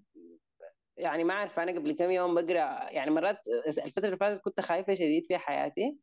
يعني 0.98 1.24
ما 1.24 1.34
اعرف 1.34 1.60
أنا 1.60 1.72
قبل 1.72 1.92
كم 1.92 2.12
يوم 2.12 2.36
بقرأ 2.36 2.92
يعني 2.92 3.12
مرات 3.12 3.38
الفترة 3.68 4.06
اللي 4.06 4.18
فاتت 4.18 4.42
كنت 4.42 4.60
خايفة 4.62 4.94
شديد 4.94 5.26
في 5.28 5.38
حياتي. 5.38 5.98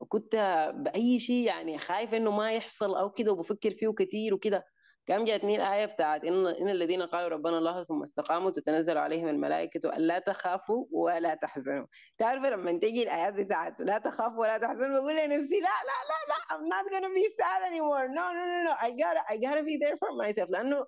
وكنت 0.00 0.36
بأي 0.76 1.18
شيء 1.18 1.46
يعني 1.46 1.78
خايفة 1.78 2.16
إنه 2.16 2.30
ما 2.30 2.52
يحصل 2.52 2.94
أو 2.96 3.10
كده 3.12 3.32
وبفكر 3.32 3.70
فيه 3.70 3.88
كثير 3.88 4.34
وكده. 4.34 4.64
كان 5.06 5.24
جاتني 5.24 5.56
الآية 5.56 5.86
بتاعت 5.86 6.24
إن, 6.24 6.46
إن 6.46 6.68
الذين 6.68 7.02
قالوا 7.02 7.28
ربنا 7.28 7.58
الله 7.58 7.82
ثم 7.82 8.02
استقاموا 8.02 8.50
تتنزل 8.50 8.98
عليهم 8.98 9.28
الملائكة 9.28 9.96
ألا 9.96 10.18
تخافوا 10.18 10.86
ولا 10.90 11.34
تحزنوا. 11.34 11.86
تعرف 12.18 12.42
لما 12.44 12.78
تيجي 12.78 13.02
الآيات 13.02 13.34
بتاعت 13.34 13.80
لا 13.80 13.98
تخافوا 13.98 14.40
ولا 14.40 14.58
تحزنوا 14.58 15.00
بقول 15.00 15.16
لنفسي 15.16 15.60
لا 15.60 15.76
لا 15.88 15.98
لا 16.10 16.18
لا 16.28 16.42
I'm 16.52 16.68
not 16.68 16.86
gonna 16.92 17.12
be 17.14 17.24
sad 17.38 17.62
anymore. 17.70 18.08
No 18.08 18.24
no 18.36 18.44
no 18.52 18.58
no. 18.66 18.72
I 18.86 18.90
gotta 19.02 19.22
I 19.32 19.36
gotta 19.38 19.62
be 19.62 19.76
there 19.82 19.96
for 19.96 20.12
myself. 20.22 20.50
لأنه 20.50 20.86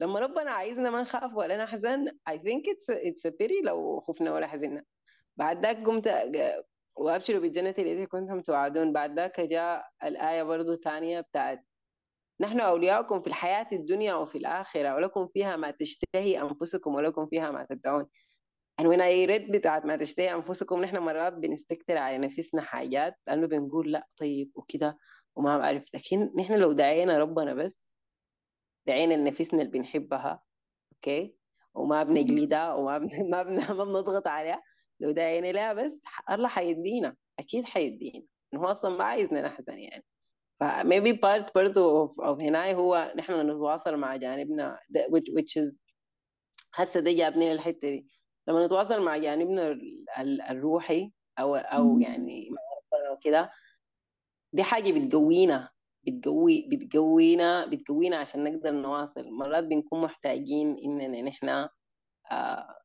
لما 0.00 0.20
ربنا 0.20 0.50
عايزنا 0.50 0.90
ما 0.90 1.02
نخاف 1.02 1.34
ولا 1.34 1.56
نحزن 1.56 2.08
I 2.30 2.32
think 2.32 2.62
it's 2.66 2.94
a, 2.94 3.08
it's 3.08 3.30
a 3.30 3.32
pity 3.32 3.64
لو 3.64 4.00
خفنا 4.00 4.32
ولا 4.34 4.46
حزنا. 4.46 4.84
بعد 5.36 5.66
ذاك 5.66 5.76
قمت 5.76 6.10
وأبشروا 6.96 7.40
بالجنة 7.40 7.74
التي 7.78 8.06
كنتم 8.06 8.42
توعدون. 8.42 8.92
بعد 8.92 9.18
ذاك 9.18 9.40
جاء 9.40 9.88
الآية 10.04 10.42
برضو 10.42 10.76
ثانية 10.76 11.20
بتاعت 11.20 11.64
نحن 12.40 12.60
أولياؤكم 12.60 13.20
في 13.20 13.26
الحياة 13.26 13.66
الدنيا 13.72 14.14
وفي 14.14 14.38
الآخرة 14.38 14.94
ولكم 14.94 15.26
فيها 15.26 15.56
ما 15.56 15.70
تشتهي 15.70 16.42
أنفسكم 16.42 16.94
ولكم 16.94 17.26
فيها 17.26 17.50
ما 17.50 17.66
تدعون. 17.70 18.06
And 18.80 18.86
when 18.86 19.00
I 19.00 19.26
read 19.26 19.52
بتاعت 19.52 19.84
ما 19.84 19.96
تشتهي 19.96 20.34
أنفسكم 20.34 20.80
نحن 20.84 20.98
مرات 20.98 21.32
بنستكتر 21.32 21.96
على 21.96 22.18
نفسنا 22.18 22.62
حاجات 22.62 23.14
لأنه 23.26 23.46
بنقول 23.46 23.92
لأ 23.92 24.06
طيب 24.16 24.50
وكده 24.54 24.98
وما 25.36 25.58
بعرف. 25.58 25.84
لكن 25.94 26.32
نحن 26.38 26.54
لو 26.54 26.72
دعينا 26.72 27.18
ربنا 27.18 27.54
بس 27.54 27.76
دعينا 28.86 29.14
لنفسنا 29.14 29.62
اللي 29.62 29.72
بنحبها 29.72 30.42
okay؟ 30.92 31.36
وما 31.74 32.02
بنجلدها 32.02 32.74
وما 32.74 32.98
بن... 32.98 33.08
ما, 33.32 33.42
بن... 33.42 33.54
ما 33.56 33.84
بنضغط 33.84 34.28
عليها 34.28 34.62
لو 35.00 35.10
دعينا 35.10 35.52
لها 35.52 35.72
بس 35.72 36.00
الله 36.30 36.48
حيدينا 36.48 37.16
أكيد 37.38 37.64
حيدينا. 37.64 38.24
هو 38.54 38.64
أصلا 38.64 38.96
ما 38.96 39.04
عايزنا 39.04 39.46
نحزن 39.46 39.78
يعني. 39.78 40.04
ف 40.60 40.69
maybe 40.69 41.12
part 41.12 41.54
برضه 41.54 42.08
of 42.08 42.42
هناي 42.42 42.74
هو 42.74 43.12
نحن 43.16 43.50
نتواصل 43.50 43.96
مع 43.96 44.16
جانبنا 44.16 44.78
which, 44.98 45.32
which 45.38 45.62
is 45.62 45.80
هسه 46.74 47.00
ده 47.00 47.12
جابني 47.12 47.52
للحتة 47.52 47.90
دي. 47.90 48.06
لما 48.48 48.66
نتواصل 48.66 49.02
مع 49.02 49.16
جانبنا 49.16 49.78
الروحي 50.50 51.12
أو 51.38 51.56
أو 51.56 51.98
يعني 52.00 52.48
مع 52.50 52.58
ربنا 52.98 53.10
وكده 53.10 53.50
دي 54.52 54.62
حاجة 54.62 54.92
بتقوينا 55.06 55.68
بتقوي 56.06 56.68
بتقوينا 56.72 57.66
بتقوينا 57.66 58.16
عشان 58.16 58.44
نقدر 58.44 58.70
نواصل. 58.72 59.30
مرات 59.30 59.64
بنكون 59.64 60.00
محتاجين 60.02 60.76
إننا 60.84 61.22
نحن 61.22 61.48
آه 62.32 62.76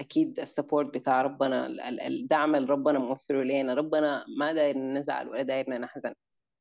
أكيد 0.00 0.40
السبورت 0.40 0.94
بتاع 0.94 1.22
ربنا 1.22 1.66
الدعم 2.06 2.54
اللي 2.54 2.68
ربنا 2.68 2.98
موفره 2.98 3.42
لنا 3.42 3.74
ربنا 3.74 4.24
ما 4.38 4.52
داير 4.52 4.78
نزعل 4.78 5.28
ولا 5.28 5.42
دايرنا 5.42 5.78
نحزن. 5.78 6.14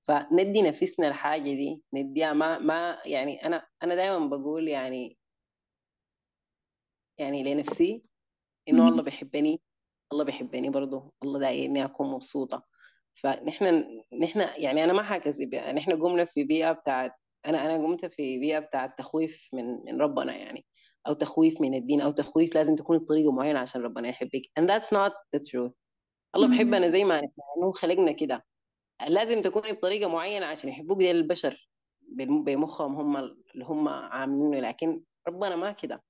فندي 0.07 0.61
نفسنا 0.61 1.07
الحاجة 1.07 1.41
دي 1.41 1.83
نديها 1.93 2.33
ما 2.33 2.59
ما 2.59 3.01
يعني 3.05 3.45
أنا 3.45 3.67
أنا 3.83 3.95
دايما 3.95 4.27
بقول 4.27 4.67
يعني 4.67 5.17
يعني 7.17 7.43
لنفسي 7.43 8.03
إنه 8.69 8.87
الله 8.87 9.03
بيحبني 9.03 9.61
الله 10.13 10.23
بيحبني 10.23 10.69
برضه 10.69 11.13
الله 11.23 11.39
دايرني 11.39 11.85
أكون 11.85 12.11
مبسوطة. 12.11 12.63
فنحن 13.15 13.85
نحن 14.21 14.39
يعني 14.57 14.83
أنا 14.83 14.93
ما 14.93 15.03
حكذب 15.03 15.53
يعني 15.53 15.79
نحن 15.79 16.01
قمنا 16.01 16.25
في 16.25 16.43
بيئة 16.43 16.71
بتاعت 16.71 17.11
أنا 17.45 17.65
أنا 17.65 17.83
قمت 17.85 18.05
في 18.05 18.39
بيئة 18.39 18.59
بتاعت 18.59 18.97
تخويف 18.97 19.49
من 19.53 19.65
من 19.85 20.01
ربنا 20.01 20.35
يعني 20.35 20.65
أو 21.07 21.13
تخويف 21.13 21.61
من 21.61 21.73
الدين 21.75 22.01
أو 22.01 22.11
تخويف 22.11 22.55
لازم 22.55 22.75
تكون 22.75 22.97
بطريقة 22.97 23.31
معينة 23.31 23.59
عشان 23.59 23.81
ربنا 23.81 24.09
يحبك. 24.09 24.41
And 24.59 24.63
that's 24.63 24.87
not 24.87 25.13
the 25.35 25.39
truth. 25.39 25.73
الله 26.35 26.47
بحبنا 26.57 26.91
زي 26.91 27.03
ما 27.03 27.21
نحن 27.21 27.71
خلقنا 27.71 28.11
كده. 28.11 28.45
لازم 29.07 29.41
تكوني 29.41 29.71
بطريقة 29.71 30.09
معينة 30.09 30.45
عشان 30.45 30.69
يحبوك 30.69 30.97
دي 30.97 31.11
البشر. 31.11 31.69
بمخهم 32.17 32.95
هم 32.95 33.17
اللي 33.17 33.65
هم 33.65 33.87
عاملينه 33.87 34.67
لكن 34.67 35.01
ربنا 35.27 35.55
ما 35.55 35.71
كده. 35.71 36.03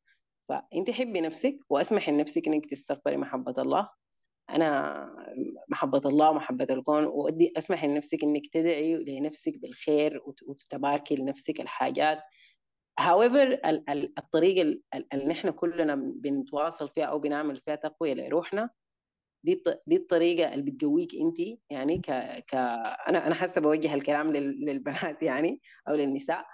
فأنت 0.50 0.90
حبي 0.92 1.22
نفسك 1.22 1.60
وأسمحي 1.70 2.12
لنفسك 2.12 2.48
إنك 2.48 2.70
تستقبلي 2.70 3.18
محبة 3.18 3.62
الله. 3.62 3.90
أنا 4.50 5.16
محبة 5.70 6.02
الله 6.06 6.30
ومحبة 6.30 6.68
الكون 6.70 7.06
وأدي 7.06 7.54
أسمحي 7.58 7.88
لنفسك 7.88 8.24
إنك 8.24 8.48
تدعي 8.54 8.96
لنفسك 8.96 9.58
بالخير 9.58 10.22
وتتباركي 10.48 11.16
لنفسك 11.16 11.62
الحاجات. 11.62 12.20
However 13.02 13.58
الطريقة 14.18 14.62
اللي 15.14 15.26
نحن 15.26 15.50
كلنا 15.50 15.96
بنتواصل 15.96 16.90
فيها 16.90 17.06
أو 17.06 17.20
بنعمل 17.20 17.58
فيها 17.58 17.76
تقوية 17.76 18.14
لروحنا 18.14 18.70
دي 19.44 19.64
دي 19.88 19.96
الطريقة 19.96 20.54
اللي 20.54 20.72
بتقويك 20.72 21.16
انت 21.16 21.60
يعني 21.70 21.98
ك 21.98 22.12
ك 22.48 22.56
أنا 23.08 23.28
أنا 23.28 23.36
حاسة 23.36 23.62
بوجه 23.62 23.94
الكلام 23.96 24.32
للبنات 24.32 25.24
يعني 25.24 25.62
أو 25.90 25.96
للنساء. 25.96 26.46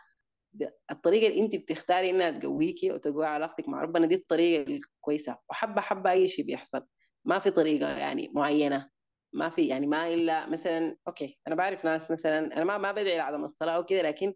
الطريقة 0.91 1.27
اللي 1.27 1.41
انت 1.41 1.55
بتختاري 1.55 2.09
انها 2.09 2.31
تقويكي 2.39 2.91
وتقوي 2.91 3.25
علاقتك 3.25 3.69
مع 3.69 3.81
ربنا 3.81 4.07
دي 4.07 4.15
الطريقة 4.15 4.63
الكويسة. 4.73 5.37
وحبه 5.49 5.81
حبه 5.81 6.11
أي 6.11 6.27
شيء 6.27 6.45
بيحصل. 6.45 6.87
ما 7.25 7.39
في 7.39 7.51
طريقة 7.51 7.87
يعني 7.89 8.29
معينة. 8.33 8.89
ما 9.33 9.49
في 9.49 9.67
يعني 9.67 9.87
ما 9.87 10.13
إلا 10.13 10.49
مثلا 10.49 10.97
أوكي 11.07 11.39
أنا 11.47 11.55
بعرف 11.55 11.85
ناس 11.85 12.11
مثلا 12.11 12.39
أنا 12.57 12.63
ما 12.63 12.77
ما 12.77 12.91
بدعي 12.91 13.17
لعدم 13.17 13.43
الصلاة 13.43 13.81
كده 13.83 14.01
لكن 14.01 14.33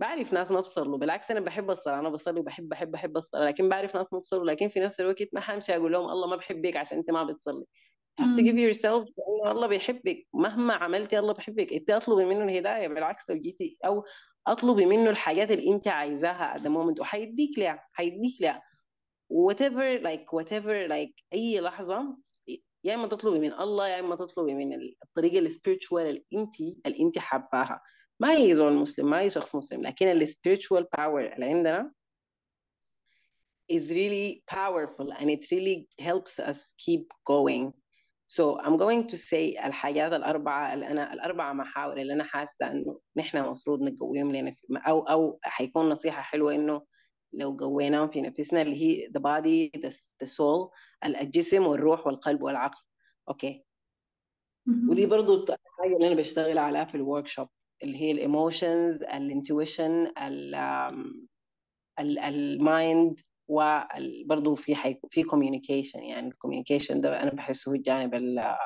بعرف 0.00 0.32
ناس 0.32 0.50
ما 0.50 0.60
بصلوا 0.60 0.98
بالعكس 0.98 1.30
أنا 1.30 1.40
بحب 1.40 1.70
الصلاة 1.70 1.98
أنا 1.98 2.08
بصلي 2.08 2.40
وبحب 2.40 2.68
بحب 2.68 2.90
بحب 2.90 3.16
الصلاة 3.16 3.46
لكن 3.46 3.68
بعرف 3.68 3.96
ناس 3.96 4.12
ما 4.12 4.18
بصلوا 4.18 4.44
لكن 4.44 4.68
في 4.68 4.80
نفس 4.80 5.00
الوقت 5.00 5.28
ما 5.32 5.40
حمشي 5.40 5.76
أقول 5.76 5.92
لهم 5.92 6.10
الله 6.10 6.26
ما 6.26 6.36
بحبك 6.36 6.76
عشان 6.76 6.98
أنت 6.98 7.10
ما 7.10 7.24
بتصلي. 7.24 7.64
Have 8.20 8.36
to 8.36 8.42
give 8.42 8.56
yourself 8.56 9.12
انه 9.18 9.50
الله 9.50 9.66
بيحبك 9.66 10.26
مهما 10.34 10.74
عملتي 10.74 11.18
الله 11.18 11.32
بيحبك. 11.34 11.72
أنت 11.72 11.90
اطلبي 11.90 12.24
منه 12.24 12.44
الهداية 12.44 12.88
بالعكس 12.88 13.30
لو 13.30 13.36
جيتي 13.36 13.76
أو 13.86 14.04
اطلبي 14.46 14.86
منه 14.86 15.10
الحاجات 15.10 15.50
اللي 15.50 15.70
أنت 15.70 15.88
عايزاها 15.88 16.56
at 16.56 16.60
the 16.60 16.70
moment 16.70 17.00
وحيديك 17.00 17.58
لها 17.58 17.84
حيديك 17.92 18.42
لها 18.42 18.62
whatever 19.32 20.02
like 20.04 20.40
whatever 20.40 20.90
like 20.90 21.24
أي 21.32 21.60
لحظة 21.60 22.16
يا 22.84 22.94
إما 22.94 23.06
تطلبي 23.06 23.38
من 23.38 23.52
الله 23.52 23.88
يا 23.88 24.00
إما 24.00 24.16
تطلبي 24.16 24.54
من 24.54 24.78
الطريقة 25.02 25.38
ال 25.38 25.45
spiritual 25.45 26.06
اللي 26.06 26.24
انت 26.34 26.60
اللي 26.86 27.00
أنت 27.00 27.18
حباها. 27.18 27.80
ما 28.20 28.36
هي 28.36 28.54
زول 28.54 28.72
مسلم 28.72 29.10
ما 29.10 29.20
هي 29.20 29.30
شخص 29.30 29.56
مسلم 29.56 29.82
لكن 29.82 30.08
ال 30.08 30.16
spiritual 30.16 30.86
power 30.98 31.32
اللي 31.32 31.46
عندنا 31.46 31.92
is 33.72 33.88
really 33.90 34.42
powerful 34.50 35.12
and 35.18 35.30
it 35.30 35.50
really 35.52 35.88
helps 36.00 36.40
us 36.40 36.58
keep 36.84 37.04
going. 37.24 37.72
So 38.26 38.60
I'm 38.60 38.76
going 38.76 39.06
to 39.08 39.16
say 39.18 39.56
الحاجات 39.64 40.12
الأربعة 40.12 40.74
اللي 40.74 40.88
أنا 40.88 41.12
الأربعة 41.12 41.52
محاور 41.52 41.96
اللي 41.96 42.12
أنا 42.12 42.24
حاسة 42.24 42.70
إنه 42.70 43.00
نحن 43.16 43.38
المفروض 43.38 43.82
نقويهم 43.82 44.32
لنا 44.32 44.56
أو 44.76 45.00
أو 45.00 45.38
حيكون 45.42 45.88
نصيحة 45.88 46.22
حلوة 46.22 46.54
إنه 46.54 46.82
لو 47.32 47.56
قويناهم 47.60 48.10
في 48.10 48.20
نفسنا 48.20 48.62
اللي 48.62 48.76
هي 48.76 49.08
the 49.08 49.20
body 49.20 49.80
the, 49.80 49.92
the 50.24 50.28
soul 50.28 50.70
الجسم 51.04 51.66
والروح 51.66 52.06
والقلب 52.06 52.42
والعقل. 52.42 52.82
okay 53.28 53.64
ودي 54.90 55.06
برضو 55.06 55.44
الحاجة 55.44 55.96
اللي 55.96 56.06
أنا 56.06 56.14
بشتغل 56.14 56.58
عليها 56.58 56.84
في 56.84 56.94
ال 56.94 57.26
workshop 57.26 57.48
اللي 57.82 57.98
هي 58.02 58.10
ال 58.10 58.20
emotions 58.20 59.02
ال 59.02 59.13
intuition 59.13 60.12
ال 61.98 62.22
mind 62.22 63.20
وبرضه 63.48 64.54
في 64.54 64.74
حيكون 64.74 65.10
في 65.10 65.22
communication 65.22 66.02
يعني 66.02 66.28
ال 66.28 66.33
communication 66.33 67.00
ده 67.00 67.22
أنا 67.22 67.30
بحسه 67.30 67.72
الجانب 67.72 68.14
اللي 68.14 68.56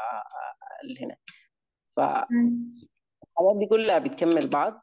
هنا. 1.00 1.16
ف 1.96 2.00
الحاجات 2.00 3.56
دي 3.58 3.66
كلها 3.66 3.98
بتكمل 3.98 4.48
بعض. 4.48 4.80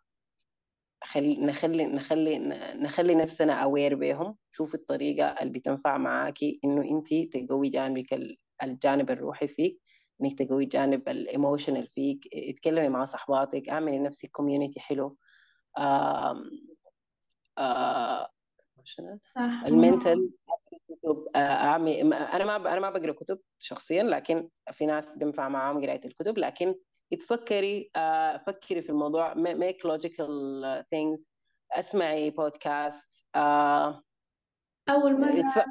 خلي 1.03 1.37
نخلي 1.37 1.85
نخلي 1.85 2.39
نخلي 2.75 3.15
نفسنا 3.15 3.53
aware 3.53 3.95
بيهم. 3.95 4.37
شوف 4.51 4.75
الطريقة 4.75 5.25
اللي 5.25 5.59
بتنفع 5.59 5.97
معاكي 5.97 6.59
إنه 6.65 6.81
انت 6.81 7.13
تقوي 7.37 7.69
جانبك 7.69 8.19
الجانب 8.63 9.11
الروحي 9.11 9.47
فيك. 9.47 9.81
إنك 10.21 10.39
تقوي 10.39 10.63
الجانب 10.63 11.09
ال 11.09 11.17
emotional 11.17 11.87
فيك 11.87 12.29
اتكلمي 12.33 12.89
مع 12.89 13.03
صحباتك 13.03 13.69
اعملي 13.69 13.97
لنفسك 13.97 14.31
community 14.31 14.79
حلو 14.79 15.17
آم 15.77 16.51
ال 19.65 19.74
mental 19.74 20.31
كتب 20.89 21.27
اعمل 21.35 22.13
أنا 22.13 22.45
ما 22.45 22.73
أنا 22.73 22.79
ما 22.79 22.89
بقرأ 22.89 23.11
كتب 23.11 23.39
شخصيا 23.59 24.03
لكن 24.03 24.49
في 24.71 24.85
ناس 24.85 25.17
بينفع 25.17 25.49
معاهم 25.49 25.81
قرايه 25.81 26.01
الكتب 26.05 26.37
لكن 26.37 26.75
تفكري 27.19 27.91
فكري 28.47 28.81
في 28.81 28.89
الموضوع 28.89 29.33
make 29.33 29.87
logical 29.87 30.31
things 30.81 31.25
اسمعي 31.71 32.29
بودكاست 32.29 33.27
أول 34.89 35.21
مرة 35.21 35.65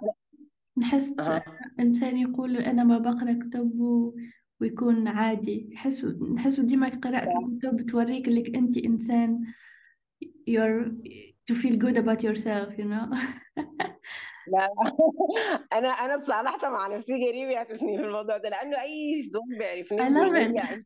نحس 0.78 1.20
أه. 1.20 1.44
إنسان 1.80 2.16
يقول 2.16 2.56
أنا 2.56 2.84
ما 2.84 2.98
بقرأ 2.98 3.32
كتب. 3.32 3.72
ويكون 4.60 5.08
عادي. 5.08 5.70
نحس 5.72 6.04
نحس 6.04 6.60
ديما 6.60 6.88
قراءة 6.88 7.38
الكتب 7.38 7.90
توريك 7.90 8.28
إنك 8.28 8.56
انت 8.56 8.76
إنسان. 8.76 9.44
You're 10.50 10.84
to 11.46 11.54
feel 11.54 11.76
good 11.76 11.96
about 11.96 12.22
yourself 12.22 12.78
you 12.78 12.84
know. 12.84 13.08
لا. 14.52 14.68
أنا 15.78 15.88
أنا 15.88 16.16
تصالحت 16.16 16.64
مع 16.64 16.86
نفسي 16.86 17.12
يا 17.12 17.62
تسنيم 17.62 18.00
في 18.00 18.06
الموضوع 18.06 18.36
ده 18.36 18.48
لأنه 18.48 18.82
أي 18.82 19.30
زول 19.32 19.58
بيعرفني 19.58 20.02
انت 20.02 20.20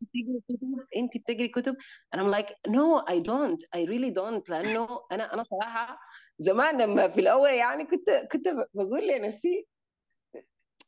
بتقري 0.03 0.41
كتب 0.49 0.87
انت 0.97 1.17
بتقري 1.17 1.49
كتب. 1.49 1.77
أنا 2.15 2.23
I'm 2.23 2.29
like 2.29 2.47
no 2.69 2.99
I 2.99 3.21
don't 3.21 3.63
I 3.75 3.85
really 3.85 4.11
don't 4.11 4.51
لأنه 4.51 4.89
أنا 5.13 5.35
أنا 5.35 5.43
صراحة 5.43 5.99
زمان 6.39 6.83
لما 6.83 7.09
في 7.09 7.21
الأول 7.21 7.51
يعني 7.51 7.85
كنت 7.85 8.11
كنت 8.33 8.49
بقول 8.75 9.09
لنفسي 9.09 9.67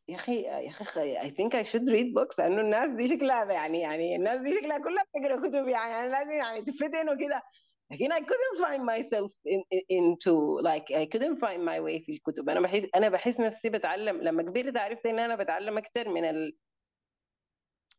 يا 0.09 0.15
أخي 0.15 0.43
يا 0.43 0.71
أخي 0.71 1.21
I 1.21 1.31
think 1.31 1.57
I 1.57 1.65
should 1.65 1.91
read 1.91 2.15
books 2.15 2.41
لأنه 2.41 2.61
الناس 2.61 2.91
دي 2.91 3.09
شكلها 3.09 3.53
يعني 3.53 3.81
يعني 3.81 4.17
الناس 4.17 4.41
دي 4.41 4.53
شكلها 4.53 4.79
كلها 4.79 5.05
بتقرا 5.17 5.49
كتب 5.49 5.69
يعني 5.69 5.95
أنا 5.95 6.11
لازم 6.11 6.31
يعني 6.31 6.63
تفتن 6.63 7.11
وكده. 7.11 7.43
لكن 7.91 8.13
I 8.13 8.21
couldn't 8.21 8.59
find 8.65 8.83
myself 8.83 9.33
in, 9.47 9.63
into 9.93 10.61
like 10.63 10.91
I 10.91 11.07
couldn't 11.07 11.39
find 11.39 11.61
my 11.65 11.79
way 11.81 12.05
في 12.07 12.13
الكتب. 12.13 12.49
أنا 12.49 12.61
بحس 12.61 12.89
أنا 12.95 13.09
بحس 13.09 13.41
نفسي 13.41 13.71
بتعلم 13.71 14.23
لما 14.23 14.43
كبرت 14.43 14.77
عرفت 14.77 15.07
إن 15.07 15.19
أنا 15.19 15.37
بتعلم 15.37 15.79
أكثر 15.79 16.09
من 16.09 16.25
ال 16.25 16.57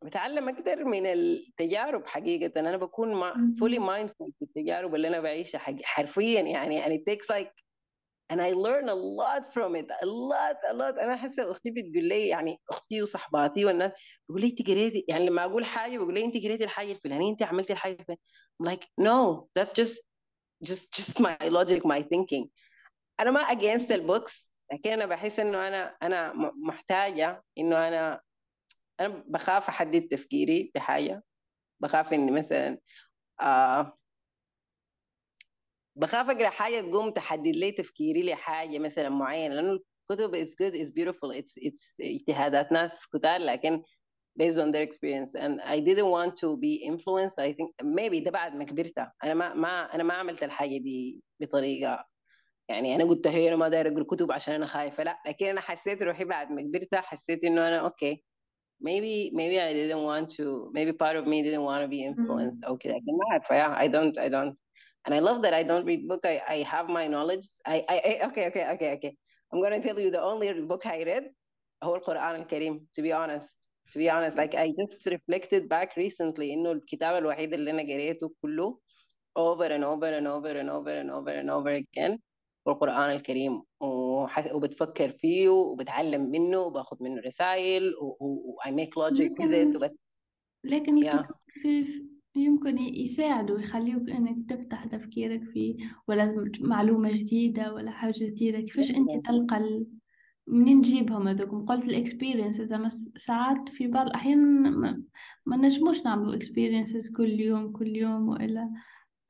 بتعلم 0.04 0.50
أكثر 0.50 0.86
من 0.86 1.06
التجارب 1.06 2.06
حقيقة. 2.08 2.60
أنا 2.60 2.78
بكون 2.78 3.14
مع 3.14 3.34
fully 3.34 3.80
mindful 3.80 4.32
في 4.40 4.42
التجارب 4.42 4.96
اللي 4.96 5.08
أنا 5.08 5.20
بعيشها 5.20 5.60
حرفيا 5.84 6.42
يعني 6.42 6.84
and 6.84 7.00
it 7.00 7.04
takes 7.14 7.26
like 7.36 7.67
and 8.30 8.42
I 8.42 8.52
learn 8.52 8.90
a 8.90 8.96
lot 8.96 9.54
from 9.54 9.76
it 9.76 9.90
a 10.02 10.06
lot 10.06 10.58
a 10.70 10.74
lot. 10.74 11.00
أنا 11.00 11.16
حاسة 11.16 11.52
أختي 11.52 11.72
بتقول 11.72 12.04
لي 12.04 12.28
يعني 12.28 12.60
أختي 12.70 13.02
وصحباتي 13.02 13.66
والناس 13.66 13.92
بيقول 14.30 14.42
لي 14.42 14.48
أنت 14.48 14.68
قريتي 14.68 15.06
يعني 15.08 15.26
لما 15.26 15.44
أقول 15.46 15.66
حاجة 15.66 15.98
بيقول 15.98 16.14
لي 16.14 16.26
أنت 16.26 16.38
قريتي 16.38 16.64
الحاجة 16.64 16.92
الفلانية 16.92 17.32
أنت 17.32 17.44
عملتي 17.44 17.74
الحاجة 17.74 17.98
الفلانية. 18.00 18.22
I'm 18.62 18.66
like 18.66 18.86
no 19.02 19.48
that's 19.60 19.74
just 19.74 19.98
just 20.64 20.92
just 20.98 21.20
my 21.20 21.38
logic 21.50 21.86
my 21.86 22.02
thinking. 22.02 22.48
أنا 23.20 23.32
ما 23.32 23.42
against 23.42 23.88
the 23.88 24.00
books 24.00 24.48
لكن 24.74 24.92
أنا 24.92 25.06
بحس 25.06 25.40
إنه 25.40 25.68
أنا 25.68 25.98
أنا 26.04 26.34
محتاجة 26.64 27.44
إنه 27.58 27.88
أنا 27.88 28.22
أنا 29.00 29.24
بخاف 29.28 29.68
أحدد 29.70 30.08
تفكيري 30.08 30.72
بحاجة. 30.76 31.24
بخاف 31.80 32.14
إني 32.14 32.32
مثلا 32.32 32.78
آه 33.42 33.98
بخاف 35.98 36.30
أقرأ 36.30 36.50
حاجة 36.50 36.82
تقوم 36.82 37.12
تحدد 37.12 37.56
لي 37.56 37.72
تفكيري 37.72 38.24
لحاجه 38.24 38.80
مثلا 38.80 39.10
معينة 39.10 39.56
لأنه 39.56 39.80
الكتب 40.12 40.36
is 40.36 40.50
good 40.50 40.76
is 40.76 40.92
beautiful 40.92 41.32
it's 41.42 41.54
it's 41.68 41.96
اجتهادات 42.02 42.72
ناس 42.72 43.08
كتار 43.08 43.40
لكن 43.40 43.84
based 44.40 44.58
on 44.58 44.72
their 44.72 44.84
experience. 44.84 45.34
And 45.36 45.60
I 45.62 45.80
didn't 45.80 46.12
want 46.18 46.34
to 46.44 46.58
be 46.58 46.74
influenced 46.92 47.38
I 47.40 47.52
think 47.54 47.70
maybe 47.84 48.24
ده 48.24 48.32
بعد 48.32 48.56
ما 48.56 48.64
كبرت. 48.64 48.94
أنا 49.24 49.34
ما 49.34 49.54
ما 49.54 49.96
أنا 49.96 50.04
ما 50.04 50.14
عملت 50.14 50.44
الحاجة 50.44 50.78
دي 50.78 51.24
بطريقة 51.40 52.06
يعني 52.70 52.96
أنا 52.96 53.04
قلت 53.04 53.28
هي 53.28 53.48
أنا 53.48 53.56
ما 53.56 53.70
داير 53.70 53.88
أقرأ 53.88 54.04
كتب 54.04 54.32
عشان 54.32 54.54
أنا 54.54 54.66
خايفة 54.66 55.04
لا. 55.04 55.18
لكن 55.28 55.46
أنا 55.46 55.62
حسيت 55.62 56.04
روحي 56.04 56.26
بعد 56.26 56.52
ما 56.52 56.62
كبرت 56.62 56.96
حسيت 56.96 57.44
إنه 57.44 57.68
أنا 57.68 57.78
أوكي 57.80 58.16
okay. 58.16 58.18
maybe 58.84 59.32
maybe 59.34 59.58
I 59.60 59.74
didn't 59.74 60.04
want 60.10 60.28
to 60.38 60.46
maybe 60.78 60.94
part 61.04 61.16
of 61.20 61.26
me 61.32 61.42
didn't 61.44 61.66
want 61.70 61.82
to 61.84 61.88
be 61.88 62.02
influenced 62.12 62.68
أو 62.68 62.78
كده. 62.78 62.94
لكن 62.94 63.06
ما 63.18 63.32
عارفة 63.32 63.56
yeah 63.56 63.82
I 63.84 63.92
don't 63.92 64.18
I 64.20 64.30
don't 64.30 64.67
and 65.07 65.15
I 65.15 65.19
love 65.19 65.43
that 65.43 65.55
I 65.55 65.63
don't 65.63 65.85
read 65.85 66.07
book. 66.09 66.21
I, 66.25 66.41
I 66.49 66.57
have 66.59 66.89
my 66.89 67.07
knowledge. 67.07 67.47
I, 67.67 67.85
I, 67.89 68.21
okay, 68.29 68.47
okay, 68.49 68.71
okay, 68.75 68.93
okay. 68.95 69.17
I'm 69.53 69.61
going 69.61 69.81
to 69.81 69.87
tell 69.87 69.99
you 69.99 70.11
the 70.11 70.23
only 70.23 70.53
book 70.63 70.87
I 70.87 71.03
read, 71.03 71.25
whole 71.83 72.01
Quran 72.01 72.39
al-Karim, 72.41 72.87
to 72.95 73.03
be 73.03 73.13
honest. 73.13 73.55
To 73.93 73.99
be 73.99 74.09
honest, 74.09 74.37
like 74.37 74.55
I 74.55 74.73
just 74.79 75.05
reflected 75.07 75.69
back 75.69 75.97
recently 75.97 76.53
إنه 76.53 76.73
الكتاب 76.73 77.17
الوحيد 77.17 77.55
اللي 77.55 77.71
أنا 77.71 77.83
قريته 77.83 78.33
كله 78.43 78.79
over 79.39 79.69
and 79.71 79.85
over 79.85 80.13
and 80.19 80.29
over 80.29 80.57
and 80.57 80.71
over 80.71 81.01
and 81.01 81.11
over 81.11 81.31
and 81.31 81.51
over 81.51 81.75
again 81.75 82.19
هو 82.69 82.73
القرآن 82.73 83.11
الكريم 83.11 83.63
وبتفكر 84.53 85.13
فيه 85.13 85.49
وبتعلم 85.49 86.31
منه 86.31 86.59
وباخذ 86.59 86.97
منه 87.01 87.21
رسائل 87.27 87.95
و 88.01 88.57
I 88.67 88.71
make 88.71 88.97
logic 88.97 89.31
with 89.39 89.53
it 89.53 89.91
لكن 90.65 91.05
yeah. 91.05 91.27
في 91.63 92.03
يمكن 92.38 92.78
يساعدوا 92.78 93.60
يخليوك 93.60 94.10
إنك 94.10 94.50
تفتح 94.50 94.86
تفكيرك 94.86 95.44
فيه 95.44 95.76
ولا 96.08 96.52
معلومة 96.60 97.12
جديدة 97.12 97.74
ولا 97.74 97.92
حاجة 97.92 98.26
جديدة. 98.26 98.60
كيفاش 98.60 98.92
أنت 98.92 99.26
تلقى 99.26 99.58
ال... 99.58 99.88
منين 100.48 100.82
تجيبهم 100.82 101.28
هذوك 101.28 101.70
قلت 101.70 101.86
الاكسبيرينسز 101.86 102.74
اما 102.74 102.90
ساعات 103.16 103.70
في 103.70 103.88
بعض 103.88 104.08
الأحيان 104.08 104.72
ما, 104.72 105.04
ما 105.46 105.58
نجموش 105.58 106.02
نعملوا 106.06 106.36
experiences 106.36 107.12
كل 107.12 107.40
يوم 107.40 107.72
كل 107.72 107.96
يوم 107.96 108.30
وإلا 108.30 108.72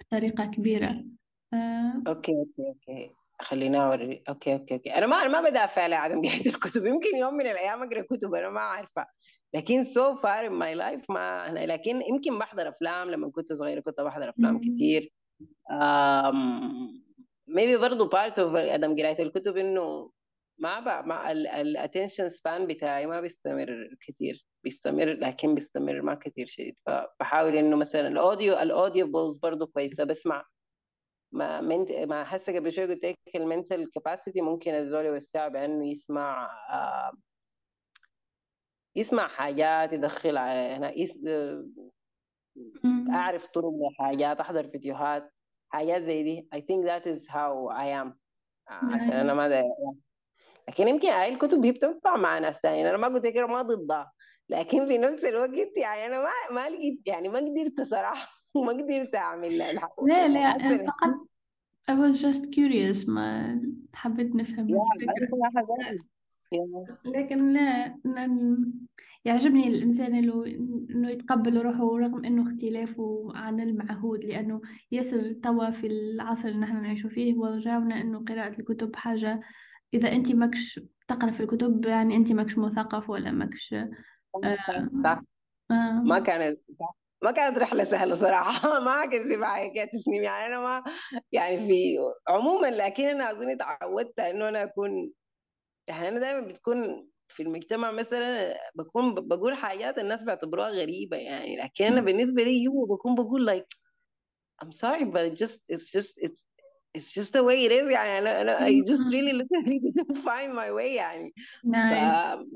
بطريقة 0.01 0.45
كبيرة. 0.45 1.05
آه. 1.53 2.03
okay 2.07 2.31
okay 2.31 2.67
okay. 2.67 3.11
خلينا 3.41 3.87
أوري. 3.87 4.23
okay 4.29 4.53
okay 4.53 4.73
okay. 4.73 4.89
أنا 4.95 5.07
ما 5.07 5.15
أنا 5.15 5.41
ما 5.41 5.49
بدافع 5.49 5.81
على 5.81 5.95
عدم 5.95 6.21
قراءة 6.21 6.47
الكتب. 6.47 6.85
يمكن 6.85 7.17
يوم 7.17 7.33
من 7.33 7.41
الأيام 7.41 7.83
أقرأ 7.83 8.01
كتب 8.01 8.33
أنا 8.33 8.49
ما 8.49 8.61
عارفة. 8.61 9.05
لكن 9.57 9.83
so 9.83 10.15
far 10.15 10.47
in 10.47 10.51
my 10.51 10.75
life 10.75 11.09
ما 11.09 11.49
أنا 11.49 11.65
لكن 11.65 12.01
يمكن 12.01 12.39
بحضر 12.39 12.69
أفلام 12.69 13.09
لما 13.09 13.31
كنت 13.31 13.53
صغيرة 13.53 13.79
كنت 13.79 14.01
بحضر 14.01 14.29
أفلام 14.29 14.61
كثير 14.61 15.11
maybe 17.47 17.77
برضه 17.77 18.09
part 18.09 18.39
of 18.39 18.55
عدم 18.55 18.95
قرايه 18.95 19.23
الكتب 19.23 19.57
إنه 19.57 20.11
ما 20.59 20.79
بقى 20.79 21.07
مع 21.07 21.31
ال 21.31 21.41
attention 21.41 22.29
span 22.29 22.67
بتاعي 22.67 23.05
ما 23.05 23.21
بيستمر 23.21 23.89
كثير 24.07 24.45
بيستمر 24.63 25.05
لكن 25.05 25.55
بيستمر 25.55 26.01
ما 26.01 26.15
كثير 26.15 26.45
شديد. 26.47 26.75
فبحاول 26.85 27.55
إنه 27.55 27.75
مثلا 27.75 28.07
ال 28.07 28.15
audio 28.15 28.53
ال 28.53 28.63
audio 28.63 29.11
books 29.11 29.37
برضه 29.37 29.65
كويسه 29.65 30.03
بسمع 30.03 30.45
ما 31.31 31.61
منت 31.61 31.91
ما 31.91 32.23
حاسه 32.23 32.55
قبل 32.55 32.71
شوي 32.71 32.85
قلت 32.85 33.05
لك 33.05 33.17
المنتل 33.35 33.85
كاباسيتي 33.95 34.41
ممكن 34.41 34.71
الزول 34.73 35.05
يوسعها 35.05 35.47
بأنه 35.47 35.87
يسمع 35.91 36.49
آه 36.69 37.11
يسمع 38.97 39.27
حاجات 39.27 39.93
يدخل 39.93 40.37
على 40.37 40.93
يس... 40.95 41.13
أعرف 43.09 43.47
طرق 43.47 43.73
لحاجات 43.91 44.39
أحضر 44.39 44.67
فيديوهات 44.67 45.31
حاجات 45.69 46.03
زي 46.03 46.23
دي. 46.23 46.49
I 46.55 46.57
think 46.57 46.85
that 46.87 47.05
is 47.13 47.27
how 47.27 47.69
I 47.71 48.05
am. 48.05 48.17
عشان 48.67 49.11
أنا 49.11 49.33
ما 49.33 49.47
ده 49.47 49.63
لكن 50.69 50.87
يمكن 50.87 51.07
هاي 51.07 51.33
الكتب 51.33 51.65
هي 51.65 51.71
بتنفع 51.71 52.17
مع 52.17 52.39
ناس 52.39 52.59
ثانيين 52.59 52.85
أنا 52.85 52.97
ما 52.97 53.07
قلت 53.07 53.25
لك 53.25 53.37
ما 53.37 53.61
ضدها. 53.61 54.11
لكن 54.49 54.87
في 54.87 54.97
نفس 54.97 55.23
الوقت 55.25 55.77
يعني 55.77 56.05
أنا 56.05 56.21
ما 56.21 56.29
ما 56.51 56.69
لقيت 56.69 57.07
يعني 57.07 57.29
ما 57.29 57.39
قدرت 57.39 57.81
صراحة. 57.81 58.29
وما 58.55 58.73
قدرت 58.73 59.15
أعمل 59.15 59.57
لا 59.57 59.73
لا 60.27 60.57
فقط 60.85 61.27
I 61.91 61.93
was 61.93 62.17
just 62.21 62.43
curious. 62.51 63.09
ما 63.09 63.61
حبيت 63.93 64.35
نفهم 64.35 64.67
الفكرة. 65.01 66.16
لكن 67.05 67.53
لا 67.53 67.97
يعجبني 69.25 69.67
الإنسان 69.67 70.15
إنه 70.15 71.09
يتقبل 71.09 71.61
روحه 71.61 71.97
رغم 71.97 72.25
إنه 72.25 72.51
اختلافه 72.51 73.31
عن 73.35 73.59
المعهود 73.59 74.25
لأنه 74.25 74.61
ياسر 74.91 75.31
توا 75.43 75.69
في 75.69 75.87
العصر 75.87 76.47
اللي 76.47 76.59
نحن 76.59 76.81
نعيش 76.81 77.05
فيه 77.05 77.35
ورجعنا 77.35 78.01
إنه 78.01 78.25
قراءة 78.25 78.59
الكتب 78.59 78.95
حاجة 78.95 79.41
إذا 79.93 80.11
أنت 80.11 80.31
ماكش 80.31 80.79
تقرأ 81.07 81.31
في 81.31 81.39
الكتب 81.39 81.85
يعني 81.85 82.15
أنت 82.15 82.31
ماكش 82.31 82.57
مثقف 82.57 83.09
ولا 83.09 83.31
ماكش 83.31 83.73
آه 83.73 84.89
صح. 85.03 85.21
آه. 85.71 86.01
ما 86.05 86.19
كانت 86.19 86.59
ما 87.23 87.31
كانت 87.31 87.57
رحلة 87.57 87.83
سهلة 87.83 88.15
صراحة. 88.15 88.79
ما 88.85 89.03
أكذب 89.03 89.43
عليك 89.43 89.75
يا 89.75 89.85
تسنيم 89.85 90.23
يعني 90.23 90.45
أنا 90.45 90.59
ما 90.59 90.83
يعني 91.31 91.59
في 91.59 91.97
عموما 92.27 92.67
لكن 92.67 93.05
أنا 93.05 93.31
أظن 93.31 93.57
تعودت 93.57 94.19
إنه 94.19 94.49
أنا 94.49 94.63
أكون 94.63 95.11
يعني 95.87 96.07
أنا 96.07 96.19
دائما 96.19 96.47
بتكون 96.47 97.09
في 97.27 97.43
المجتمع 97.43 97.91
مثلا 97.91 98.55
بكون 98.75 99.15
بقول 99.15 99.55
حاجات 99.55 99.97
الناس 99.97 100.23
بيعتبروها 100.23 100.69
غريبة 100.69 101.17
يعني 101.17 101.57
لكن 101.57 101.85
أنا 101.85 102.01
بالنسبة 102.01 102.43
لي 102.43 102.63
يوم 102.63 102.85
بكون 102.85 103.15
بقول 103.15 103.57
like 103.59 103.77
I'm 104.63 104.71
sorry 104.71 105.05
but 105.05 105.21
it 105.31 105.35
just 105.43 105.59
it's 105.69 105.91
just 105.91 106.13
it's 106.17 106.41
it's 106.97 107.11
just 107.13 107.31
the 107.33 107.43
way 107.43 107.65
it 107.65 107.71
is 107.71 107.91
يعني 107.91 108.19
أنا 108.19 108.41
أنا 108.41 108.57
I 108.57 108.81
just 108.89 109.03
really 109.13 109.33
literally 109.41 109.79
didn't 109.79 110.17
find 110.17 110.53
my 110.53 110.69
way 110.71 110.95
يعني. 110.95 111.33
nice. 111.65 112.37
ف... 112.37 112.47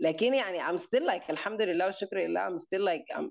لكن 0.00 0.34
يعني 0.34 0.60
I'm 0.60 0.80
still 0.80 1.06
like 1.06 1.30
الحمد 1.30 1.62
لله 1.62 1.86
والشكر 1.86 2.16
لله 2.18 2.48
I'm 2.48 2.58
still 2.58 2.82
like 2.84 3.16
I'm 3.18 3.30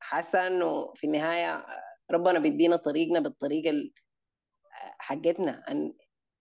حاسة 0.00 0.46
إنه 0.46 0.92
في 0.94 1.06
النهاية 1.06 1.66
ربنا 2.10 2.38
بيدينا 2.38 2.76
طريقنا 2.76 3.20
بالطريقة 3.20 3.72
حقتنا. 4.98 5.64
أن 5.70 5.94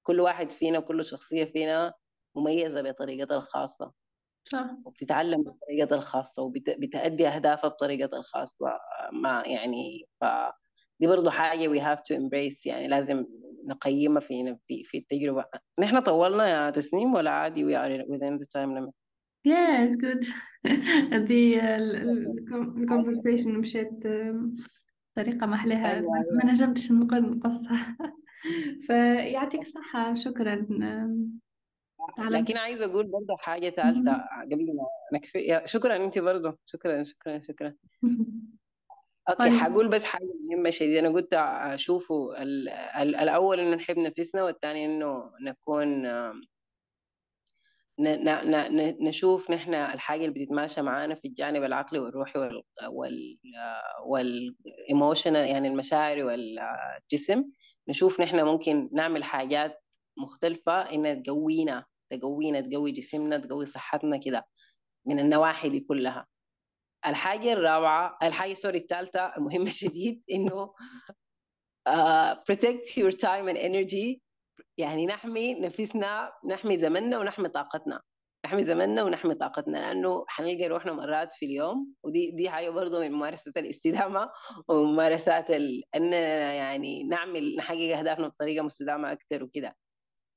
كل 0.04 0.20
واحد 0.20 0.52
فينا 0.52 0.80
وكل 0.80 1.06
شخصية 1.06 1.46
فينا 1.46 1.94
مميزة 2.36 2.82
بطريقتها 2.82 3.38
الخاصة. 3.38 3.92
صح. 4.52 4.72
وبتتعلم 4.86 5.44
بطريقتها 5.44 5.96
الخاصة 5.96 6.44
وبتأدي 6.44 7.28
أهدافها 7.28 7.70
بطريقتها 7.70 8.18
الخاصة. 8.20 8.66
ما 9.14 9.44
يعني 9.46 10.06
ف 10.22 10.26
دي 11.00 11.08
برضه 11.08 11.32
حاجة 11.32 11.68
we 11.70 11.80
have 11.82 12.00
to 12.00 12.16
embrace 12.20 12.66
يعني 12.66 12.88
لازم 12.88 13.26
نقيمها 13.68 14.20
في 14.22 14.58
في 14.68 14.84
في 14.84 14.98
التجربة. 14.98 15.46
نحن 15.80 16.00
طولنا 16.00 16.48
يا 16.48 16.70
تسنيم 16.70 17.14
ولا 17.14 17.32
عادي 17.32 17.66
we 17.66 17.78
are 17.80 18.06
within 18.08 18.38
the 18.44 18.46
time 18.46 18.76
limit 18.76 18.94
Yeah, 19.48 19.84
it's 19.86 19.96
good. 19.96 20.24
the 21.30 21.42
conversation 22.90 23.48
مشيت 23.48 24.08
بطريقة 25.18 25.46
ما 25.48 25.56
أحلاها 25.56 26.02
ما 26.02 26.46
نجمتش 26.52 26.92
نقول 26.92 27.22
نقصها. 27.38 27.98
فيعطيك 28.88 29.62
الصحة. 29.62 30.16
شكرا. 30.16 30.68
لكن 32.18 32.58
عايزة 32.58 32.86
أقول 32.86 33.08
برضه 33.08 33.38
حاجة 33.38 33.70
ثالثة 33.70 34.26
قبل 34.52 34.66
ما 34.76 34.84
نكفي. 35.14 35.62
شكرا 35.66 35.96
أنت 35.96 36.20
برضه 36.20 36.58
شكرا 36.66 37.04
شكرا 37.04 37.42
شكرا. 37.42 37.74
okay 39.30 39.40
طيب. 39.40 39.54
حقول 39.54 39.88
بس 39.88 40.04
حاجة 40.04 40.30
مهمة 40.50 40.70
شديده 40.70 41.00
أنا 41.00 41.10
قلت 41.10 41.34
أشوفه 41.34 42.42
الأول 43.02 43.60
إنه 43.60 43.76
نحب 43.76 43.98
نفسنا 43.98 44.44
والثاني 44.44 44.86
إنه 44.86 45.32
نكون 45.42 46.08
نشوف 49.08 49.52
نحن 49.52 49.74
الحاجة 49.74 50.26
اللي 50.26 50.34
بتتماشى 50.34 50.82
معانا 50.82 51.16
في 51.16 51.28
الجانب 51.28 51.64
العقلي 51.64 52.00
والروحي 52.00 52.40
وال 52.40 52.64
وال 52.90 53.38
وال 54.06 54.32
emotional 54.32 55.50
يعني 55.50 55.68
المشاعر 55.68 56.24
والجسم. 56.24 57.44
نشوف 57.88 58.22
نحن 58.22 58.44
ممكن 58.44 58.90
نعمل 58.94 59.24
حاجات 59.24 59.84
مختلفة 60.18 60.82
إنها 60.94 61.14
تقوينا 61.14 61.86
تقوينا 62.18 62.62
تقوي 62.62 62.92
جسمنا 62.92 63.38
تقوي 63.38 63.66
صحتنا 63.66 64.18
كده 64.18 64.48
من 65.08 65.20
النواحي 65.20 65.70
دي 65.70 65.80
كلها. 65.80 66.28
الحاجة 67.06 67.54
الرابعة 67.54 68.18
الحاجة 68.24 68.54
سوري 68.54 68.78
الثالثة 68.78 69.36
المهمة 69.38 69.70
شديد 69.82 70.24
إنه 70.32 70.74
uh, 71.90 72.36
protect 72.52 72.98
your 72.98 73.12
time 73.12 73.48
and 73.48 73.58
energy. 73.58 74.22
يعني 74.78 75.06
نحمي 75.06 75.54
نفسنا 75.60 76.32
نحمي 76.50 76.78
زمننا 76.78 77.20
ونحمي 77.20 77.50
طاقتنا. 77.50 78.02
نحمي 78.46 78.66
زمننا 78.66 79.04
ونحمي 79.04 79.36
طاقتنا 79.36 79.78
لأنه 79.78 80.26
حنلقى 80.28 80.68
روحنا 80.68 80.94
مرات 80.94 81.32
في 81.34 81.46
اليوم 81.46 81.94
ودي 82.04 82.32
دي 82.32 82.50
حاجة 82.50 82.70
برضه 82.70 83.00
من 83.00 83.12
ممارسة 83.12 83.52
الاستدامة 83.58 84.30
وممارسات 84.70 85.52
ال... 85.52 85.84
إننا 85.96 86.54
يعني 86.54 87.04
نعمل 87.04 87.56
نحقق 87.56 87.98
أهدافنا 87.98 88.28
بطريقة 88.28 88.64
مستدامة 88.64 89.12
أكثر 89.12 89.44
وكده. 89.44 89.76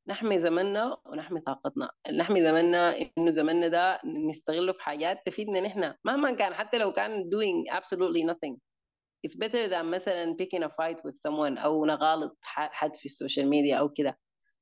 نحمي 0.07 0.39
زمننا 0.39 0.97
ونحمي 1.07 1.41
طاقتنا. 1.41 1.91
نحمي 2.13 2.43
زمننا 2.43 2.97
إنه 3.19 3.31
زمننا 3.31 3.69
ده 3.69 4.01
نستغله 4.05 4.73
في 4.73 4.83
حاجات 4.83 5.27
تفيدنا 5.27 5.61
نحن. 5.61 5.95
مهما 6.05 6.31
كان 6.31 6.55
حتى 6.55 6.79
لو 6.79 6.93
كان 6.93 7.31
doing 7.31 7.75
absolutely 7.75 8.33
nothing. 8.33 8.57
It's 9.27 9.37
better 9.37 9.69
than 9.69 9.85
مثلا 9.85 10.37
picking 10.43 10.63
a 10.63 10.69
fight 10.69 10.99
with 11.05 11.15
someone 11.15 11.59
أو 11.59 11.85
نغالط 11.87 12.39
حد 12.43 12.97
في 12.97 13.05
ال 13.05 13.11
social 13.11 13.49
media 13.49 13.77
أو 13.77 13.89
كده. 13.89 14.19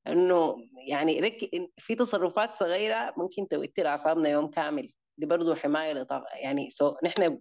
انه 0.07 0.57
يعني 0.88 1.20
رك... 1.20 1.38
في 1.78 1.95
تصرفات 1.95 2.55
صغيرة 2.55 3.14
ممكن 3.16 3.49
توتر 3.49 3.86
أعصابنا 3.86 4.28
يوم 4.28 4.51
كامل. 4.51 4.93
دي 5.18 5.26
برضه 5.26 5.55
حماية 5.55 5.93
لطاقه 5.93 6.36
يعني 6.36 6.70
so 6.70 6.94
نحن 7.05 7.38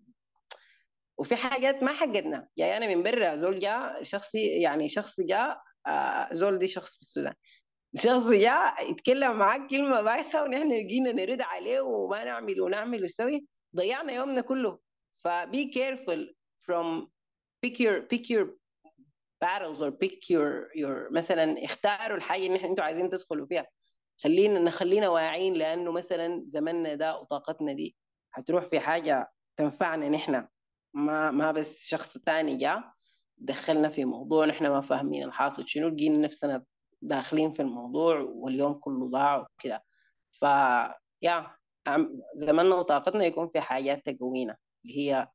وفي 1.17 1.35
حاجات 1.35 1.83
ما 1.83 1.93
حقتنا 1.93 2.47
جاي 2.57 2.77
أنا 2.77 2.87
من 2.95 3.03
برا 3.03 3.35
زول 3.35 3.59
جاء 3.59 4.03
شخصي 4.03 4.61
يعني 4.61 4.89
شخص 4.89 5.21
جاء 5.21 5.61
آه 5.87 6.29
زول 6.31 6.59
دي 6.59 6.67
شخص 6.67 6.95
في 6.95 7.01
السودان. 7.01 7.33
شخص 7.95 8.27
جاء 8.27 8.91
يتكلم 8.91 9.37
معاك 9.37 9.67
كلمة 9.69 10.01
بايخة 10.01 10.43
ونحن 10.43 10.87
جينا 10.87 11.11
نرد 11.11 11.41
عليه 11.41 11.81
وما 11.81 12.23
نعمل 12.23 12.61
ونعمل 12.61 13.01
ونسوي 13.01 13.47
ضيعنا 13.75 14.13
يومنا 14.13 14.41
كله. 14.41 14.79
فبي 15.23 15.65
كيرفول 15.65 16.35
from 16.61 17.07
pick 17.65 17.73
your 17.79 18.01
pick 18.13 18.29
your 18.29 18.45
battles 19.43 19.81
or 19.81 19.91
pick 19.91 20.29
your 20.29 20.69
your 20.75 21.11
مثلا 21.11 21.65
اختاروا 21.65 22.17
الحاجة 22.17 22.47
اللي 22.47 22.65
أنتوا 22.65 22.83
عايزين 22.83 23.09
تدخلوا 23.09 23.45
فيها. 23.45 23.67
خلينا 24.23 24.59
نخلينا 24.59 25.09
واعيين 25.09 25.53
لأنه 25.53 25.91
مثلا 25.91 26.41
زمننا 26.45 26.95
ده 26.95 27.17
وطاقتنا 27.17 27.73
دي 27.73 27.95
هتروح 28.33 28.65
في 28.65 28.79
حاجة 28.79 29.31
تنفعنا 29.57 30.09
نحن. 30.09 30.47
ما 30.93 31.31
ما 31.31 31.51
بس 31.51 31.87
شخص 31.87 32.17
ثاني 32.17 32.57
جاء 32.57 32.83
دخلنا 33.37 33.89
في 33.89 34.05
موضوع 34.05 34.45
نحن 34.45 34.67
ما 34.67 34.81
فاهمين 34.81 35.23
الحاصل. 35.23 35.67
شنو 35.67 35.87
لقينا 35.87 36.17
نفسنا 36.17 36.63
داخلين 37.01 37.53
في 37.53 37.61
الموضوع 37.61 38.19
واليوم 38.19 38.73
كله 38.73 39.09
ضاع 39.09 39.37
وكده. 39.37 39.83
ف 40.31 40.45
يا 41.21 41.55
زمننا 42.35 42.75
وطاقتنا 42.75 43.25
يكون 43.25 43.49
في 43.49 43.61
حاجات 43.61 44.09
تقوينا 44.09 44.57
اللي 44.85 44.97
هي 44.97 45.27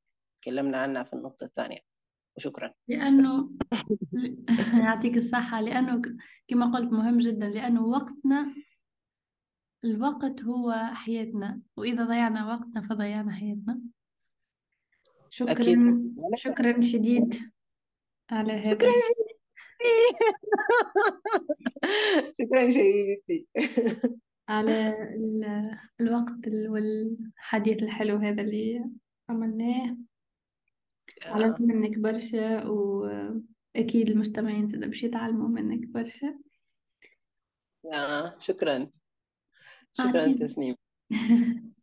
تكلمنا 0.42 0.78
عنها 0.78 1.02
في 1.02 1.12
النقطة 1.12 1.44
الثانية. 1.44 1.78
وشكرا. 2.36 2.72
لأنه 2.88 3.50
يعطيك 4.84 5.16
الصحة. 5.16 5.60
لأنه 5.60 6.02
كما 6.48 6.66
قلت 6.66 6.92
مهم 6.92 7.18
جدا. 7.18 7.48
لأنه 7.48 7.86
وقتنا 7.86 8.54
الوقت 9.84 10.42
هو 10.42 10.72
حياتنا. 10.92 11.60
وإذا 11.76 12.04
ضيعنا 12.04 12.52
وقتنا 12.52 12.80
فضيعنا 12.82 13.32
حياتنا. 13.32 13.80
شكرا. 15.30 15.52
أكيد. 15.52 16.14
شكرا 16.36 16.80
شديد 16.80 17.34
على 18.30 18.52
هذا. 18.52 18.74
شكرا. 18.74 18.92
شكرا 22.38 22.70
شديد 22.70 23.46
على 24.48 24.94
الوقت 26.00 26.46
والحديث 26.46 27.82
الحلو 27.82 28.16
هذا 28.16 28.42
اللي 28.42 28.84
عملناه 29.28 29.96
تعلمت 31.20 31.60
منك 31.60 31.98
برشا 31.98 32.66
وأكيد 32.66 34.10
المستمعين 34.10 34.68
تقدر 34.68 34.86
باش 34.86 35.02
يتعلموا 35.02 35.48
منك 35.48 35.88
برشا. 35.88 36.38
آه 37.92 38.34
شكرا. 38.38 38.90
شكرا 39.92 40.32
تسنيم. 40.32 40.76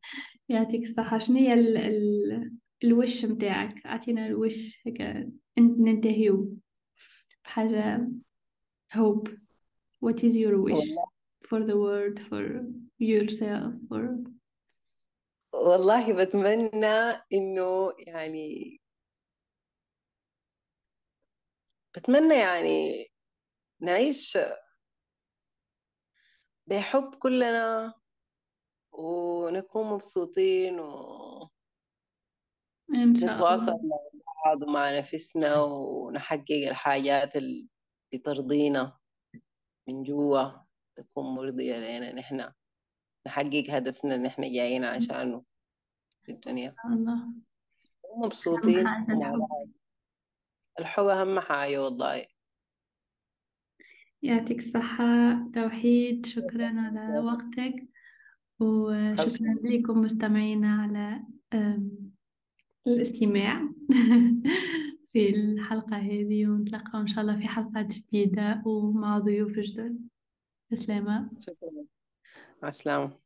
يعطيك 0.50 0.84
الصحة. 0.84 1.20
شنو 1.20 1.38
هي 1.38 1.54
ال... 1.54 1.78
ال... 1.78 2.52
الوش 2.84 3.26
متاعك؟ 3.26 3.86
أعطينا 3.86 4.26
الوش 4.26 4.82
هيك 4.86 5.02
انت 5.58 5.80
ننتهيو. 5.80 6.58
بحاجة 7.46 8.08
hope. 8.94 9.30
What 10.00 10.24
is 10.24 10.36
your 10.36 10.62
wish 10.62 10.90
for 11.48 11.60
the 11.64 11.78
world 11.78 12.20
for 12.30 12.62
yourself 13.00 13.74
for 13.90 14.18
والله 15.54 16.14
بتمنى 16.14 17.22
إنه 17.34 17.94
يعني 17.98 18.82
بتمنى 21.96 22.36
يعني 22.36 23.08
نعيش 23.82 24.38
بحب 26.68 27.16
كلنا 27.16 27.94
ونكون 28.92 29.88
مبسوطين 29.88 30.80
و... 30.80 31.50
إن 32.94 33.16
شاء 33.16 33.56
الله. 33.56 34.13
بعض 34.46 34.62
ومع 34.62 34.98
نفسنا 34.98 35.62
ونحقق 35.62 36.68
الحاجات 36.68 37.36
اللي 37.36 37.68
ترضينا 38.24 38.98
من 39.88 40.04
جوا 40.04 40.52
تكون 40.96 41.36
مرضية 41.36 41.78
لنا. 41.78 42.14
نحن 42.16 42.52
نحقق 43.28 43.64
هدفنا 43.70 44.16
اللي 44.16 44.28
إحنا 44.28 44.48
جايين 44.48 44.84
عشانه 44.84 45.44
في 46.24 46.32
الدنيا. 46.32 46.76
ومع 46.86 47.22
الحب. 50.80 51.08
أهم 51.08 51.40
حاجة 51.40 51.84
والله. 51.84 52.26
يعطيك 54.22 54.58
الصحة 54.58 55.06
توحيد. 55.54 56.26
شكرا 56.26 56.74
على 56.80 57.20
وقتك. 57.20 57.88
وشكرا 58.60 59.56
لكم 59.64 60.02
مستمعينا 60.02 60.82
على 60.82 61.24
الاستماع. 62.88 63.70
في 65.14 65.30
الحلقة 65.30 65.98
هذه 65.98 66.48
ونتلقى 66.48 67.00
إن 67.02 67.08
شاء 67.08 67.22
الله 67.22 67.38
في 67.38 67.48
حلقات 67.48 67.86
جديدة 67.94 68.64
ومع 68.66 69.20
ضيوف 69.20 69.52
جدد. 69.52 70.00
بسلامة 70.72 71.30
شكرا. 71.40 71.86
مع 72.64 72.70
السلامة. 72.70 73.23